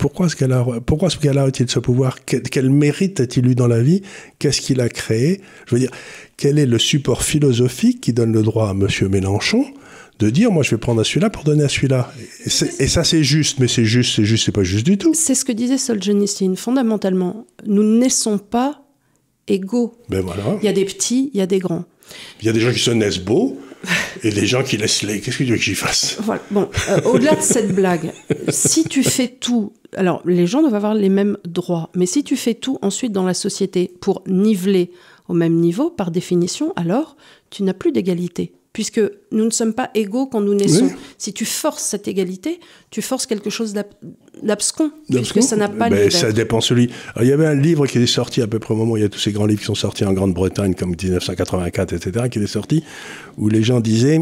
pourquoi 0.03 0.29
ce 0.29 0.35
gars-là, 0.35 0.67
pourquoi 0.85 1.11
ce 1.11 1.29
a-t-il 1.29 1.71
ce 1.71 1.79
pouvoir? 1.79 2.25
Quel, 2.25 2.71
mérite 2.71 3.21
a-t-il 3.21 3.47
eu 3.47 3.55
dans 3.55 3.69
la 3.69 3.81
vie? 3.81 4.03
Qu'est-ce 4.41 4.61
qu'il 4.61 4.81
a 4.81 4.89
créé? 4.89 5.41
Je 5.67 5.77
veux 5.77 5.81
dire, 5.81 5.93
quel 6.37 6.59
est 6.59 6.67
le 6.67 6.81
support 6.81 7.23
philosophique 7.23 8.01
qui 8.01 8.13
donne 8.13 8.33
le 8.33 8.43
droit 8.43 8.69
à 8.69 8.73
M. 8.73 8.89
Mélenchon 9.09 9.65
de 10.19 10.29
dire 10.29 10.51
moi 10.51 10.65
je 10.65 10.73
vais 10.73 10.77
prendre 10.77 11.01
à 11.01 11.05
celui-là 11.05 11.31
pour 11.31 11.45
donner 11.45 11.63
à 11.63 11.69
celui-là? 11.69 12.13
Et, 12.45 12.89
ça 12.89 13.05
c'est 13.05 13.23
juste 13.23 13.61
mais 13.61 13.69
c'est 13.69 13.85
juste 13.85 14.17
c'est 14.17 14.25
juste 14.25 14.47
c'est 14.47 14.53
pas 14.53 14.65
juste 14.65 14.85
du 14.85 14.99
tout. 14.99 15.15
C'est 15.15 15.37
ce 15.37 15.45
que 15.45 15.53
disait 15.53 15.79
Solzhenitsyn. 15.79 16.57
Fondamentalement 16.57 17.47
nous 17.65 17.85
ne 17.85 18.01
naissons 18.01 18.39
pas 18.39 18.83
égaux. 19.47 19.95
Ben 20.09 20.21
voilà. 20.21 20.43
Il 20.61 20.65
y 20.65 20.69
a 20.69 20.73
des 20.73 20.85
petits 20.85 21.31
il 21.33 21.39
y 21.39 21.43
a 21.43 21.47
des 21.47 21.61
grands. 21.61 21.85
Il 22.41 22.47
y 22.47 22.49
a 22.49 22.53
des 22.53 22.61
gens 22.61 22.73
qui 22.73 22.81
se 22.81 22.91
naissent 22.91 23.21
beaux 23.21 23.57
et 24.23 24.31
des 24.31 24.47
gens 24.47 24.63
qui 24.63 24.77
laissent 24.77 25.03
les 25.03 25.21
qu'est-ce 25.21 25.39
que 25.39 25.45
tu 25.45 25.51
veux 25.51 25.57
que 25.57 25.63
j'y 25.63 25.75
fasse? 25.75 26.17
Voilà. 26.21 26.43
bon 26.51 26.69
euh, 26.89 27.01
au-delà 27.05 27.35
de 27.35 27.43
cette 27.43 27.75
blague 27.75 28.13
si 28.49 28.85
tu 28.85 29.03
fais 29.03 29.29
tout 29.29 29.73
alors 29.97 30.23
les 30.25 30.47
gens 30.47 30.61
doivent 30.61 30.75
avoir 30.75 30.95
les 30.95 31.09
mêmes 31.09 31.37
droits 31.45 31.91
mais 31.95 32.07
si 32.07 32.25
tu 32.25 32.37
fais 32.37 32.55
tout 32.55 32.79
ensuite 32.83 33.13
dans 33.13 33.25
la 33.25 33.35
société 33.35 33.93
pour 34.01 34.23
niveler 34.27 34.91
au 35.29 35.35
même 35.35 35.55
niveau 35.55 35.91
par 35.91 36.11
définition 36.11 36.73
alors 36.77 37.17
tu 37.51 37.63
n'as 37.63 37.75
plus 37.75 37.93
d'égalité 37.93 38.53
puisque 38.73 39.01
nous 39.31 39.45
ne 39.45 39.51
sommes 39.51 39.75
pas 39.75 39.91
égaux 39.95 40.27
quand 40.27 40.41
nous 40.41 40.55
naissons. 40.55 40.91
Si 41.19 41.33
tu 41.33 41.45
forces 41.45 41.83
cette 41.83 42.09
égalité, 42.09 42.59
tu 42.91 43.03
forces 43.03 43.27
quelque 43.27 43.51
chose 43.51 43.75
d'abscon, 44.43 44.91
puisque 45.11 45.43
ça 45.43 45.57
n'a 45.57 45.69
pas 45.69 45.91
ben, 45.91 46.11
Ça 46.11 46.33
dépend 46.33 46.61
celui. 46.61 46.91
il 47.21 47.27
y 47.27 47.33
avait 47.33 47.47
un 47.47 47.55
livre 47.55 47.87
qui 47.87 47.99
est 47.99 48.07
sorti 48.07 48.41
à 48.41 48.47
peu 48.47 48.59
près 48.59 48.73
au 48.73 48.77
moment 48.77 48.93
où 48.93 48.97
il 48.97 49.03
y 49.03 49.07
a 49.07 49.09
tous 49.09 49.19
ces 49.19 49.33
grands 49.33 49.47
livres 49.47 49.61
qui 49.61 49.67
sont 49.67 49.75
sortis 49.75 50.05
en 50.05 50.13
Grande-Bretagne, 50.13 50.75
comme 50.75 50.91
1984, 50.91 51.93
etc., 51.93 52.27
qui 52.31 52.39
est 52.39 52.47
sorti, 52.47 52.83
où 53.37 53.49
les 53.49 53.63
gens 53.63 53.81
disaient... 53.81 54.21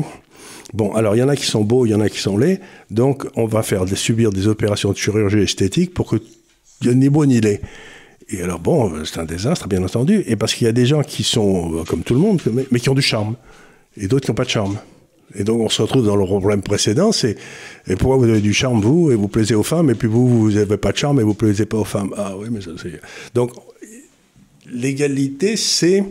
Bon, 0.73 0.93
alors 0.95 1.17
il 1.17 1.19
y 1.19 1.23
en 1.23 1.29
a 1.29 1.35
qui 1.35 1.47
sont 1.47 1.65
beaux, 1.65 1.85
il 1.85 1.91
y 1.91 1.95
en 1.97 2.01
a 2.01 2.09
qui 2.09 2.21
sont 2.21 2.39
laids, 2.39 2.61
donc 2.93 3.27
on 3.35 3.47
va 3.47 3.65
faire 3.65 3.89
subir 3.89 4.31
des 4.31 4.47
opérations 4.47 4.93
de 4.93 4.97
chirurgie 4.97 5.41
esthétique 5.41 5.93
pour 5.93 6.09
que 6.09 6.17
ni 6.85 7.09
beau 7.09 7.27
ni 7.27 7.41
laid. 7.41 7.61
Et 8.29 8.41
alors 8.43 8.61
bon, 8.61 8.93
c'est 9.05 9.19
un 9.19 9.25
désastre, 9.25 9.67
bien 9.67 9.83
entendu, 9.83 10.23
et 10.29 10.37
parce 10.37 10.55
qu'il 10.55 10.67
y 10.67 10.71
a 10.71 10.73
des 10.73 10.87
gens 10.87 11.03
qui 11.03 11.25
sont, 11.25 11.75
euh, 11.75 11.83
comme 11.83 12.05
tout 12.05 12.15
le 12.15 12.21
monde, 12.21 12.41
mais 12.71 12.79
qui 12.79 12.89
ont 12.89 12.95
du 12.95 13.03
charme 13.03 13.35
et 13.97 14.07
d'autres 14.07 14.27
qui 14.27 14.31
n'ont 14.31 14.37
pas 14.37 14.45
de 14.45 14.51
charme. 14.51 14.79
Et 15.35 15.45
donc 15.45 15.61
on 15.61 15.69
se 15.69 15.83
retrouve 15.83 16.07
dans 16.07 16.17
le 16.17 16.25
problème 16.25 16.63
précédent, 16.63 17.13
c'est 17.13 17.37
pourquoi 17.99 18.17
vous 18.17 18.25
avez 18.25 18.41
du 18.41 18.53
charme 18.53 18.81
vous 18.81 19.13
et 19.13 19.15
vous 19.15 19.29
plaisez 19.29 19.55
aux 19.55 19.63
femmes 19.63 19.91
et 19.91 19.95
puis 19.95 20.09
vous 20.09 20.29
vous 20.29 20.53
n'avez 20.53 20.77
pas 20.77 20.91
de 20.93 20.97
charme 20.97 21.21
et 21.21 21.23
vous 21.23 21.35
plaisez 21.35 21.67
pas 21.67 21.79
aux 21.79 21.85
femmes. 21.85 22.13
Ah 22.17 22.37
oui, 22.37 22.49
mais 22.51 22.61
ça 22.61 22.73
c'est 22.81 23.01
donc 23.33 23.53
l'égalité 24.67 25.57
c'est 25.57 26.05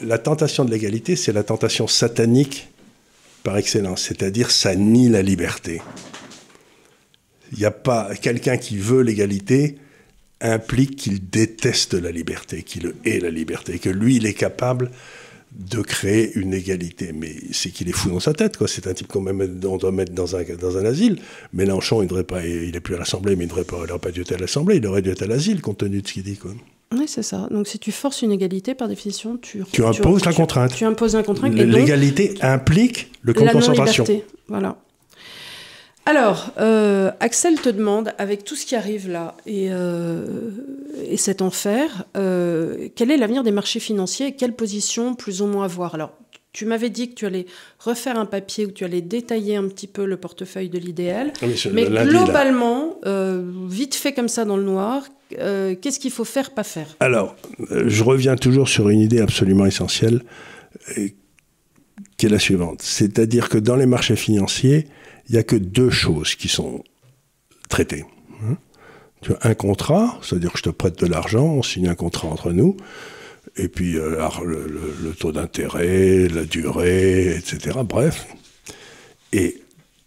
la 0.00 0.18
tentation 0.18 0.64
de 0.64 0.70
l'égalité, 0.70 1.16
c'est 1.16 1.32
la 1.32 1.42
tentation 1.42 1.86
satanique 1.86 2.68
par 3.42 3.56
excellence, 3.56 4.02
c'est-à-dire 4.02 4.50
ça 4.50 4.74
nie 4.76 5.08
la 5.08 5.22
liberté. 5.22 5.82
Il 7.52 7.58
n'y 7.58 7.64
a 7.64 7.70
pas 7.72 8.14
quelqu'un 8.14 8.56
qui 8.56 8.78
veut 8.78 9.02
l'égalité 9.02 9.76
implique 10.40 10.96
qu'il 10.96 11.28
déteste 11.28 11.94
la 11.94 12.10
liberté, 12.10 12.62
qu'il 12.62 12.94
hait 13.04 13.20
la 13.20 13.30
liberté, 13.30 13.78
que 13.78 13.90
lui 13.90 14.16
il 14.16 14.26
est 14.26 14.34
capable 14.34 14.90
de 15.58 15.82
créer 15.82 16.32
une 16.34 16.54
égalité. 16.54 17.12
Mais 17.12 17.34
c'est 17.52 17.70
qu'il 17.70 17.88
est 17.88 17.92
fou 17.92 18.10
dans 18.10 18.20
sa 18.20 18.32
tête, 18.32 18.56
quoi. 18.56 18.68
C'est 18.68 18.86
un 18.86 18.94
type 18.94 19.08
qu'on 19.08 19.22
doit 19.22 19.32
mettre 19.92 20.12
dans 20.12 20.36
un, 20.36 20.42
dans 20.56 20.78
un 20.78 20.84
asile. 20.84 21.20
Mélenchon, 21.52 22.02
il 22.02 22.08
devrait 22.08 22.24
pas, 22.24 22.44
il 22.46 22.74
est 22.74 22.80
plus 22.80 22.94
à 22.94 22.98
l'Assemblée, 22.98 23.36
mais 23.36 23.44
il 23.44 23.48
devrait 23.48 23.64
pas, 23.64 23.86
pas 23.98 24.10
dû 24.10 24.22
être 24.22 24.32
à 24.32 24.38
l'Assemblée, 24.38 24.76
il 24.76 24.86
aurait 24.86 25.02
dû 25.02 25.10
être 25.10 25.22
à 25.22 25.26
l'asile, 25.26 25.60
compte 25.60 25.78
tenu 25.78 26.00
de 26.00 26.08
ce 26.08 26.14
qu'il 26.14 26.22
dit, 26.22 26.36
quoi. 26.36 26.52
Oui, 26.94 27.04
c'est 27.06 27.22
ça. 27.22 27.48
Donc 27.50 27.66
si 27.66 27.78
tu 27.78 27.90
forces 27.90 28.22
une 28.22 28.32
égalité, 28.32 28.74
par 28.74 28.88
définition, 28.88 29.38
tu, 29.40 29.62
tu 29.72 29.84
imposes 29.84 30.24
la 30.24 30.32
contrainte. 30.32 30.74
Tu 30.74 30.84
imposes 30.84 31.14
la 31.14 31.22
contrainte. 31.22 31.54
L'égalité 31.54 32.34
implique 32.42 33.10
le 33.22 33.32
camp 33.32 33.46
de 33.46 33.50
concentration. 33.50 34.04
Voilà. 34.48 34.76
Alors, 36.04 36.50
euh, 36.58 37.12
Axel 37.20 37.60
te 37.60 37.68
demande, 37.68 38.12
avec 38.18 38.44
tout 38.44 38.56
ce 38.56 38.66
qui 38.66 38.74
arrive 38.74 39.08
là 39.08 39.36
et, 39.46 39.68
euh, 39.70 40.50
et 41.08 41.16
cet 41.16 41.42
enfer, 41.42 42.04
euh, 42.16 42.88
quel 42.96 43.10
est 43.12 43.16
l'avenir 43.16 43.44
des 43.44 43.52
marchés 43.52 43.78
financiers 43.78 44.28
et 44.28 44.32
quelle 44.32 44.52
position 44.52 45.14
plus 45.14 45.42
ou 45.42 45.46
moins 45.46 45.64
avoir? 45.64 45.94
Alors, 45.94 46.12
tu 46.52 46.66
m'avais 46.66 46.90
dit 46.90 47.10
que 47.10 47.14
tu 47.14 47.24
allais 47.24 47.46
refaire 47.78 48.18
un 48.18 48.26
papier 48.26 48.66
où 48.66 48.72
tu 48.72 48.84
allais 48.84 49.00
détailler 49.00 49.56
un 49.56 49.68
petit 49.68 49.86
peu 49.86 50.04
le 50.04 50.16
portefeuille 50.16 50.68
de 50.68 50.78
l'idéal. 50.78 51.32
Ah 51.40 51.46
mais 51.72 51.86
globalement, 51.86 52.96
vite 53.68 53.94
fait 53.94 54.12
comme 54.12 54.28
ça 54.28 54.44
dans 54.44 54.58
le 54.58 54.64
noir, 54.64 55.04
qu'est-ce 55.30 55.98
qu'il 55.98 56.10
faut 56.10 56.26
faire, 56.26 56.50
pas 56.50 56.64
faire? 56.64 56.88
Alors, 57.00 57.36
je 57.70 58.04
reviens 58.04 58.36
toujours 58.36 58.68
sur 58.68 58.90
une 58.90 59.00
idée 59.00 59.20
absolument 59.20 59.64
essentielle, 59.64 60.20
qui 62.16 62.26
est 62.26 62.28
la 62.28 62.38
suivante. 62.38 62.82
C'est-à-dire 62.82 63.48
que 63.48 63.58
dans 63.58 63.76
les 63.76 63.86
marchés 63.86 64.16
financiers, 64.16 64.86
il 65.28 65.32
n'y 65.32 65.38
a 65.38 65.42
que 65.42 65.56
deux 65.56 65.90
choses 65.90 66.34
qui 66.34 66.48
sont 66.48 66.84
traitées. 67.68 68.04
Hein. 68.44 68.56
tu 69.20 69.32
as 69.32 69.48
un 69.48 69.54
contrat, 69.54 70.18
c'est-à-dire 70.22 70.52
que 70.52 70.58
je 70.58 70.64
te 70.64 70.70
prête 70.70 70.98
de 70.98 71.06
l'argent, 71.06 71.44
on 71.44 71.62
signe 71.62 71.88
un 71.88 71.94
contrat 71.94 72.28
entre 72.28 72.52
nous, 72.52 72.76
et 73.56 73.68
puis 73.68 73.96
euh, 73.96 74.18
le, 74.44 75.12
taux 75.18 75.32
d'intérêt, 75.32 76.28
la 76.28 76.44
durée, 76.44 77.36
etc. 77.36 77.78
Bref. 77.84 78.26
Et 79.32 79.62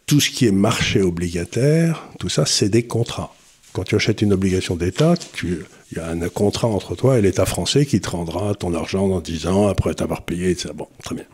tout 0.05 0.19
ce 0.19 0.29
qui 0.29 0.45
est 0.45 0.51
marché 0.51 1.01
obligataire, 1.01 2.07
tout 2.19 2.29
ça, 2.29 2.45
c'est 2.45 2.69
des 2.69 2.83
contrats. 2.83 3.33
Quand 3.73 3.83
tu 3.83 3.95
achètes 3.95 4.21
une 4.21 4.33
obligation 4.33 4.75
d'État, 4.75 5.15
il 5.43 5.97
y 5.97 5.99
a 5.99 6.07
un 6.07 6.29
contrat 6.29 6.67
entre 6.67 6.95
toi 6.95 7.17
et 7.17 7.21
l'État 7.21 7.45
français 7.45 7.85
qui 7.85 7.99
te 7.99 8.09
rendra 8.09 8.55
ton 8.55 8.73
argent 8.73 9.07
dans 9.07 9.19
10 9.19 9.47
ans 9.47 9.67
après 9.67 9.93
t'avoir 9.93 10.21
payé, 10.21 10.51
etc. 10.51 10.69
Bon, 10.73 10.87
très 11.03 11.15
bien. 11.15 11.25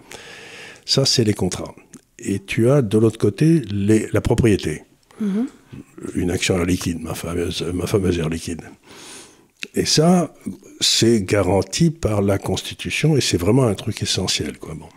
Ça, 0.86 1.06
c'est 1.06 1.24
les 1.24 1.34
contrats 1.34 1.74
et 2.24 2.40
tu 2.40 2.70
as 2.70 2.82
de 2.82 2.98
l'autre 2.98 3.18
côté 3.18 3.62
les, 3.72 4.08
la 4.12 4.22
propriété. 4.22 4.84
Mhm. 5.20 5.48
Une 6.16 6.32
action 6.32 6.58
air 6.58 6.66
liquide, 6.66 7.02
ma 7.02 7.14
fameuse, 7.14 7.64
ma 7.74 7.88
fameuse 7.88 8.20
air 8.20 8.30
liquide. 8.30 8.62
Et 9.76 9.86
ça, 9.86 10.34
c'est 10.80 11.22
garanti 11.22 11.92
par 11.92 12.22
la 12.22 12.38
Constitution 12.38 13.16
et 13.16 13.22
c'est 13.22 13.38
vraiment 13.38 13.64
un 13.64 13.76
truc 13.76 14.02
essentiel. 14.02 14.58
Quoi. 14.58 14.74
Bon. 14.74 14.88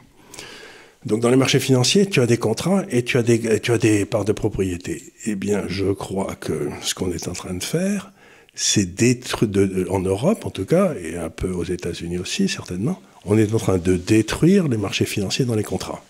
Donc 1.04 1.20
dans 1.20 1.28
les 1.28 1.36
marchés 1.36 1.60
financiers, 1.60 2.06
tu 2.06 2.20
as 2.20 2.26
des 2.26 2.38
contrats 2.38 2.84
et 2.88 3.04
tu 3.04 3.18
as 3.18 3.22
des, 3.22 3.60
tu 3.60 3.72
as 3.72 3.78
des 3.78 4.04
parts 4.06 4.24
de 4.24 4.32
propriété. 4.32 5.12
Eh 5.26 5.34
bien, 5.34 5.64
je 5.68 5.92
crois 5.92 6.34
que 6.34 6.70
ce 6.80 6.94
qu'on 6.94 7.12
est 7.12 7.28
en 7.28 7.32
train 7.32 7.54
de 7.54 7.62
faire, 7.62 8.12
c'est 8.54 8.94
détruire, 8.94 9.50
en 9.90 10.00
Europe 10.00 10.46
en 10.46 10.50
tout 10.50 10.64
cas, 10.64 10.94
et 10.94 11.16
un 11.16 11.30
peu 11.30 11.50
aux 11.50 11.64
États-Unis 11.64 12.18
aussi 12.18 12.48
certainement, 12.48 13.00
on 13.24 13.38
est 13.38 13.52
en 13.54 13.58
train 13.58 13.78
de 13.78 13.96
détruire 13.96 14.68
les 14.68 14.76
marchés 14.76 15.04
financiers 15.04 15.44
dans 15.44 15.54
les 15.54 15.62
contrats. 15.62 16.04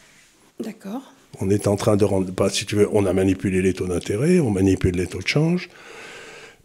D'accord. 0.61 1.03
On 1.41 1.51
est 1.51 1.67
en 1.67 1.77
train 1.77 1.97
de 1.97 2.05
rendre, 2.05 2.33
pas, 2.33 2.49
si 2.49 2.65
tu 2.65 2.77
veux, 2.77 2.89
on 2.93 3.07
a 3.07 3.13
manipulé 3.13 3.61
les 3.61 3.75
taux 3.75 3.87
d'intérêt, 3.87 4.39
on 4.41 4.51
manipule 4.51 4.97
les 4.97 5.07
taux 5.07 5.21
de 5.21 5.27
change. 5.27 5.69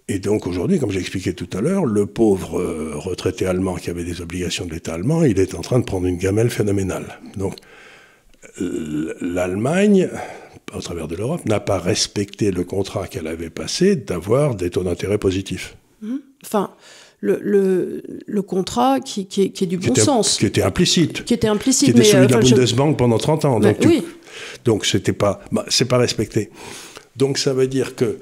Et 0.07 0.19
donc 0.19 0.47
aujourd'hui, 0.47 0.79
comme 0.79 0.91
j'ai 0.91 0.99
expliqué 0.99 1.33
tout 1.33 1.49
à 1.55 1.61
l'heure, 1.61 1.85
le 1.85 2.05
pauvre 2.05 2.59
euh, 2.59 2.93
retraité 2.95 3.45
allemand 3.45 3.75
qui 3.75 3.89
avait 3.89 4.03
des 4.03 4.21
obligations 4.21 4.65
de 4.65 4.73
l'État 4.73 4.95
allemand, 4.95 5.23
il 5.23 5.39
est 5.39 5.53
en 5.53 5.61
train 5.61 5.79
de 5.79 5.85
prendre 5.85 6.07
une 6.07 6.17
gamelle 6.17 6.49
phénoménale. 6.49 7.19
Donc 7.35 7.55
l'Allemagne, 9.21 10.09
au 10.75 10.81
travers 10.81 11.07
de 11.07 11.15
l'Europe, 11.15 11.45
n'a 11.45 11.59
pas 11.59 11.79
respecté 11.79 12.51
le 12.51 12.63
contrat 12.63 13.07
qu'elle 13.07 13.27
avait 13.27 13.49
passé 13.49 13.95
d'avoir 13.95 14.55
des 14.55 14.69
taux 14.69 14.83
d'intérêt 14.83 15.17
positifs. 15.17 15.75
Mmh. 16.01 16.15
Enfin, 16.43 16.71
le, 17.21 18.01
le, 18.25 18.41
contrat 18.41 18.99
qui, 18.99 19.25
qui, 19.25 19.41
est, 19.41 19.65
du 19.65 19.77
bon 19.77 19.93
sens. 19.95 20.37
Qui 20.37 20.45
était 20.45 20.61
implicite. 20.61 21.25
Qui 21.25 21.33
était 21.33 21.47
implicite. 21.47 21.93
Qui 21.93 21.99
était 21.99 22.09
celui 22.09 22.27
de 22.27 22.33
la 22.33 22.39
Bundesbank 22.39 22.97
pendant 22.97 23.17
30 23.17 23.45
ans. 23.45 23.59
donc, 23.59 23.77
oui. 23.85 24.05
donc 24.65 24.85
c'était 24.85 25.13
pas, 25.13 25.41
bah, 25.51 25.65
c'est 25.67 25.85
pas 25.85 25.97
respecté. 25.97 26.49
Donc 27.17 27.37
ça 27.37 27.53
veut 27.53 27.67
dire 27.67 27.95
que 27.95 28.19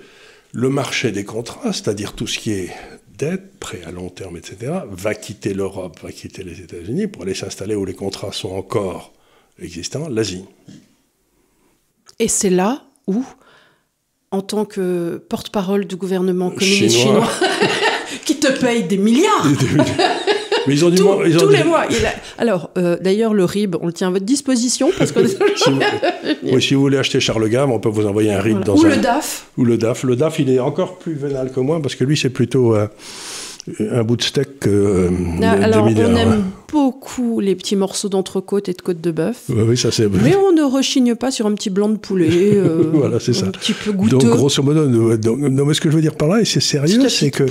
le 0.52 0.70
marché 0.70 1.12
des 1.12 1.24
contrats, 1.24 1.74
c'est-à-dire 1.74 2.14
tout 2.14 2.26
ce 2.26 2.40
qui 2.40 2.52
est 2.52 2.72
dette, 3.18 3.60
prêt 3.60 3.82
à 3.86 3.92
long 3.92 4.10
terme, 4.10 4.38
etc., 4.38 4.74
va 4.90 5.14
quitter 5.14 5.54
l'Europe, 5.54 6.00
va 6.02 6.12
quitter 6.12 6.44
les 6.44 6.62
États-Unis 6.62 7.08
pour 7.08 7.24
aller 7.24 7.34
s'installer 7.34 7.76
où 7.76 7.86
les 7.86 7.94
contrats 7.94 8.32
sont 8.32 8.52
encore 8.52 9.14
existants, 9.60 10.08
l'Asie. 10.10 10.46
Et 12.20 12.28
c'est 12.28 12.50
là 12.50 12.84
où, 13.06 13.24
en 14.32 14.42
tant 14.42 14.66
que 14.66 15.24
porte-parole 15.30 15.86
du 15.86 15.96
gouvernement 15.96 16.50
communiste 16.50 16.98
chinois 16.98 17.30
qui 18.28 18.36
te 18.36 18.52
paye 18.60 18.84
des 18.84 18.98
milliards. 18.98 19.48
Mais 20.68 20.74
ils 20.74 20.84
ont 20.84 20.90
du 20.90 20.98
tous 20.98 21.50
les 21.50 21.64
mois. 21.64 21.86
Alors, 22.38 22.70
euh, 22.78 22.98
d'ailleurs, 23.02 23.34
le 23.34 23.46
RIB, 23.46 23.78
on 23.82 23.88
le 23.88 23.94
tient 23.94 24.10
à 24.10 24.12
votre 24.12 24.26
disposition 24.26 24.92
parce 24.98 25.14
que. 25.14 25.26
si, 25.56 25.70
vous... 26.44 26.60
si 26.60 26.74
vous 26.76 26.82
voulez 26.82 26.98
acheter 26.98 27.22
Charles 27.22 27.48
Gave, 27.50 27.72
on 27.72 27.80
peut 27.80 27.90
vous 27.90 28.06
envoyer 28.06 28.34
un 28.34 28.42
RIB 28.42 28.66
dans 28.66 28.76
Ou 28.76 28.84
le 28.84 28.98
DAF. 28.98 29.48
Ou 29.58 29.64
le 29.64 29.78
DAF. 29.78 30.04
Le 30.04 30.18
DAF, 30.18 30.40
il 30.40 30.50
est 30.50 30.60
encore 30.60 30.98
plus 30.98 31.14
vénal 31.14 31.52
que 31.52 31.62
moi 31.62 31.82
parce 31.82 31.96
que 31.96 32.04
lui, 32.04 32.18
c'est 32.18 32.30
plutôt. 32.30 32.76
Euh, 32.76 32.88
un 33.92 34.04
bout 34.04 34.16
de 34.16 34.24
steak 34.24 34.66
euh, 34.66 35.10
ah, 35.44 35.52
Alors, 35.52 35.88
on 35.88 36.16
aime 36.16 36.44
beaucoup 36.72 37.42
les 37.42 37.54
petits 37.54 37.76
morceaux 37.76 38.08
d'entrecôte 38.08 38.70
et 38.70 38.74
de 38.74 38.82
côte 38.82 39.02
de 39.02 39.12
bœuf. 39.12 39.44
Oui, 39.50 39.76
ça 39.76 39.92
c'est. 39.92 40.08
Mais 40.08 40.36
on 40.50 40.54
ne 40.54 40.64
rechigne 40.64 41.16
pas 41.16 41.32
sur 41.32 41.46
un 41.48 41.54
petit 41.54 41.70
blanc 41.70 41.90
de 41.90 41.98
poulet. 41.98 42.62
voilà, 42.94 43.20
c'est 43.20 43.34
ça. 43.34 43.48
Un 43.48 43.52
petit 43.52 43.74
peu 43.74 43.92
goûteux. 43.92 44.18
Donc, 44.18 44.26
grosso 44.26 44.64
modo, 44.64 44.88
non, 44.88 45.66
mais 45.66 45.74
ce 45.74 45.82
que 45.82 45.90
je 45.90 45.96
veux 45.96 46.02
dire 46.02 46.16
par 46.16 46.30
là, 46.30 46.42
et 46.42 46.46
c'est 46.46 46.62
sérieux, 46.62 47.10
c'est 47.10 47.32
que 47.32 47.46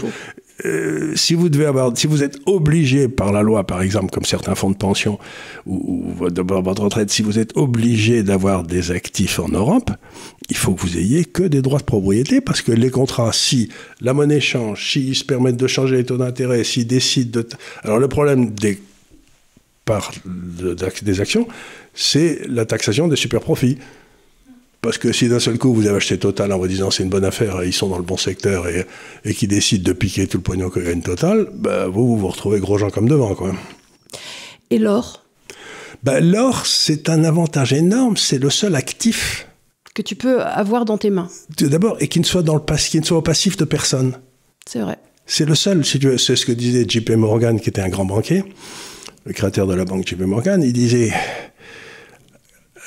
euh, 0.64 1.12
si 1.16 1.34
vous 1.34 1.48
devez 1.48 1.66
avoir, 1.66 1.96
si 1.96 2.06
vous 2.06 2.22
êtes 2.22 2.38
obligé 2.46 3.08
par 3.08 3.32
la 3.32 3.42
loi, 3.42 3.66
par 3.66 3.82
exemple, 3.82 4.10
comme 4.10 4.24
certains 4.24 4.54
fonds 4.54 4.70
de 4.70 4.76
pension 4.76 5.18
ou, 5.66 6.12
votre 6.14 6.82
retraite, 6.82 7.10
si 7.10 7.22
vous 7.22 7.38
êtes 7.38 7.56
obligé 7.56 8.22
d'avoir 8.22 8.62
des 8.62 8.90
actifs 8.90 9.38
en 9.38 9.48
Europe, 9.48 9.90
il 10.48 10.56
faut 10.56 10.74
que 10.74 10.80
vous 10.80 10.96
ayez 10.96 11.24
que 11.24 11.42
des 11.42 11.60
droits 11.60 11.80
de 11.80 11.84
propriété 11.84 12.40
parce 12.40 12.62
que 12.62 12.72
les 12.72 12.90
contrats, 12.90 13.32
si 13.32 13.68
la 14.00 14.14
monnaie 14.14 14.40
change, 14.40 14.92
s'ils 14.92 15.14
se 15.14 15.24
permettent 15.24 15.58
de 15.58 15.66
changer 15.66 15.96
les 15.96 16.04
taux 16.04 16.16
d'intérêt, 16.16 16.64
s'ils 16.64 16.86
décident 16.86 17.40
de, 17.40 17.48
alors 17.82 17.98
le 17.98 18.08
problème 18.08 18.50
des 18.50 18.80
par 19.84 20.10
des 20.24 21.20
actions, 21.20 21.46
c'est 21.94 22.40
la 22.48 22.66
taxation 22.66 23.06
des 23.06 23.14
super 23.14 23.40
profits. 23.40 23.78
Parce 24.82 24.98
que 24.98 25.12
si 25.12 25.28
d'un 25.28 25.40
seul 25.40 25.58
coup 25.58 25.72
vous 25.74 25.86
avez 25.86 25.96
acheté 25.96 26.18
Total 26.18 26.52
en 26.52 26.58
vous 26.58 26.68
disant 26.68 26.90
c'est 26.90 27.02
une 27.02 27.08
bonne 27.08 27.24
affaire, 27.24 27.64
ils 27.64 27.72
sont 27.72 27.88
dans 27.88 27.98
le 27.98 28.04
bon 28.04 28.16
secteur 28.16 28.68
et, 28.68 28.86
et 29.24 29.34
qui 29.34 29.48
décident 29.48 29.84
de 29.84 29.92
piquer 29.92 30.26
tout 30.26 30.38
le 30.38 30.42
pognon 30.42 30.70
que 30.70 30.80
gagne 30.80 31.02
Total, 31.02 31.48
bah, 31.52 31.86
vous, 31.86 32.06
vous 32.06 32.18
vous 32.18 32.28
retrouvez 32.28 32.60
gros 32.60 32.78
gens 32.78 32.90
comme 32.90 33.08
devant. 33.08 33.34
Quoi. 33.34 33.52
Et 34.70 34.78
l'or 34.78 35.24
bah, 36.02 36.20
L'or, 36.20 36.66
c'est 36.66 37.08
un 37.08 37.24
avantage 37.24 37.72
énorme, 37.72 38.16
c'est 38.16 38.38
le 38.38 38.50
seul 38.50 38.74
actif. 38.74 39.48
Que 39.94 40.02
tu 40.02 40.14
peux 40.14 40.42
avoir 40.42 40.84
dans 40.84 40.98
tes 40.98 41.10
mains. 41.10 41.28
D'abord, 41.58 41.96
et 42.00 42.08
qui 42.08 42.20
ne 42.20 42.24
soit, 42.24 42.42
dans 42.42 42.54
le 42.54 42.76
qui 42.76 43.00
ne 43.00 43.04
soit 43.04 43.16
au 43.16 43.22
passif 43.22 43.56
de 43.56 43.64
personne. 43.64 44.18
C'est 44.66 44.80
vrai. 44.80 44.98
C'est 45.26 45.46
le 45.46 45.54
seul, 45.54 45.84
si 45.84 45.98
c'est 46.18 46.36
ce 46.36 46.46
que 46.46 46.52
disait 46.52 46.84
JP 46.86 47.10
Morgan, 47.12 47.58
qui 47.58 47.70
était 47.70 47.80
un 47.80 47.88
grand 47.88 48.04
banquier, 48.04 48.44
le 49.24 49.32
créateur 49.32 49.66
de 49.66 49.74
la 49.74 49.84
banque 49.84 50.06
JP 50.06 50.20
Morgan, 50.20 50.62
il 50.62 50.72
disait 50.72 51.12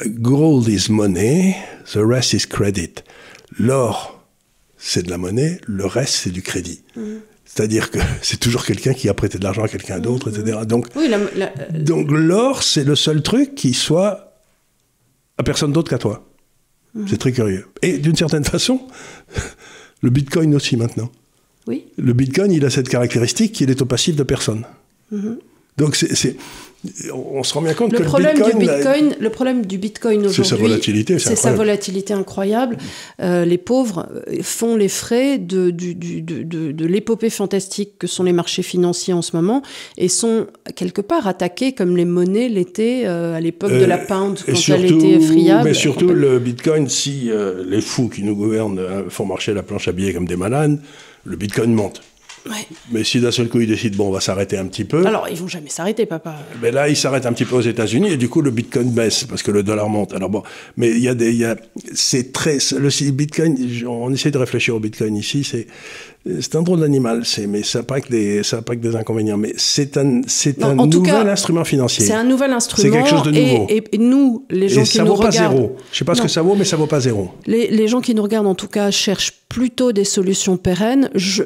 Gold 0.05 0.67
is 0.67 0.89
money, 0.89 1.55
the 1.93 1.97
rest 1.97 2.33
is 2.33 2.45
credit. 2.47 3.03
L'or, 3.57 4.23
c'est 4.77 5.03
de 5.03 5.09
la 5.09 5.17
monnaie, 5.17 5.59
le 5.67 5.85
reste, 5.85 6.15
c'est 6.15 6.29
du 6.29 6.41
crédit. 6.41 6.83
Mm. 6.95 7.17
C'est-à-dire 7.45 7.91
que 7.91 7.99
c'est 8.21 8.39
toujours 8.39 8.65
quelqu'un 8.65 8.93
qui 8.93 9.09
a 9.09 9.13
prêté 9.13 9.37
de 9.37 9.43
l'argent 9.43 9.63
à 9.63 9.67
quelqu'un 9.67 9.99
d'autre, 9.99 10.29
etc. 10.29 10.59
Donc, 10.65 10.87
donc 11.73 12.11
l'or, 12.11 12.63
c'est 12.63 12.85
le 12.85 12.95
seul 12.95 13.21
truc 13.21 13.55
qui 13.55 13.73
soit 13.73 14.41
à 15.37 15.43
personne 15.43 15.73
d'autre 15.73 15.89
qu'à 15.89 15.97
toi. 15.97 16.25
Mm. 16.93 17.05
C'est 17.07 17.17
très 17.17 17.31
curieux. 17.31 17.67
Et 17.81 17.97
d'une 17.97 18.15
certaine 18.15 18.45
façon, 18.45 18.81
le 20.01 20.09
Bitcoin 20.09 20.55
aussi 20.55 20.77
maintenant. 20.77 21.11
Oui. 21.67 21.87
Le 21.97 22.13
Bitcoin, 22.13 22.51
il 22.51 22.63
a 22.65 22.69
cette 22.69 22.87
caractéristique 22.87 23.51
qu'il 23.51 23.69
est 23.69 23.81
au 23.81 23.85
passif 23.85 24.15
de 24.15 24.23
personne. 24.23 24.65
Mm-hmm. 25.13 25.37
Donc 25.77 25.95
c'est 25.95 26.35
on 27.13 27.43
se 27.43 27.53
rend 27.53 27.61
bien 27.61 27.73
compte 27.73 27.91
le 27.91 27.99
que 27.99 28.03
problème 28.03 28.37
le 28.37 28.43
Bitcoin, 28.43 28.59
du 28.59 28.65
Bitcoin, 28.65 29.15
le 29.19 29.29
problème 29.29 29.65
du 29.65 29.77
Bitcoin 29.77 30.19
aujourd'hui, 30.19 30.43
c'est 30.43 30.49
sa 30.49 30.55
volatilité, 30.55 31.19
c'est 31.19 31.35
sa 31.35 31.51
volatilité 31.51 32.13
incroyable. 32.13 32.77
Euh, 33.21 33.43
les 33.43 33.57
pauvres 33.57 34.07
euh, 34.27 34.37
font 34.43 34.77
les 34.77 34.87
frais 34.87 35.37
de, 35.37 35.71
du, 35.71 35.93
du, 35.93 36.21
de, 36.21 36.71
de 36.71 36.85
l'épopée 36.85 37.29
fantastique 37.29 37.97
que 37.99 38.07
sont 38.07 38.23
les 38.23 38.31
marchés 38.31 38.63
financiers 38.63 39.13
en 39.13 39.21
ce 39.21 39.35
moment 39.35 39.61
et 39.97 40.07
sont 40.07 40.47
quelque 40.75 41.01
part 41.01 41.27
attaqués 41.27 41.73
comme 41.73 41.97
les 41.97 42.05
monnaies 42.05 42.47
l'étaient 42.47 43.03
euh, 43.05 43.35
à 43.35 43.41
l'époque 43.41 43.71
de 43.71 43.85
la 43.85 43.97
pound 43.97 44.39
quand 44.45 44.73
elle 44.73 44.85
était 44.85 45.19
friable. 45.19 45.65
Mais 45.65 45.73
surtout 45.73 46.07
le 46.07 46.39
Bitcoin, 46.39 46.87
si 46.87 47.29
les 47.67 47.81
fous 47.81 48.07
qui 48.07 48.23
nous 48.23 48.35
gouvernent 48.35 49.09
font 49.09 49.25
marcher 49.25 49.53
la 49.53 49.63
planche 49.63 49.87
à 49.89 49.91
billets 49.91 50.13
comme 50.13 50.27
des 50.27 50.37
malades, 50.37 50.79
le 51.25 51.35
Bitcoin 51.35 51.73
monte. 51.73 52.01
Mais 52.91 53.03
si 53.03 53.19
d'un 53.19 53.31
seul 53.31 53.49
coup 53.49 53.59
ils 53.59 53.67
décident, 53.67 53.97
bon, 53.97 54.07
on 54.09 54.11
va 54.11 54.19
s'arrêter 54.19 54.57
un 54.57 54.65
petit 54.65 54.85
peu. 54.85 55.05
Alors, 55.05 55.27
ils 55.29 55.37
vont 55.37 55.47
jamais 55.47 55.69
s'arrêter, 55.69 56.05
papa. 56.05 56.35
Mais 56.61 56.71
là, 56.71 56.89
ils 56.89 56.95
s'arrêtent 56.97 57.25
un 57.25 57.33
petit 57.33 57.45
peu 57.45 57.55
aux 57.55 57.61
États-Unis 57.61 58.11
et 58.11 58.17
du 58.17 58.29
coup, 58.29 58.41
le 58.41 58.51
Bitcoin 58.51 58.91
baisse 58.91 59.23
parce 59.23 59.43
que 59.43 59.51
le 59.51 59.63
dollar 59.63 59.89
monte. 59.89 60.13
Alors 60.13 60.29
bon, 60.29 60.43
mais 60.77 60.89
il 60.89 60.99
y 60.99 61.07
a 61.07 61.15
des, 61.15 61.33
y 61.33 61.45
a, 61.45 61.55
c'est 61.93 62.31
très, 62.31 62.57
le 62.77 63.11
Bitcoin, 63.11 63.57
on 63.87 64.13
essaie 64.13 64.31
de 64.31 64.37
réfléchir 64.37 64.75
au 64.75 64.79
Bitcoin 64.79 65.15
ici, 65.15 65.43
c'est, 65.43 65.67
c'est 66.41 66.55
un 66.55 66.61
drôle 66.61 66.81
d'animal, 66.81 67.25
c'est, 67.25 67.47
mais 67.47 67.63
ça 67.63 67.79
n'a 67.79 67.83
pas 67.83 68.01
que 68.01 68.09
des, 68.09 68.43
ça 68.43 68.61
pas 68.61 68.75
que 68.75 68.81
des 68.81 68.95
inconvénients, 68.95 69.37
mais 69.37 69.53
c'est 69.57 69.97
un, 69.97 70.21
c'est 70.27 70.63
un 70.63 70.75
nouvel 70.75 71.29
instrument 71.29 71.63
financier. 71.63 72.05
C'est 72.05 72.13
un 72.13 72.23
nouvel 72.23 72.51
instrument. 72.51 72.83
C'est 72.83 72.91
quelque 72.91 73.09
chose 73.09 73.23
de 73.23 73.31
nouveau. 73.31 73.67
Et, 73.69 73.83
et, 73.91 73.97
nous, 73.97 74.45
les 74.49 74.69
gens 74.69 74.81
et 74.81 74.83
qui 74.83 74.97
ça 74.97 75.03
nous 75.03 75.15
vaut 75.15 75.21
pas 75.21 75.31
zéro. 75.31 75.75
Je 75.91 75.97
sais 75.97 76.05
pas 76.05 76.15
ce 76.15 76.21
que 76.21 76.27
ça 76.27 76.41
vaut, 76.41 76.55
mais 76.55 76.65
ça 76.65 76.77
vaut 76.77 76.87
pas 76.87 76.99
zéro. 76.99 77.31
Les, 77.45 77.69
les 77.69 77.87
gens 77.87 78.01
qui 78.01 78.13
nous 78.13 78.23
regardent, 78.23 78.47
en 78.47 78.55
tout 78.55 78.67
cas, 78.67 78.91
cherchent 78.91 79.33
plutôt 79.47 79.91
des 79.91 80.03
solutions 80.03 80.57
pérennes. 80.57 81.09
Je, 81.15 81.43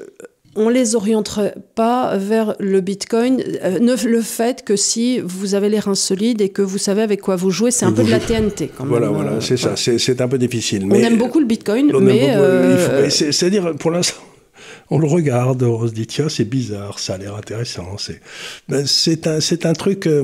on 0.55 0.69
les 0.69 0.95
orienterait 0.95 1.55
pas 1.75 2.17
vers 2.17 2.55
le 2.59 2.81
Bitcoin. 2.81 3.43
Euh, 3.63 3.79
le 3.79 4.21
fait 4.21 4.63
que 4.63 4.75
si 4.75 5.19
vous 5.19 5.55
avez 5.55 5.69
les 5.69 5.79
reins 5.79 5.95
solides 5.95 6.41
et 6.41 6.49
que 6.49 6.61
vous 6.61 6.77
savez 6.77 7.01
avec 7.01 7.21
quoi 7.21 7.35
vous 7.35 7.51
jouez, 7.51 7.71
c'est 7.71 7.85
un 7.85 7.91
peu 7.91 8.03
de 8.03 8.11
la 8.11 8.19
TNT 8.19 8.69
quand 8.75 8.83
même. 8.83 8.91
Voilà, 8.91 9.07
voilà, 9.07 9.41
c'est 9.41 9.57
ça. 9.57 9.75
C'est 9.75 10.21
un 10.21 10.27
peu 10.27 10.37
difficile. 10.37 10.83
On 10.83 10.87
mais 10.87 11.01
aime 11.01 11.17
beaucoup 11.17 11.39
le 11.39 11.45
Bitcoin, 11.45 11.91
on 11.93 11.99
mais 11.99 12.35
euh, 12.35 13.09
C'est-à-dire, 13.09 13.73
pour 13.77 13.91
l'instant, 13.91 14.21
on 14.95 14.99
le 14.99 15.07
regarde, 15.07 15.63
on 15.63 15.87
se 15.87 15.93
dit, 15.93 16.05
tiens, 16.05 16.29
c'est 16.29 16.45
bizarre, 16.45 16.99
ça 16.99 17.15
a 17.15 17.17
l'air 17.17 17.35
intéressant. 17.35 17.97
C'est 17.97 18.19
ben, 18.69 18.85
c'est 18.85 19.25
un, 19.27 19.39
c'est 19.39 19.65
un 19.65 19.73
truc, 19.73 20.05
euh, 20.07 20.23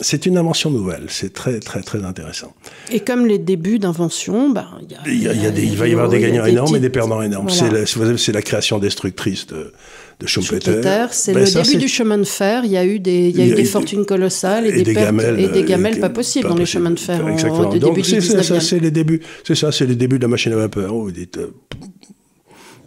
c'est 0.00 0.26
une 0.26 0.36
invention 0.36 0.70
nouvelle. 0.70 1.04
C'est 1.08 1.32
très, 1.32 1.60
très, 1.60 1.82
très 1.82 2.04
intéressant. 2.04 2.52
et 2.90 3.00
comme 3.00 3.24
les 3.26 3.38
débuts 3.38 3.78
d'invention, 3.78 4.50
ben, 4.50 4.66
il 4.82 4.96
Il, 5.16 5.22
y 5.22 5.28
a- 5.28 5.32
il 5.32 5.42
y 5.42 5.46
a 5.46 5.50
des- 5.50 5.64
il 5.64 5.76
va 5.76 5.86
y 5.86 5.92
avoir 5.92 6.08
des 6.08 6.20
gagnants 6.20 6.44
énormes 6.44 6.74
et 6.76 6.80
des 6.80 6.90
perdants 6.90 7.22
énormes. 7.22 7.48
Voilà. 7.48 7.86
C'est 7.86 7.98
la- 7.98 8.16
C'est 8.18 8.32
la, 8.32 8.42
création 8.42 8.78
destructrice 8.78 9.46
de, 9.46 9.72
de 10.20 10.26
Schumpeter. 10.26 10.80
C'est 11.12 11.32
Ben, 11.32 11.40
le 11.40 11.46
ça, 11.46 11.62
début 11.62 11.76
du 11.78 11.88
chemin 11.88 12.18
de 12.18 12.24
fer. 12.24 12.62
Il 12.64 12.72
y 12.72 12.76
a 12.76 12.84
eu 12.84 12.98
des, 12.98 13.28
il 13.28 13.36
y 13.38 13.42
a 13.42 13.46
eu 13.46 13.54
des 13.54 13.64
fortunes 13.64 14.04
colossales 14.06 14.66
et, 14.66 14.70
et 14.80 14.82
des 14.82 14.92
pertes 14.92 15.06
gamelles, 15.06 15.38
et 15.40 15.48
des 15.48 15.62
euh, 15.62 15.66
gamelles 15.66 15.96
et- 15.98 16.00
pas 16.00 16.10
possibles 16.10 16.48
dans 16.48 16.56
les 16.56 16.66
chemins 16.66 16.90
de 16.90 16.98
fer 16.98 17.26
Exactement. 17.28 17.74
Donc 17.76 17.94
du 17.96 18.02
c'est 18.04 18.20
c'est- 18.20 18.34
19e. 18.38 18.42
ça, 18.42 18.60
c'est 18.60 18.80
les 18.80 18.90
débuts. 18.90 19.20
C'est 19.46 19.54
ça, 19.54 19.70
c'est 19.70 19.86
les 19.86 19.94
débuts 19.96 20.18
de 20.18 20.22
la 20.24 20.28
machine 20.28 20.52
à 20.52 20.56
vapeur. 20.56 20.92
Vous 20.94 21.12
dites, 21.12 21.38
euh, 21.38 21.52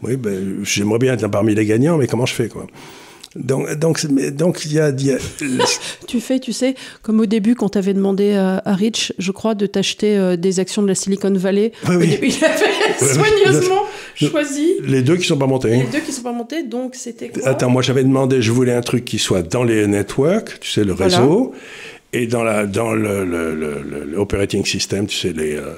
oui, 0.03 0.15
ben, 0.17 0.59
j'aimerais 0.63 0.99
bien 0.99 1.13
être 1.13 1.27
parmi 1.27 1.55
les 1.55 1.65
gagnants, 1.65 1.97
mais 1.97 2.07
comment 2.07 2.25
je 2.25 2.33
fais 2.33 2.47
quoi? 2.49 2.67
Donc, 3.35 3.73
donc, 3.79 4.05
donc, 4.35 4.61
il 4.65 4.73
y 4.73 4.79
a, 4.79 4.89
il 4.89 5.07
y 5.07 5.11
a- 5.11 5.17
Tu 6.07 6.21
fais, 6.21 6.39
tu 6.39 6.53
sais, 6.53 6.75
comme 7.01 7.19
au 7.19 7.25
début, 7.25 7.55
quand 7.55 7.69
tu 7.69 7.77
avais 7.79 7.95
demandé 7.95 8.33
à, 8.33 8.61
à 8.63 8.75
Rich, 8.75 9.11
je 9.17 9.31
crois, 9.31 9.55
de 9.55 9.65
t'acheter 9.65 10.15
euh, 10.15 10.35
des 10.35 10.59
actions 10.59 10.83
de 10.83 10.87
la 10.87 10.93
Silicon 10.93 11.33
Valley. 11.33 11.71
Oui, 11.89 11.95
oui. 11.95 12.07
début, 12.09 12.27
il 12.27 12.45
avait 12.45 12.93
soigneusement 13.13 13.85
choisi 14.15 14.73
les 14.83 15.01
deux 15.01 15.17
qui 15.17 15.25
sont 15.25 15.37
pas 15.37 15.47
montés. 15.47 15.69
les 15.77 15.83
deux 15.85 16.01
qui 16.01 16.11
sont 16.11 16.21
pas 16.21 16.31
montés, 16.31 16.61
donc 16.61 16.93
c'était 16.93 17.29
quoi? 17.29 17.47
Attends, 17.47 17.71
moi 17.71 17.81
j'avais 17.81 18.03
demandé, 18.03 18.39
je 18.39 18.51
voulais 18.51 18.73
un 18.73 18.81
truc 18.81 19.03
qui 19.03 19.17
soit 19.17 19.41
dans 19.41 19.63
les 19.63 19.87
networks, 19.87 20.59
tu 20.59 20.69
sais, 20.69 20.83
le 20.83 20.93
Voilà. 20.93 21.17
réseau, 21.17 21.53
et 22.15 22.27
dans, 22.27 22.43
la, 22.43 22.67
dans 22.67 22.93
le, 22.93 23.25
le, 23.25 23.55
le- 23.55 23.81
le- 23.81 24.05
le 24.11 24.17
operating 24.19 24.63
system, 24.63 25.07
tu 25.07 25.17
sais, 25.17 25.33
les. 25.33 25.55
euh, 25.55 25.73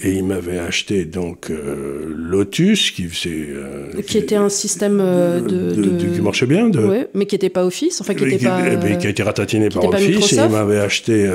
et 0.00 0.12
il 0.12 0.24
m'avait 0.24 0.58
acheté 0.58 1.04
donc 1.04 1.50
euh, 1.50 2.12
Lotus, 2.16 2.90
qui 2.92 3.04
faisait. 3.04 3.48
euh, 3.50 3.90
Qui 4.06 4.18
était 4.18 4.36
un 4.36 4.48
système 4.48 4.98
euh, 5.00 5.40
de, 5.40 5.46
de- 5.74 5.82
de- 5.82 5.90
de- 6.06 6.14
qui 6.14 6.20
marchait 6.20 6.46
bien, 6.46 6.68
de, 6.68 6.78
Ouais, 6.78 7.08
mais 7.14 7.26
qui 7.26 7.34
n'était 7.34 7.50
pas 7.50 7.64
Office, 7.64 8.00
enfin 8.00 8.14
qui 8.14 8.24
n'était 8.24 8.46
pas. 8.46 8.68
et 8.72 8.76
puis 8.76 8.96
qui 8.98 9.06
a 9.06 9.10
été 9.10 9.22
ratatiné 9.22 9.68
par 9.70 9.84
Office, 9.84 10.32
et 10.32 10.36
il 10.36 10.48
m'avait 10.50 10.78
acheté 10.78 11.28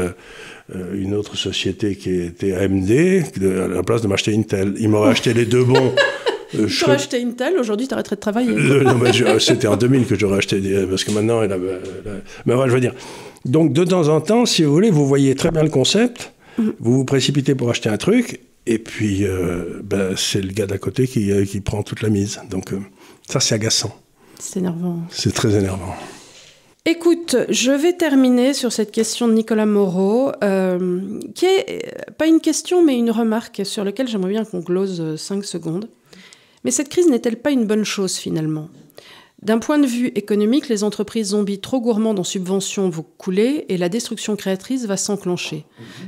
une 0.94 1.14
autre 1.14 1.36
société 1.36 1.96
qui 1.96 2.22
était 2.22 2.54
AMD, 2.54 2.90
à 2.92 3.68
la 3.68 3.84
place 3.84 4.02
de 4.02 4.08
m'acheter 4.08 4.34
Intel. 4.34 4.74
Il 4.80 4.88
m'aurait 4.90 5.12
acheté 5.12 5.34
les 5.34 5.46
deux 5.46 5.66
bons. 5.66 5.92
euh, 6.56 6.68
Tu 6.68 6.84
aurais 6.86 6.94
acheté 6.96 7.22
Intel, 7.22 7.56
aujourd'hui 7.60 7.88
tu 7.90 7.94
arrêterais 7.94 8.16
de 8.16 8.22
travailler. 8.22 8.50
Euh, 8.52 8.84
non, 8.84 8.96
mais 8.96 9.12
c'était 9.40 9.68
en 9.68 9.76
2000 9.76 10.06
que 10.06 10.18
j'aurais 10.18 10.38
acheté 10.38 10.62
des, 10.62 10.86
parce 10.88 11.04
que 11.04 11.12
maintenant, 11.12 11.44
elle 11.44 11.52
a, 11.52 11.56
elle 11.58 12.12
a- 12.12 12.16
mais 12.46 12.54
voilà, 12.56 12.70
je 12.70 12.76
veux 12.76 12.82
dire. 12.82 12.94
Donc, 13.44 13.74
de 13.74 13.84
temps 13.84 14.08
en 14.08 14.22
temps, 14.22 14.46
si 14.46 14.64
vous 14.64 14.72
voulez, 14.72 14.90
vous 14.90 15.06
voyez 15.06 15.36
très 15.36 15.52
bien 15.52 15.64
le 15.64 15.70
concept, 15.70 16.32
Mm. 16.58 16.70
vous 16.80 16.94
vous 16.98 17.04
précipitez 17.06 17.56
pour 17.56 17.72
acheter 17.72 17.90
un 17.90 17.98
truc, 17.98 18.40
et 18.66 18.80
puis, 18.80 19.26
euh, 19.26 19.82
ben, 19.84 20.16
c'est 20.16 20.42
le 20.42 20.52
gars 20.52 20.66
d'à 20.66 20.78
côté 20.78 21.08
qui, 21.08 21.32
euh, 21.32 21.46
qui 21.46 21.60
prend 21.60 21.84
toute 21.84 22.02
la 22.02 22.10
mise. 22.10 22.40
Donc, 22.50 22.72
euh, 22.72 22.80
ça, 23.30 23.40
c'est 23.40 23.56
agaçant. 23.56 23.94
C'est 24.40 24.60
énervant. 24.60 25.00
C'est 25.10 25.34
très 25.34 25.54
énervant. 25.54 25.94
Écoute, 26.86 27.38
je 27.50 27.72
vais 27.72 27.94
terminer 27.94 28.54
sur 28.54 28.74
cette 28.74 28.92
question 28.92 29.28
de 29.28 29.34
Nicolas 29.34 29.66
Moreau, 29.66 30.32
euh, 30.44 31.20
qui 31.34 31.46
est 31.46 32.12
pas 32.18 32.28
une 32.28 32.42
question, 32.42 32.84
mais 32.84 32.98
une 32.98 33.12
remarque 33.12 33.62
sur 33.66 33.86
laquelle 33.86 34.08
j'aimerais 34.08 34.32
bien 34.32 34.44
qu'on 34.44 34.60
glose 34.60 35.16
5 35.16 35.46
secondes. 35.46 35.90
Mais 36.66 36.72
cette 36.72 36.90
crise 36.90 37.08
n'est-elle 37.08 37.38
pas 37.38 37.52
une 37.52 37.66
bonne 37.66 37.86
chose 37.86 38.18
finalement? 38.18 38.70
D'un 39.44 39.60
point 39.60 39.78
de 39.78 39.86
vue 39.86 40.08
économique, 40.16 40.70
les 40.70 40.86
entreprises 40.86 41.30
zombies 41.30 41.60
trop 41.60 41.82
gourmandes 41.82 42.18
en 42.18 42.24
subventions 42.24 42.90
vont 42.90 43.06
couler 43.18 43.66
et 43.68 43.78
la 43.78 43.90
destruction 43.90 44.38
créatrice 44.38 44.86
va 44.86 44.96
s'enclencher. 44.96 45.66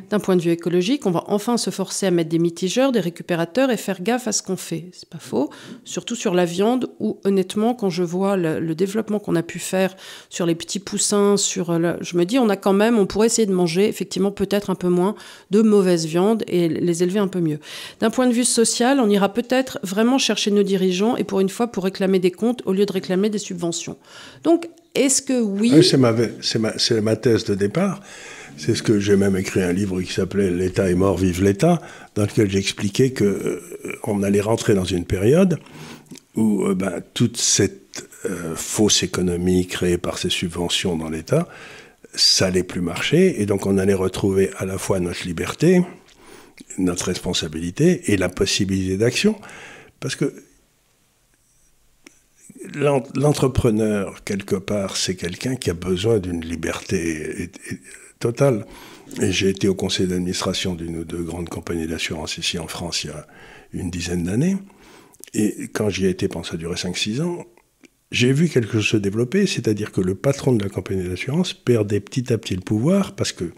D'un 0.10 0.20
point 0.22 0.38
de 0.38 0.42
vue 0.42 0.52
écologique, 0.52 1.06
on 1.06 1.12
va 1.12 1.26
enfin 1.28 1.58
se 1.58 1.70
forcer 1.70 2.06
à 2.06 2.12
mettre 2.12 2.30
des 2.30 2.40
mitigeurs, 2.40 2.94
des 2.94 3.02
récupérateurs 3.02 3.72
et 3.72 3.78
faire 3.78 4.02
gaffe 4.02 4.30
à 4.30 4.32
ce 4.32 4.42
qu'on 4.42 4.56
fait. 4.56 4.86
C'est 4.94 5.10
pas 5.10 5.20
faux. 5.20 5.50
Surtout 5.84 6.16
sur 6.16 6.34
la 6.34 6.46
viande 6.46 6.90
où, 7.02 7.18
honnêtement, 7.26 7.74
quand 7.74 7.90
je 7.90 8.04
vois 8.04 8.38
le, 8.38 8.74
développement 8.74 9.20
qu'on 9.20 9.36
a 9.36 9.44
pu 9.44 9.60
faire 9.60 9.96
sur 10.30 10.46
les 10.46 10.56
petits 10.56 10.80
poussins, 10.80 11.36
sur 11.36 11.78
le- 11.78 11.98
je 12.00 12.18
me 12.18 12.24
dis, 12.24 12.40
on 12.40 12.48
a 12.48 12.56
quand 12.56 12.74
même, 12.74 12.98
on 12.98 13.06
pourrait 13.06 13.28
essayer 13.28 13.46
de 13.46 13.54
manger 13.54 13.88
effectivement 13.90 14.32
peut-être 14.32 14.70
un 14.70 14.76
peu 14.76 14.90
moins 14.90 15.16
de 15.52 15.62
mauvaise 15.62 16.06
viande 16.06 16.44
et 16.48 16.70
les 16.70 17.04
élever 17.04 17.20
un 17.20 17.28
peu 17.28 17.42
mieux. 17.42 17.60
D'un 18.00 18.10
point 18.10 18.28
de 18.28 18.34
vue 18.34 18.46
social, 18.46 19.02
on 19.02 19.10
ira 19.10 19.28
peut-être 19.30 19.80
vraiment 19.84 20.18
chercher 20.18 20.52
nos 20.52 20.64
dirigeants 20.64 21.18
et 21.18 21.26
pour 21.26 21.42
une 21.42 21.50
fois 21.50 21.68
pour 21.68 21.84
réclamer 21.84 22.20
des 22.20 22.32
comptes 22.32 22.62
au 22.66 22.72
lieu 22.72 22.86
de 22.86 22.92
réclamer 22.94 23.25
des 23.30 23.40
subventions. 23.40 23.98
Donc, 24.44 24.70
est-ce 24.94 25.22
que 25.22 25.42
oui 25.42 25.74
Ah, 25.76 25.84
C'est 25.84 25.98
ma, 25.98 26.14
c'est 26.42 26.60
ma, 26.60 26.78
c'est 26.78 27.02
ma 27.02 27.16
thèse 27.16 27.44
de 27.46 27.56
départ. 27.56 28.02
C'est 28.58 28.76
ce 28.76 28.84
que 28.84 29.00
j'ai 29.00 29.18
même 29.18 29.36
écrit 29.36 29.62
un 29.62 29.74
livre 29.74 30.02
qui 30.02 30.14
s'appelait 30.14 30.50
L'État 30.50 30.90
est 30.90 30.96
mort, 30.96 31.18
vive 31.18 31.44
l'État, 31.44 31.82
dans 32.16 32.24
lequel 32.24 32.50
j'expliquais 32.50 33.12
que 33.12 33.26
euh, 33.26 33.62
on 34.04 34.24
allait 34.24 34.42
rentrer 34.42 34.74
dans 34.74 34.86
une 34.86 35.06
période 35.06 35.60
où 36.36 36.64
euh, 36.64 36.74
ben, 36.74 37.02
toute 37.14 37.38
cette 37.38 38.08
euh, 38.26 38.56
fausse 38.56 39.04
économie 39.04 39.68
créée 39.68 39.98
par 39.98 40.18
ces 40.18 40.30
subventions 40.30 40.96
dans 40.96 41.10
l'État, 41.10 41.48
ça 42.14 42.48
allait 42.48 42.64
plus 42.64 42.82
marcher, 42.82 43.42
et 43.42 43.46
donc 43.46 43.66
on 43.66 43.78
allait 43.78 43.94
retrouver 43.94 44.52
à 44.58 44.66
la 44.66 44.78
fois 44.78 45.02
notre 45.02 45.26
liberté, 45.26 45.82
notre 46.78 47.08
responsabilité 47.08 48.14
et 48.14 48.18
la 48.18 48.30
possibilité 48.30 48.96
d'action, 48.98 49.36
parce 50.00 50.16
que 50.16 50.34
l'entrepreneur, 52.74 54.24
quelque 54.24 54.56
part, 54.56 54.98
c'est 54.98 55.16
quelqu'un 55.16 55.56
qui 55.56 55.70
a 55.70 55.74
besoin 55.74 56.20
d'une 56.20 56.44
liberté 56.44 57.52
totale. 58.20 58.66
J'ai 59.22 59.50
été 59.50 59.68
au 59.68 59.76
conseil 59.76 60.08
d'administration 60.08 60.76
d'une 60.76 60.98
ou 60.98 61.04
deux 61.04 61.24
grandes 61.24 61.50
compagnies 61.50 61.88
d'assurance 61.88 62.38
ici 62.38 62.58
en 62.58 62.68
France 62.68 63.04
il 63.04 63.12
y 63.12 63.14
a 63.14 63.28
une 63.74 63.92
dizaine 63.92 64.24
d'années. 64.24 64.58
Et 65.34 65.68
quand 65.74 65.90
j'y 65.90 66.06
ai 66.06 66.10
été, 66.10 66.28
pendant 66.28 66.44
ça 66.44 66.56
a 66.56 66.58
duré 66.58 66.76
5-6 66.76 67.22
ans, 67.22 67.46
j'ai 68.12 68.32
vu 68.32 68.48
quelque 68.48 68.80
chose 68.80 68.88
se 68.88 68.98
développer, 68.98 69.46
c'est-à-dire 69.46 69.92
que 69.92 70.02
le 70.02 70.16
patron 70.16 70.54
de 70.54 70.64
la 70.64 70.70
compagnie 70.70 71.08
d'assurance 71.08 71.54
perdait 71.54 72.00
petit 72.00 72.32
à 72.32 72.38
petit 72.38 72.56
le 72.56 72.62
pouvoir, 72.62 73.16
parce 73.16 73.32
que, 73.32 73.52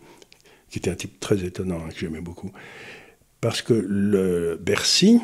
qui 0.70 0.80
était 0.80 0.90
un 0.90 0.96
type 0.96 1.20
très 1.20 1.44
étonnant, 1.44 1.78
hein, 1.78 1.90
que 1.94 2.00
j'aimais 2.00 2.22
beaucoup, 2.22 2.52
parce 3.42 3.62
que 3.62 3.74
le 3.74 4.58
Bercy 4.60 5.20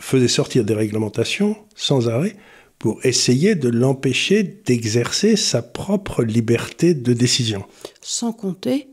faisait 0.00 0.28
sortir 0.28 0.64
des 0.64 0.74
réglementations 0.74 1.56
sans 1.76 2.08
arrêt 2.08 2.36
pour 2.80 3.04
essayer 3.04 3.54
de 3.54 3.68
l'empêcher 3.68 4.42
d'exercer 4.42 5.36
sa 5.36 5.62
propre 5.62 6.24
liberté 6.24 6.94
de 6.94 7.12
décision. 7.12 7.64
sans 8.00 8.32
compter 8.32 8.88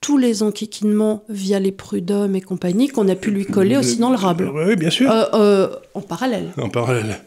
tous 0.00 0.18
les 0.18 0.42
enquiquinements 0.42 1.24
via 1.28 1.58
les 1.58 1.72
prud'hommes 1.72 2.36
et 2.36 2.40
compagnie 2.40 2.88
qu'on 2.88 3.08
a 3.08 3.16
pu 3.16 3.30
lui 3.30 3.46
coller 3.46 3.76
aussi 3.76 3.96
dans 3.96 4.10
le 4.10 4.16
rable. 4.16 4.50
Oui, 4.54 4.76
bien 4.76 4.90
sûr. 4.90 5.10
Euh, 5.10 5.24
euh, 5.34 5.76
en 5.94 6.00
parallèle. 6.02 6.52
En 6.56 6.68
parallèle, 6.68 7.20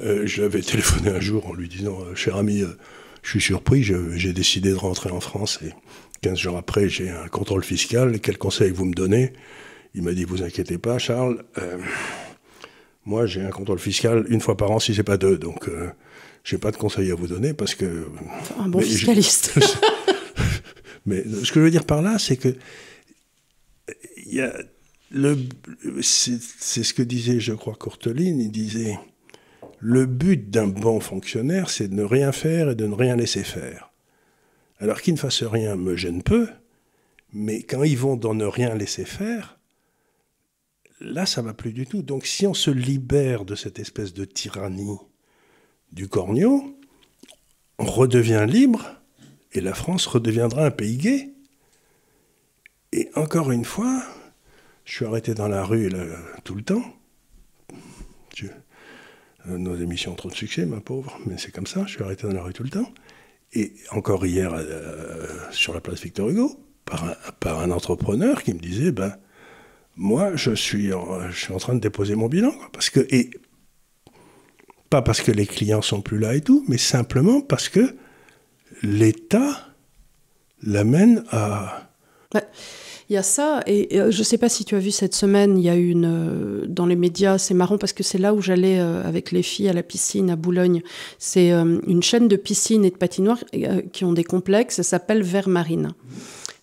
euh, 0.00 0.22
je 0.24 0.42
l'avais 0.42 0.60
téléphoné 0.60 1.10
un 1.10 1.20
jour 1.20 1.46
en 1.46 1.54
lui 1.54 1.68
disant 1.68 1.98
euh, 2.00 2.14
Cher 2.14 2.36
ami, 2.36 2.62
je 3.22 3.30
suis 3.30 3.40
surpris, 3.40 3.82
j'ai 3.82 4.32
décidé 4.32 4.70
de 4.70 4.76
rentrer 4.76 5.10
en 5.10 5.20
France 5.20 5.58
et 5.64 5.70
15 6.22 6.38
jours 6.38 6.56
après, 6.56 6.88
j'ai 6.88 7.10
un 7.10 7.28
contrôle 7.28 7.64
fiscal. 7.64 8.20
Quel 8.20 8.38
conseil 8.38 8.70
vous 8.70 8.84
me 8.84 8.94
donnez? 8.94 9.32
Il 9.94 10.02
m'a 10.02 10.12
dit 10.12 10.24
Vous 10.24 10.42
inquiétez 10.42 10.78
pas, 10.78 10.98
Charles. 10.98 11.44
Moi, 13.06 13.26
j'ai 13.26 13.42
un 13.42 13.50
contrôle 13.50 13.78
fiscal 13.78 14.24
une 14.28 14.40
fois 14.40 14.56
par 14.56 14.70
an, 14.70 14.78
si 14.78 14.94
c'est 14.94 15.02
pas 15.02 15.16
deux. 15.16 15.36
Donc, 15.36 15.68
euh, 15.68 15.90
j'ai 16.42 16.58
pas 16.58 16.70
de 16.70 16.76
conseil 16.76 17.10
à 17.10 17.14
vous 17.14 17.26
donner 17.26 17.52
parce 17.54 17.74
que. 17.74 18.06
Un 18.58 18.68
bon 18.68 18.78
Mais 18.78 18.84
fiscaliste. 18.84 19.58
Mais 21.06 21.22
ce 21.22 21.52
que 21.52 21.60
je 21.60 21.64
veux 21.64 21.70
dire 21.70 21.84
par 21.84 22.00
là, 22.00 22.18
c'est 22.18 22.36
que 22.36 22.54
il 24.26 24.34
y 24.34 24.40
a 24.40 24.54
le, 25.10 25.36
c'est 26.00 26.38
ce 26.82 26.94
que 26.94 27.02
disait, 27.02 27.40
je 27.40 27.52
crois, 27.52 27.74
Courteline. 27.74 28.40
Il 28.40 28.50
disait 28.50 28.98
le 29.78 30.06
but 30.06 30.50
d'un 30.50 30.66
bon 30.66 30.98
fonctionnaire, 30.98 31.68
c'est 31.68 31.88
de 31.88 31.94
ne 31.94 32.04
rien 32.04 32.32
faire 32.32 32.70
et 32.70 32.74
de 32.74 32.86
ne 32.86 32.94
rien 32.94 33.16
laisser 33.16 33.44
faire. 33.44 33.92
Alors 34.80 35.02
qu'il 35.02 35.14
ne 35.14 35.18
fasse 35.18 35.42
rien 35.42 35.76
me 35.76 35.94
gêne 35.94 36.22
peu, 36.22 36.48
mais 37.32 37.62
quand 37.62 37.84
ils 37.84 37.98
vont 37.98 38.16
dans 38.16 38.34
ne 38.34 38.46
rien 38.46 38.74
laisser 38.74 39.04
faire, 39.04 39.58
là, 41.00 41.26
ça 41.26 41.42
va 41.42 41.54
plus 41.54 41.72
du 41.72 41.86
tout. 41.86 42.02
Donc 42.02 42.26
si 42.26 42.46
on 42.46 42.54
se 42.54 42.70
libère 42.70 43.44
de 43.44 43.54
cette 43.54 43.78
espèce 43.78 44.12
de 44.14 44.24
tyrannie 44.24 44.98
du 45.92 46.08
corneau, 46.08 46.78
on 47.78 47.84
redevient 47.84 48.46
libre 48.48 49.00
et 49.52 49.60
la 49.60 49.74
France 49.74 50.06
redeviendra 50.06 50.66
un 50.66 50.70
pays 50.70 50.96
gay. 50.96 51.30
Et 52.92 53.10
encore 53.16 53.50
une 53.50 53.64
fois, 53.64 54.02
je 54.84 54.94
suis 54.94 55.04
arrêté 55.04 55.34
dans 55.34 55.48
la 55.48 55.64
rue 55.64 55.90
tout 56.44 56.54
le 56.54 56.62
temps. 56.62 56.82
Euh, 59.48 59.58
nos 59.58 59.76
émissions 59.76 60.12
ont 60.12 60.16
trop 60.16 60.30
de 60.30 60.34
succès, 60.34 60.64
ma 60.64 60.80
pauvre, 60.80 61.18
mais 61.26 61.36
c'est 61.38 61.52
comme 61.52 61.66
ça, 61.66 61.84
je 61.86 61.92
suis 61.92 62.02
arrêté 62.02 62.26
dans 62.26 62.32
la 62.32 62.42
rue 62.42 62.52
tout 62.52 62.62
le 62.62 62.70
temps. 62.70 62.90
Et 63.52 63.74
encore 63.90 64.24
hier, 64.26 64.52
euh, 64.54 65.26
sur 65.50 65.74
la 65.74 65.80
place 65.80 66.00
Victor 66.02 66.28
Hugo, 66.30 66.58
par 66.84 67.04
un, 67.04 67.14
par 67.40 67.60
un, 67.60 67.70
entrepreneur 67.70 68.42
qui 68.42 68.54
me 68.54 68.58
disait, 68.58 68.90
ben, 68.90 69.16
moi, 69.96 70.32
je 70.34 70.52
suis, 70.52 70.92
en, 70.92 71.30
je 71.30 71.36
suis 71.36 71.52
en 71.52 71.58
train 71.58 71.74
de 71.74 71.80
déposer 71.80 72.14
mon 72.14 72.28
bilan. 72.28 72.52
Parce 72.72 72.90
que, 72.90 73.00
et 73.10 73.30
pas 74.90 75.02
parce 75.02 75.22
que 75.22 75.32
les 75.32 75.46
clients 75.46 75.82
sont 75.82 76.00
plus 76.00 76.18
là 76.18 76.34
et 76.34 76.40
tout, 76.40 76.64
mais 76.68 76.78
simplement 76.78 77.40
parce 77.40 77.68
que 77.68 77.94
l'État 78.82 79.68
l'amène 80.62 81.24
à... 81.30 81.90
Il 83.10 83.12
y 83.12 83.16
a 83.18 83.22
ça, 83.22 83.62
et, 83.66 84.00
euh, 84.00 84.10
je 84.10 84.18
ne 84.20 84.24
sais 84.24 84.38
pas 84.38 84.48
si 84.48 84.64
tu 84.64 84.76
as 84.76 84.78
vu 84.78 84.90
cette 84.90 85.14
semaine, 85.14 85.58
il 85.58 85.64
y 85.64 85.68
a 85.68 85.74
une 85.74 86.06
euh, 86.06 86.66
dans 86.66 86.86
les 86.86 86.96
médias, 86.96 87.36
c'est 87.36 87.52
marrant 87.52 87.76
parce 87.76 87.92
que 87.92 88.02
c'est 88.02 88.16
là 88.18 88.32
où 88.32 88.40
j'allais 88.40 88.80
euh, 88.80 89.04
avec 89.04 89.30
les 89.30 89.42
filles 89.42 89.68
à 89.68 89.74
la 89.74 89.82
piscine 89.82 90.30
à 90.30 90.36
Boulogne. 90.36 90.82
C'est 91.18 91.50
une 91.50 92.02
chaîne 92.02 92.28
de 92.28 92.36
piscines 92.36 92.84
et 92.84 92.90
de 92.90 92.96
patinoires 92.96 93.44
qui 93.92 94.04
ont 94.04 94.12
des 94.12 94.24
complexes, 94.24 94.76
ça 94.76 94.82
s'appelle 94.82 95.22
Vert 95.22 95.48
Marine. 95.48 95.92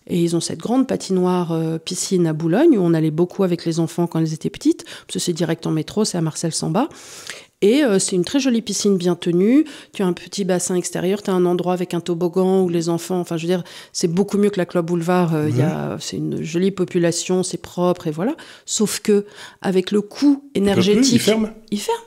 Et 0.06 0.20
ils 0.20 0.34
ont 0.36 0.40
cette 0.40 0.58
grande 0.58 0.86
patinoire 0.86 1.56
piscine 1.84 2.26
à 2.26 2.32
Boulogne 2.32 2.76
où 2.76 2.82
on 2.82 2.94
allait 2.94 3.10
beaucoup 3.10 3.44
avec 3.44 3.64
les 3.64 3.80
enfants 3.80 4.06
quand 4.06 4.18
elles 4.18 4.34
étaient 4.34 4.50
petites, 4.50 4.84
parce 4.84 5.14
que 5.14 5.18
c'est 5.18 5.32
direct 5.32 5.66
en 5.66 5.70
métro, 5.70 6.04
c'est 6.04 6.18
à 6.18 6.20
Marcel-Samba. 6.20 6.88
Et 7.62 7.84
euh, 7.84 7.98
c'est 7.98 8.16
une 8.16 8.24
très 8.24 8.40
jolie 8.40 8.60
piscine 8.60 8.98
bien 8.98 9.14
tenue. 9.14 9.64
Tu 9.92 10.02
as 10.02 10.06
un 10.06 10.12
petit 10.12 10.44
bassin 10.44 10.74
extérieur, 10.74 11.22
tu 11.22 11.30
as 11.30 11.32
un 11.32 11.46
endroit 11.46 11.72
avec 11.72 11.94
un 11.94 12.00
toboggan 12.00 12.62
où 12.62 12.68
les 12.68 12.88
enfants, 12.88 13.20
enfin 13.20 13.36
je 13.36 13.46
veux 13.46 13.54
dire, 13.54 13.62
c'est 13.92 14.08
beaucoup 14.08 14.36
mieux 14.36 14.50
que 14.50 14.58
la 14.58 14.66
Club 14.66 14.84
Boulevard. 14.84 15.32
Euh, 15.34 15.96
c'est 16.00 16.16
une 16.16 16.42
jolie 16.42 16.72
population, 16.72 17.44
c'est 17.44 17.62
propre 17.62 18.08
et 18.08 18.10
voilà. 18.10 18.36
Sauf 18.66 19.00
que 19.00 19.24
avec 19.62 19.92
le 19.92 20.02
coût 20.02 20.44
énergétique, 20.54 21.12
il 21.12 21.20
ferme. 21.20 21.52
Il 21.70 21.80
ferme. 21.80 22.00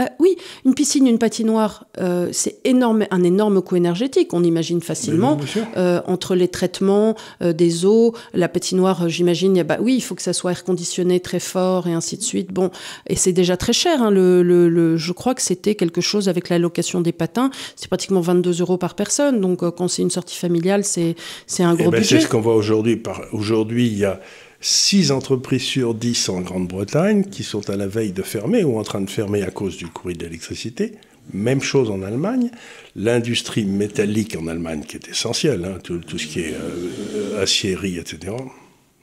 Bah 0.00 0.08
oui, 0.18 0.34
une 0.64 0.72
piscine, 0.72 1.06
une 1.06 1.18
patinoire, 1.18 1.84
euh, 1.98 2.30
c'est 2.32 2.56
énorme, 2.64 3.04
un 3.10 3.22
énorme 3.22 3.60
coût 3.60 3.76
énergétique. 3.76 4.32
On 4.32 4.42
imagine 4.42 4.80
facilement 4.80 5.36
euh, 5.76 6.00
entre 6.06 6.34
les 6.34 6.48
traitements 6.48 7.16
euh, 7.42 7.52
des 7.52 7.84
eaux, 7.84 8.14
la 8.32 8.48
patinoire, 8.48 9.10
j'imagine. 9.10 9.62
Bah 9.62 9.76
oui, 9.78 9.96
il 9.96 10.00
faut 10.00 10.14
que 10.14 10.22
ça 10.22 10.32
soit 10.32 10.52
air 10.52 10.64
conditionné 10.64 11.20
très 11.20 11.38
fort 11.38 11.86
et 11.86 11.92
ainsi 11.92 12.16
de 12.16 12.22
suite. 12.22 12.50
Bon, 12.50 12.70
et 13.08 13.14
c'est 13.14 13.34
déjà 13.34 13.58
très 13.58 13.74
cher. 13.74 14.02
Hein, 14.02 14.10
le, 14.10 14.42
le, 14.42 14.96
je 14.96 15.12
crois 15.12 15.34
que 15.34 15.42
c'était 15.42 15.74
quelque 15.74 16.00
chose 16.00 16.30
avec 16.30 16.48
la 16.48 16.58
location 16.58 17.02
des 17.02 17.12
patins, 17.12 17.50
c'est 17.76 17.88
pratiquement 17.88 18.22
22 18.22 18.62
euros 18.62 18.78
par 18.78 18.94
personne. 18.94 19.42
Donc 19.42 19.58
quand 19.58 19.88
c'est 19.88 20.00
une 20.00 20.08
sortie 20.08 20.38
familiale, 20.38 20.82
c'est 20.82 21.14
c'est 21.46 21.62
un 21.62 21.74
eh 21.74 21.82
gros 21.82 21.90
ben, 21.90 21.98
budget. 21.98 22.20
C'est 22.20 22.24
ce 22.24 22.30
qu'on 22.30 22.40
voit 22.40 22.54
aujourd'hui. 22.54 23.02
Aujourd'hui, 23.32 23.88
il 23.88 23.98
y 23.98 24.06
a 24.06 24.18
6 24.60 25.10
entreprises 25.10 25.62
sur 25.62 25.94
10 25.94 26.28
en 26.28 26.40
Grande-Bretagne 26.42 27.24
qui 27.24 27.44
sont 27.44 27.70
à 27.70 27.76
la 27.76 27.86
veille 27.86 28.12
de 28.12 28.22
fermer 28.22 28.62
ou 28.62 28.78
en 28.78 28.82
train 28.82 29.00
de 29.00 29.08
fermer 29.08 29.42
à 29.42 29.50
cause 29.50 29.76
du 29.76 29.86
courrier 29.86 30.18
d'électricité. 30.18 30.92
Même 31.32 31.62
chose 31.62 31.90
en 31.90 32.02
Allemagne. 32.02 32.50
L'industrie 32.96 33.64
métallique 33.64 34.36
en 34.36 34.48
Allemagne, 34.48 34.82
qui 34.86 34.96
est 34.96 35.08
essentielle, 35.08 35.64
hein, 35.64 35.78
tout, 35.82 36.00
ce 36.18 36.26
qui 36.26 36.40
est 36.40 36.54
euh, 36.54 37.42
acierie, 37.42 37.98
etc. 37.98 38.34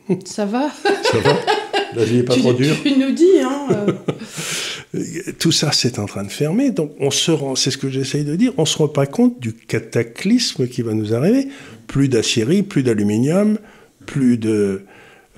Ça 0.25 0.45
va? 0.45 0.69
Ça 1.03 1.19
va? 1.19 1.37
La 1.95 2.03
vie 2.03 2.17
n'est 2.17 2.23
pas 2.23 2.35
trop 2.35 2.53
dure 2.53 2.75
Tu 2.83 2.97
nous 2.97 3.11
dis, 3.11 3.39
hein 3.41 3.67
euh. 4.93 5.03
Tout 5.39 5.51
ça, 5.51 5.71
c'est 5.71 5.99
en 5.99 6.05
train 6.05 6.23
de 6.23 6.31
fermer. 6.31 6.71
Donc, 6.71 6.91
on 6.99 7.11
se 7.11 7.31
rend, 7.31 7.55
c'est 7.55 7.71
ce 7.71 7.77
que 7.77 7.89
j'essaye 7.89 8.23
de 8.23 8.35
dire, 8.35 8.53
on 8.57 8.63
ne 8.63 8.67
se 8.67 8.77
rend 8.77 8.87
pas 8.87 9.05
compte 9.05 9.39
du 9.39 9.53
cataclysme 9.53 10.67
qui 10.67 10.81
va 10.81 10.93
nous 10.93 11.13
arriver. 11.13 11.47
Plus 11.87 12.09
d'acierie, 12.09 12.61
plus 12.61 12.83
d'aluminium, 12.83 13.57
plus 14.05 14.37
de, 14.37 14.83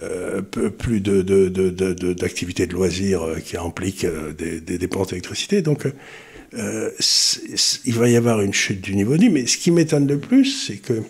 euh, 0.01 0.41
plus 0.41 1.01
d'activités 1.01 2.65
de, 2.65 2.71
de, 2.71 2.75
loisirs 2.75 3.23
euh, 3.23 3.39
qui 3.39 3.57
impliquent 3.57 4.05
euh, 4.05 4.31
des, 4.33 4.77
dépenses 4.77 5.09
d'électricité. 5.09 5.61
Donc, 5.61 5.85
il 6.53 7.93
va 7.93 8.09
y 8.09 8.15
avoir 8.15 8.41
une 8.41 8.53
chute 8.53 8.81
du 8.81 8.95
niveau 8.95 9.15
de 9.17 9.21
vie. 9.21 9.29
Mais 9.29 9.45
ce 9.45 9.57
qui 9.57 9.71
m'étonne 9.71 10.07
le 10.07 10.19
plus, 10.19 10.45
c'est 10.45 10.77
que 10.77 11.01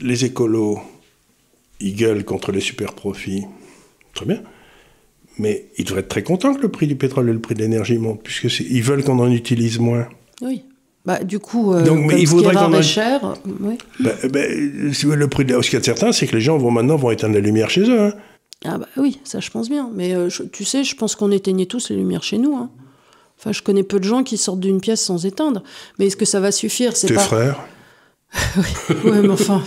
les 0.00 0.24
écolos, 0.24 0.80
ils 1.80 1.94
gueulent 1.94 2.24
contre 2.24 2.52
les 2.52 2.60
super 2.60 2.94
profits. 2.94 3.44
Très 4.14 4.26
bien. 4.26 4.42
Mais 5.38 5.66
ils 5.76 5.84
devraient 5.84 6.00
être 6.00 6.08
très 6.08 6.22
contents 6.22 6.54
que 6.54 6.62
le 6.62 6.70
prix 6.70 6.86
du 6.86 6.96
pétrole 6.96 7.28
et 7.28 7.32
le 7.32 7.40
prix 7.40 7.54
de 7.54 7.60
l'énergie 7.60 7.98
montent, 7.98 8.22
puisqu'ils 8.22 8.82
veulent 8.82 9.04
qu'on 9.04 9.18
en 9.18 9.30
utilise 9.30 9.78
moins. 9.78 10.08
Oui. 10.40 10.64
Bah, 11.06 11.22
du 11.22 11.38
coup, 11.38 11.72
euh, 11.72 11.84
Donc, 11.84 12.06
mais 12.06 12.20
il 12.20 12.26
faudrait 12.26 12.54
qu'on 12.54 12.82
cher. 12.82 13.34
Oui. 13.60 13.78
Bah, 14.00 14.10
bah, 14.28 14.40
le 14.48 15.26
prix 15.28 15.44
de... 15.44 15.54
Ce 15.62 15.70
qu'il 15.70 15.74
y 15.74 15.76
a 15.76 15.80
de 15.80 15.84
certain, 15.84 16.10
c'est 16.10 16.26
que 16.26 16.34
les 16.34 16.40
gens 16.40 16.58
vont 16.58 16.72
maintenant 16.72 16.96
vont 16.96 17.12
éteindre 17.12 17.34
la 17.34 17.40
lumière 17.40 17.70
chez 17.70 17.82
eux. 17.82 18.00
Hein. 18.00 18.12
Ah 18.64 18.78
bah 18.78 18.88
oui, 18.96 19.20
ça 19.22 19.38
je 19.38 19.50
pense 19.50 19.68
bien. 19.68 19.90
Mais 19.94 20.14
euh, 20.14 20.28
tu 20.52 20.64
sais, 20.64 20.82
je 20.82 20.96
pense 20.96 21.14
qu'on 21.14 21.30
éteignait 21.30 21.66
tous 21.66 21.90
les 21.90 21.96
lumières 21.96 22.24
chez 22.24 22.38
nous. 22.38 22.56
Hein. 22.56 22.70
Enfin, 23.38 23.52
je 23.52 23.62
connais 23.62 23.84
peu 23.84 24.00
de 24.00 24.04
gens 24.04 24.24
qui 24.24 24.36
sortent 24.36 24.60
d'une 24.60 24.80
pièce 24.80 25.02
sans 25.02 25.24
éteindre. 25.26 25.62
Mais 25.98 26.06
est-ce 26.06 26.16
que 26.16 26.24
ça 26.24 26.40
va 26.40 26.50
suffire? 26.50 26.96
C'est 26.96 27.06
Tes 27.06 27.14
frères 27.14 27.60
oui, 28.56 28.94
ouais, 29.04 29.22
mais 29.22 29.30
enfin, 29.30 29.62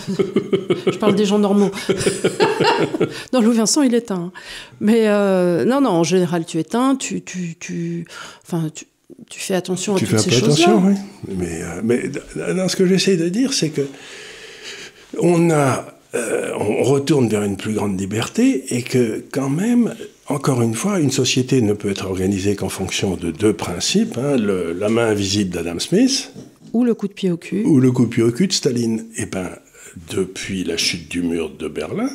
je 0.86 0.96
parle 0.98 1.14
des 1.14 1.24
gens 1.24 1.38
normaux. 1.38 1.70
non, 3.32 3.40
Louis 3.40 3.56
Vincent, 3.56 3.82
il 3.82 3.94
éteint. 3.94 4.26
Hein. 4.26 4.32
Mais 4.80 5.08
euh, 5.08 5.64
non, 5.64 5.80
non, 5.80 5.90
en 5.90 6.04
général, 6.04 6.44
tu 6.44 6.58
éteins, 6.58 6.94
tu, 6.94 7.22
tu, 7.22 7.56
tu, 7.58 8.06
enfin, 8.42 8.68
tu, 8.72 8.84
tu 9.28 9.40
fais 9.40 9.54
attention 9.54 9.96
à 9.96 9.98
toutes 9.98 10.18
ces 10.18 10.30
choses-là. 10.30 10.66
attention, 10.66 10.82
oui. 10.86 10.94
Mais, 11.36 11.62
euh, 11.62 11.80
mais 11.82 12.02
dans 12.54 12.68
ce 12.68 12.76
que 12.76 12.86
j'essaie 12.86 13.16
de 13.16 13.28
dire, 13.28 13.52
c'est 13.52 13.70
que 13.70 13.86
on 15.18 15.50
a, 15.50 15.86
euh, 16.14 16.52
on 16.58 16.82
retourne 16.82 17.28
vers 17.28 17.42
une 17.42 17.56
plus 17.56 17.74
grande 17.74 17.98
liberté 17.98 18.74
et 18.74 18.82
que 18.82 19.22
quand 19.30 19.50
même, 19.50 19.94
encore 20.26 20.62
une 20.62 20.74
fois, 20.74 21.00
une 21.00 21.10
société 21.10 21.60
ne 21.62 21.72
peut 21.72 21.90
être 21.90 22.06
organisée 22.06 22.56
qu'en 22.56 22.68
fonction 22.68 23.16
de 23.16 23.30
deux 23.30 23.52
principes 23.52 24.18
hein, 24.18 24.36
la 24.36 24.88
main 24.88 25.08
invisible 25.08 25.50
d'Adam 25.50 25.78
Smith. 25.78 26.32
Ou 26.72 26.84
le 26.84 26.94
coup 26.94 27.08
de 27.08 27.12
pied 27.12 27.30
au 27.30 27.36
cul. 27.36 27.62
Ou 27.64 27.80
le 27.80 27.90
coup 27.92 28.04
de 28.04 28.10
pied 28.10 28.22
au 28.22 28.30
cul 28.30 28.46
de 28.46 28.52
Staline. 28.52 29.06
Et 29.16 29.22
eh 29.22 29.26
ben, 29.26 29.50
depuis 30.10 30.64
la 30.64 30.76
chute 30.76 31.08
du 31.10 31.22
mur 31.22 31.50
de 31.50 31.68
Berlin, 31.68 32.10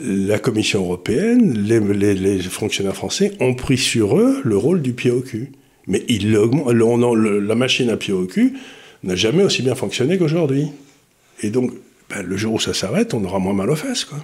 la 0.00 0.38
Commission 0.38 0.80
européenne, 0.80 1.64
les, 1.66 1.80
les, 2.14 2.38
fonctionnaires 2.40 2.96
français 2.96 3.32
ont 3.40 3.54
pris 3.54 3.78
sur 3.78 4.18
eux 4.18 4.40
le 4.44 4.56
rôle 4.56 4.82
du 4.82 4.92
pied 4.92 5.10
au 5.10 5.20
cul. 5.20 5.52
Mais 5.88 6.04
il 6.08 6.32
la 6.32 7.54
machine 7.54 7.90
à 7.90 7.96
pied 7.96 8.12
au 8.12 8.26
cul 8.26 8.54
n'a 9.02 9.16
jamais 9.16 9.42
aussi 9.42 9.62
bien 9.62 9.74
fonctionné 9.74 10.18
qu'aujourd'hui. 10.18 10.68
Et 11.42 11.50
donc, 11.50 11.72
ben, 12.10 12.22
le 12.22 12.36
jour 12.36 12.54
où 12.54 12.60
ça 12.60 12.74
s'arrête, 12.74 13.14
on 13.14 13.24
aura 13.24 13.38
moins 13.38 13.54
mal 13.54 13.70
aux 13.70 13.76
fesses, 13.76 14.04
quoi. 14.04 14.18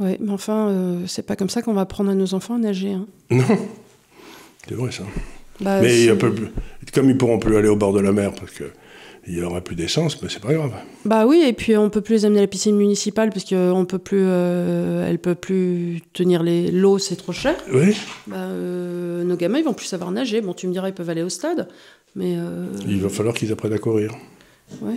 Oui, 0.00 0.16
mais 0.20 0.32
enfin, 0.32 0.68
euh, 0.68 1.06
c'est 1.06 1.24
pas 1.24 1.36
comme 1.36 1.50
ça 1.50 1.62
qu'on 1.62 1.74
va 1.74 1.82
apprendre 1.82 2.10
à 2.10 2.14
nos 2.14 2.34
enfants 2.34 2.54
à 2.54 2.58
nager. 2.58 2.92
Hein. 2.92 3.06
Non, 3.30 3.44
c'est 4.68 4.74
vrai 4.74 4.92
ça. 4.92 5.02
Bah, 5.60 5.80
mais 5.80 6.06
comme 6.94 7.10
ils 7.10 7.18
pourront 7.18 7.40
plus 7.40 7.56
aller 7.56 7.68
au 7.68 7.74
bord 7.74 7.92
de 7.92 8.00
la 8.00 8.12
mer 8.12 8.32
parce 8.32 8.52
que 8.52 8.64
il 9.26 9.34
n'y 9.34 9.42
aura 9.42 9.60
plus 9.60 9.76
d'essence, 9.76 10.20
mais 10.20 10.28
c'est 10.28 10.42
pas 10.42 10.52
grave. 10.52 10.72
Bah 11.04 11.26
oui, 11.26 11.44
et 11.46 11.52
puis 11.52 11.76
on 11.76 11.90
peut 11.90 12.00
plus 12.00 12.14
les 12.14 12.24
amener 12.24 12.40
à 12.40 12.42
la 12.42 12.48
piscine 12.48 12.76
municipale 12.76 13.30
parce 13.30 13.44
qu'on 13.44 13.84
peut 13.84 13.98
plus, 13.98 14.24
euh, 14.24 15.08
elle 15.08 15.18
peut 15.18 15.36
plus 15.36 16.00
tenir 16.12 16.42
l'eau, 16.42 16.98
c'est 16.98 17.16
trop 17.16 17.32
cher. 17.32 17.56
Oui. 17.72 17.96
Bah, 18.26 18.36
euh, 18.36 19.22
nos 19.22 19.36
gamins, 19.36 19.58
ils 19.58 19.64
vont 19.64 19.74
plus 19.74 19.86
savoir 19.86 20.10
nager. 20.10 20.40
Bon, 20.40 20.54
tu 20.54 20.66
me 20.66 20.72
diras, 20.72 20.88
ils 20.88 20.94
peuvent 20.94 21.10
aller 21.10 21.22
au 21.22 21.28
stade, 21.28 21.68
mais. 22.16 22.34
Euh, 22.36 22.66
il 22.88 23.00
va 23.00 23.08
falloir 23.08 23.34
qu'ils 23.34 23.52
apprennent 23.52 23.72
à 23.72 23.78
courir. 23.78 24.12
Ouais. 24.80 24.96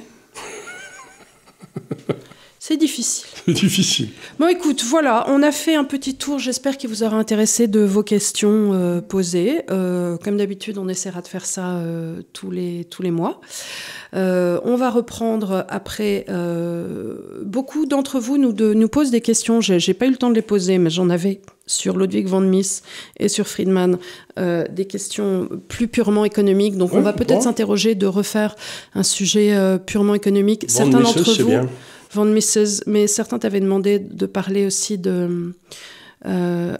C'est 2.68 2.78
difficile. 2.78 3.28
C'est 3.46 3.54
difficile. 3.54 4.10
Bon, 4.40 4.48
écoute, 4.48 4.84
voilà, 4.90 5.26
on 5.28 5.44
a 5.44 5.52
fait 5.52 5.76
un 5.76 5.84
petit 5.84 6.16
tour. 6.16 6.40
J'espère 6.40 6.78
qu'il 6.80 6.90
vous 6.90 7.04
aura 7.04 7.16
intéressé 7.16 7.68
de 7.68 7.82
vos 7.82 8.02
questions 8.02 8.72
euh, 8.74 9.02
posées. 9.02 9.62
Euh, 9.70 10.18
comme 10.18 10.38
d'habitude, 10.38 10.80
on 10.80 10.88
essaiera 10.88 11.22
de 11.22 11.28
faire 11.28 11.46
ça 11.46 11.76
euh, 11.76 12.24
tous, 12.34 12.50
les, 12.50 12.86
tous 12.86 13.04
les 13.04 13.12
mois. 13.12 13.40
on 14.14 14.76
va 14.78 14.90
reprendre 14.90 15.64
après. 15.70 16.26
beaucoup 17.44 17.86
d'entre 17.86 18.20
vous 18.20 18.40
nous, 18.40 18.52
de, 18.52 18.74
nous 18.74 18.88
posent 18.88 19.12
des 19.12 19.22
questions. 19.22 19.62
J'ai 19.62 19.94
pas 19.94 20.08
eu 20.08 20.12
le 20.12 20.18
temps 20.18 20.32
de 20.32 20.36
les 20.36 20.42
poser, 20.42 20.80
mais 20.80 20.90
j'en 20.90 21.12
avais 21.12 21.42
sur 21.68 21.98
Ludwig 21.98 22.26
von 22.26 22.42
Mises 22.42 22.82
et 23.20 23.28
sur 23.28 23.48
Friedman 23.48 24.00
des 24.38 24.86
questions 24.86 25.50
plus 25.68 25.88
purement 25.88 26.26
économiques. 26.26 26.78
Donc, 26.78 26.96
on 26.96 27.02
va 27.02 27.14
peut-être 27.14 27.44
s'interroger 27.44 27.94
de 27.94 28.08
refaire 28.08 28.56
un 28.96 29.04
sujet 29.04 29.56
purement 29.86 30.16
économique. 30.16 30.66
Certains 30.68 31.02
d'entre 31.02 31.32
vous. 31.44 31.48
Bien 31.48 31.70
Van 32.16 32.26
Mises, 32.26 32.84
mais 32.88 33.08
certains 33.08 33.40
t'avaient 33.40 33.60
demandé 33.60 34.00
de 34.00 34.26
parler 34.26 34.66
aussi 34.66 34.98
de 34.98 35.54
euh, 36.26 36.76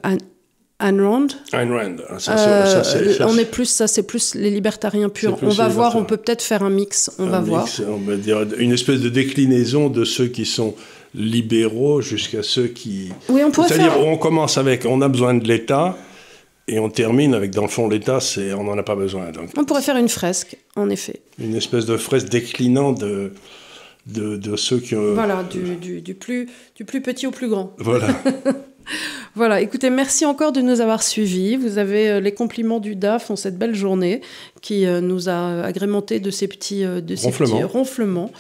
Ayn 0.80 1.02
Rand. 1.02 1.28
Ayn 1.54 1.72
Rand, 1.72 1.96
ah, 2.10 2.20
ça, 2.20 2.38
euh, 2.38 2.84
ça, 3.14 3.28
on 3.28 3.38
est 3.38 3.50
plus 3.50 3.66
ça, 3.66 3.88
c'est 3.88 4.04
plus 4.04 4.34
les 4.36 4.50
libertariens 4.50 5.10
purs. 5.10 5.38
on 5.42 5.50
va 5.50 5.68
voir, 5.68 5.96
on 5.96 6.06
peut 6.06 6.18
peut-être 6.18 6.42
faire 6.42 6.64
un 6.64 6.70
mix, 6.70 7.12
on 7.20 7.28
va 7.28 7.42
voir. 7.42 7.68
On 7.88 7.98
va 7.98 8.16
dire 8.16 8.46
une 8.58 8.72
espèce 8.72 9.02
de 9.02 9.10
déclinaison 9.10 9.90
de 9.90 10.06
ceux 10.06 10.28
qui 10.28 10.46
sont 10.46 10.74
libéraux 11.14 12.02
jusqu'à 12.02 12.44
ceux 12.44 12.68
qui. 12.68 13.10
Oui, 13.30 13.42
on 13.46 13.52
pourrait 13.52 13.68
C'est-à-dire, 13.68 13.94
faire... 13.94 14.08
on 14.08 14.18
commence 14.18 14.58
avec 14.58 14.86
on 14.86 15.02
a 15.02 15.08
besoin 15.08 15.34
de 15.34 15.48
l'État. 15.48 15.98
Et 16.68 16.80
on 16.80 16.90
termine 16.90 17.36
avec, 17.36 17.52
dans 17.52 17.62
le 17.62 17.68
fond, 17.68 17.88
l'État, 17.88 18.20
c'est 18.20 18.52
on 18.54 18.64
n'en 18.64 18.76
a 18.76 18.82
pas 18.82 18.96
besoin. 18.96 19.30
Donc, 19.32 19.52
On 19.56 19.66
pourrait 19.66 19.84
faire 19.84 19.98
une 19.98 20.10
fresque, 20.10 20.58
en 20.76 20.90
effet. 20.90 21.22
une 21.38 21.56
espèce 21.56 21.86
de 21.86 21.96
fresque 21.96 22.30
déclinant 22.30 22.92
de, 22.92 23.34
de, 24.06 24.38
de 24.38 24.56
ceux 24.56 24.80
qui 24.80 24.96
ont. 24.96 25.14
Voilà, 25.14 25.44
du, 25.44 25.76
du, 25.76 26.02
du 26.02 26.14
plus, 26.14 26.50
du 26.76 26.86
plus 26.86 27.02
petit 27.02 27.28
au 27.28 27.32
plus 27.32 27.48
grand. 27.48 27.74
Voilà. 27.78 28.08
Voilà, 29.36 29.60
écoutez, 29.60 29.90
merci 29.90 30.26
encore 30.26 30.54
de 30.54 30.62
nous 30.62 30.80
avoir 30.80 31.04
suivis. 31.04 31.58
Vous 31.58 31.78
avez 31.78 32.10
euh, 32.10 32.20
les 32.22 32.34
compliments 32.34 32.80
du 32.80 32.96
DAF 32.96 33.30
en 33.32 33.36
cette 33.36 33.58
belle 33.58 33.76
journée 33.76 34.22
qui 34.66 34.88
euh, 34.88 35.00
nous 35.00 35.30
a 35.30 35.62
agrémenté 35.64 36.20
de 36.20 36.32
ces 36.32 36.48
petits, 36.48 36.84
euh, 36.84 37.00
de 37.00 37.16
ces 37.16 37.28
Ronflements. 37.28 37.52
petits 37.52 37.64
ronflements. 37.64 38.32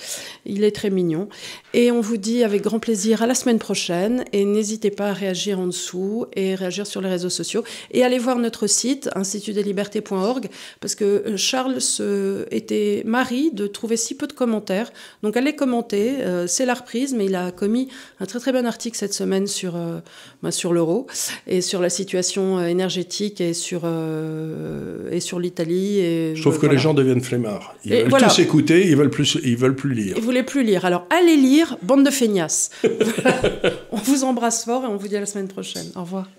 Il 0.47 0.63
est 0.63 0.71
très 0.71 0.89
mignon. 0.89 1.29
Et 1.75 1.91
on 1.91 2.01
vous 2.01 2.17
dit 2.17 2.43
avec 2.43 2.63
grand 2.63 2.79
plaisir 2.79 3.21
à 3.21 3.27
la 3.27 3.35
semaine 3.35 3.59
prochaine. 3.59 4.25
Et 4.33 4.43
n'hésitez 4.43 4.89
pas 4.89 5.09
à 5.09 5.13
réagir 5.13 5.59
en 5.59 5.67
dessous 5.67 6.25
et 6.35 6.55
réagir 6.55 6.87
sur 6.87 6.99
les 6.99 7.09
réseaux 7.09 7.29
sociaux. 7.29 7.63
Et 7.91 8.03
allez 8.03 8.17
voir 8.17 8.39
notre 8.39 8.65
site, 8.65 9.07
institutdeslibertés.org, 9.15 10.47
parce 10.79 10.95
que 10.95 11.05
euh, 11.05 11.37
Charles 11.37 11.79
se, 11.79 12.47
était 12.49 13.03
mari 13.05 13.51
de 13.53 13.67
trouver 13.67 13.95
si 13.95 14.15
peu 14.17 14.25
de 14.25 14.33
commentaires. 14.33 14.91
Donc 15.21 15.37
allez 15.37 15.53
commenter. 15.55 16.21
euh, 16.21 16.47
C'est 16.47 16.65
la 16.65 16.73
reprise, 16.73 17.13
mais 17.13 17.25
il 17.25 17.35
a 17.35 17.51
commis 17.51 17.89
un 18.19 18.25
très 18.25 18.39
très 18.39 18.51
bon 18.51 18.65
article 18.65 18.97
cette 18.97 19.13
semaine 19.13 19.45
sur, 19.45 19.75
euh, 19.75 19.99
bah, 20.41 20.49
sur 20.49 20.73
l'euro 20.73 21.05
et 21.45 21.61
sur 21.61 21.81
la 21.81 21.91
situation 21.91 22.57
euh, 22.57 22.65
énergétique 22.65 23.41
et 23.41 23.53
sur, 23.53 23.81
euh, 23.83 25.11
et 25.11 25.19
sur 25.19 25.39
l'Italie. 25.39 25.99
et, 25.99 26.14
Je 26.35 26.41
trouve 26.41 26.55
que 26.55 26.59
voilà. 26.61 26.73
les 26.73 26.79
gens 26.79 26.93
deviennent 26.93 27.21
flemmards. 27.21 27.73
Ils 27.85 27.93
Et 27.93 28.01
veulent 28.01 28.09
voilà. 28.09 28.27
tous 28.29 28.39
écouter, 28.39 28.87
ils 28.87 28.95
veulent 28.95 29.09
plus, 29.09 29.37
ils 29.43 29.57
veulent 29.57 29.75
plus 29.75 29.93
lire. 29.93 30.15
Ils 30.17 30.23
voulaient 30.23 30.43
plus 30.43 30.63
lire. 30.63 30.85
Alors 30.85 31.05
allez 31.09 31.35
lire, 31.37 31.77
bande 31.81 32.05
de 32.05 32.11
feignasses. 32.11 32.69
on 33.91 33.97
vous 33.97 34.23
embrasse 34.23 34.65
fort 34.65 34.83
et 34.83 34.87
on 34.87 34.97
vous 34.97 35.07
dit 35.07 35.15
à 35.17 35.19
la 35.19 35.25
semaine 35.25 35.47
prochaine. 35.47 35.87
Au 35.95 36.01
revoir. 36.01 36.29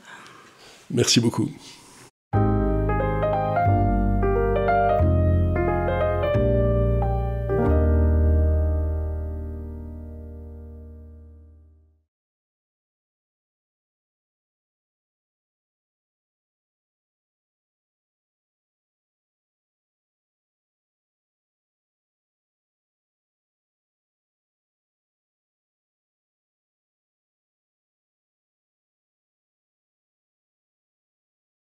Merci 0.91 1.21
beaucoup. 1.21 1.51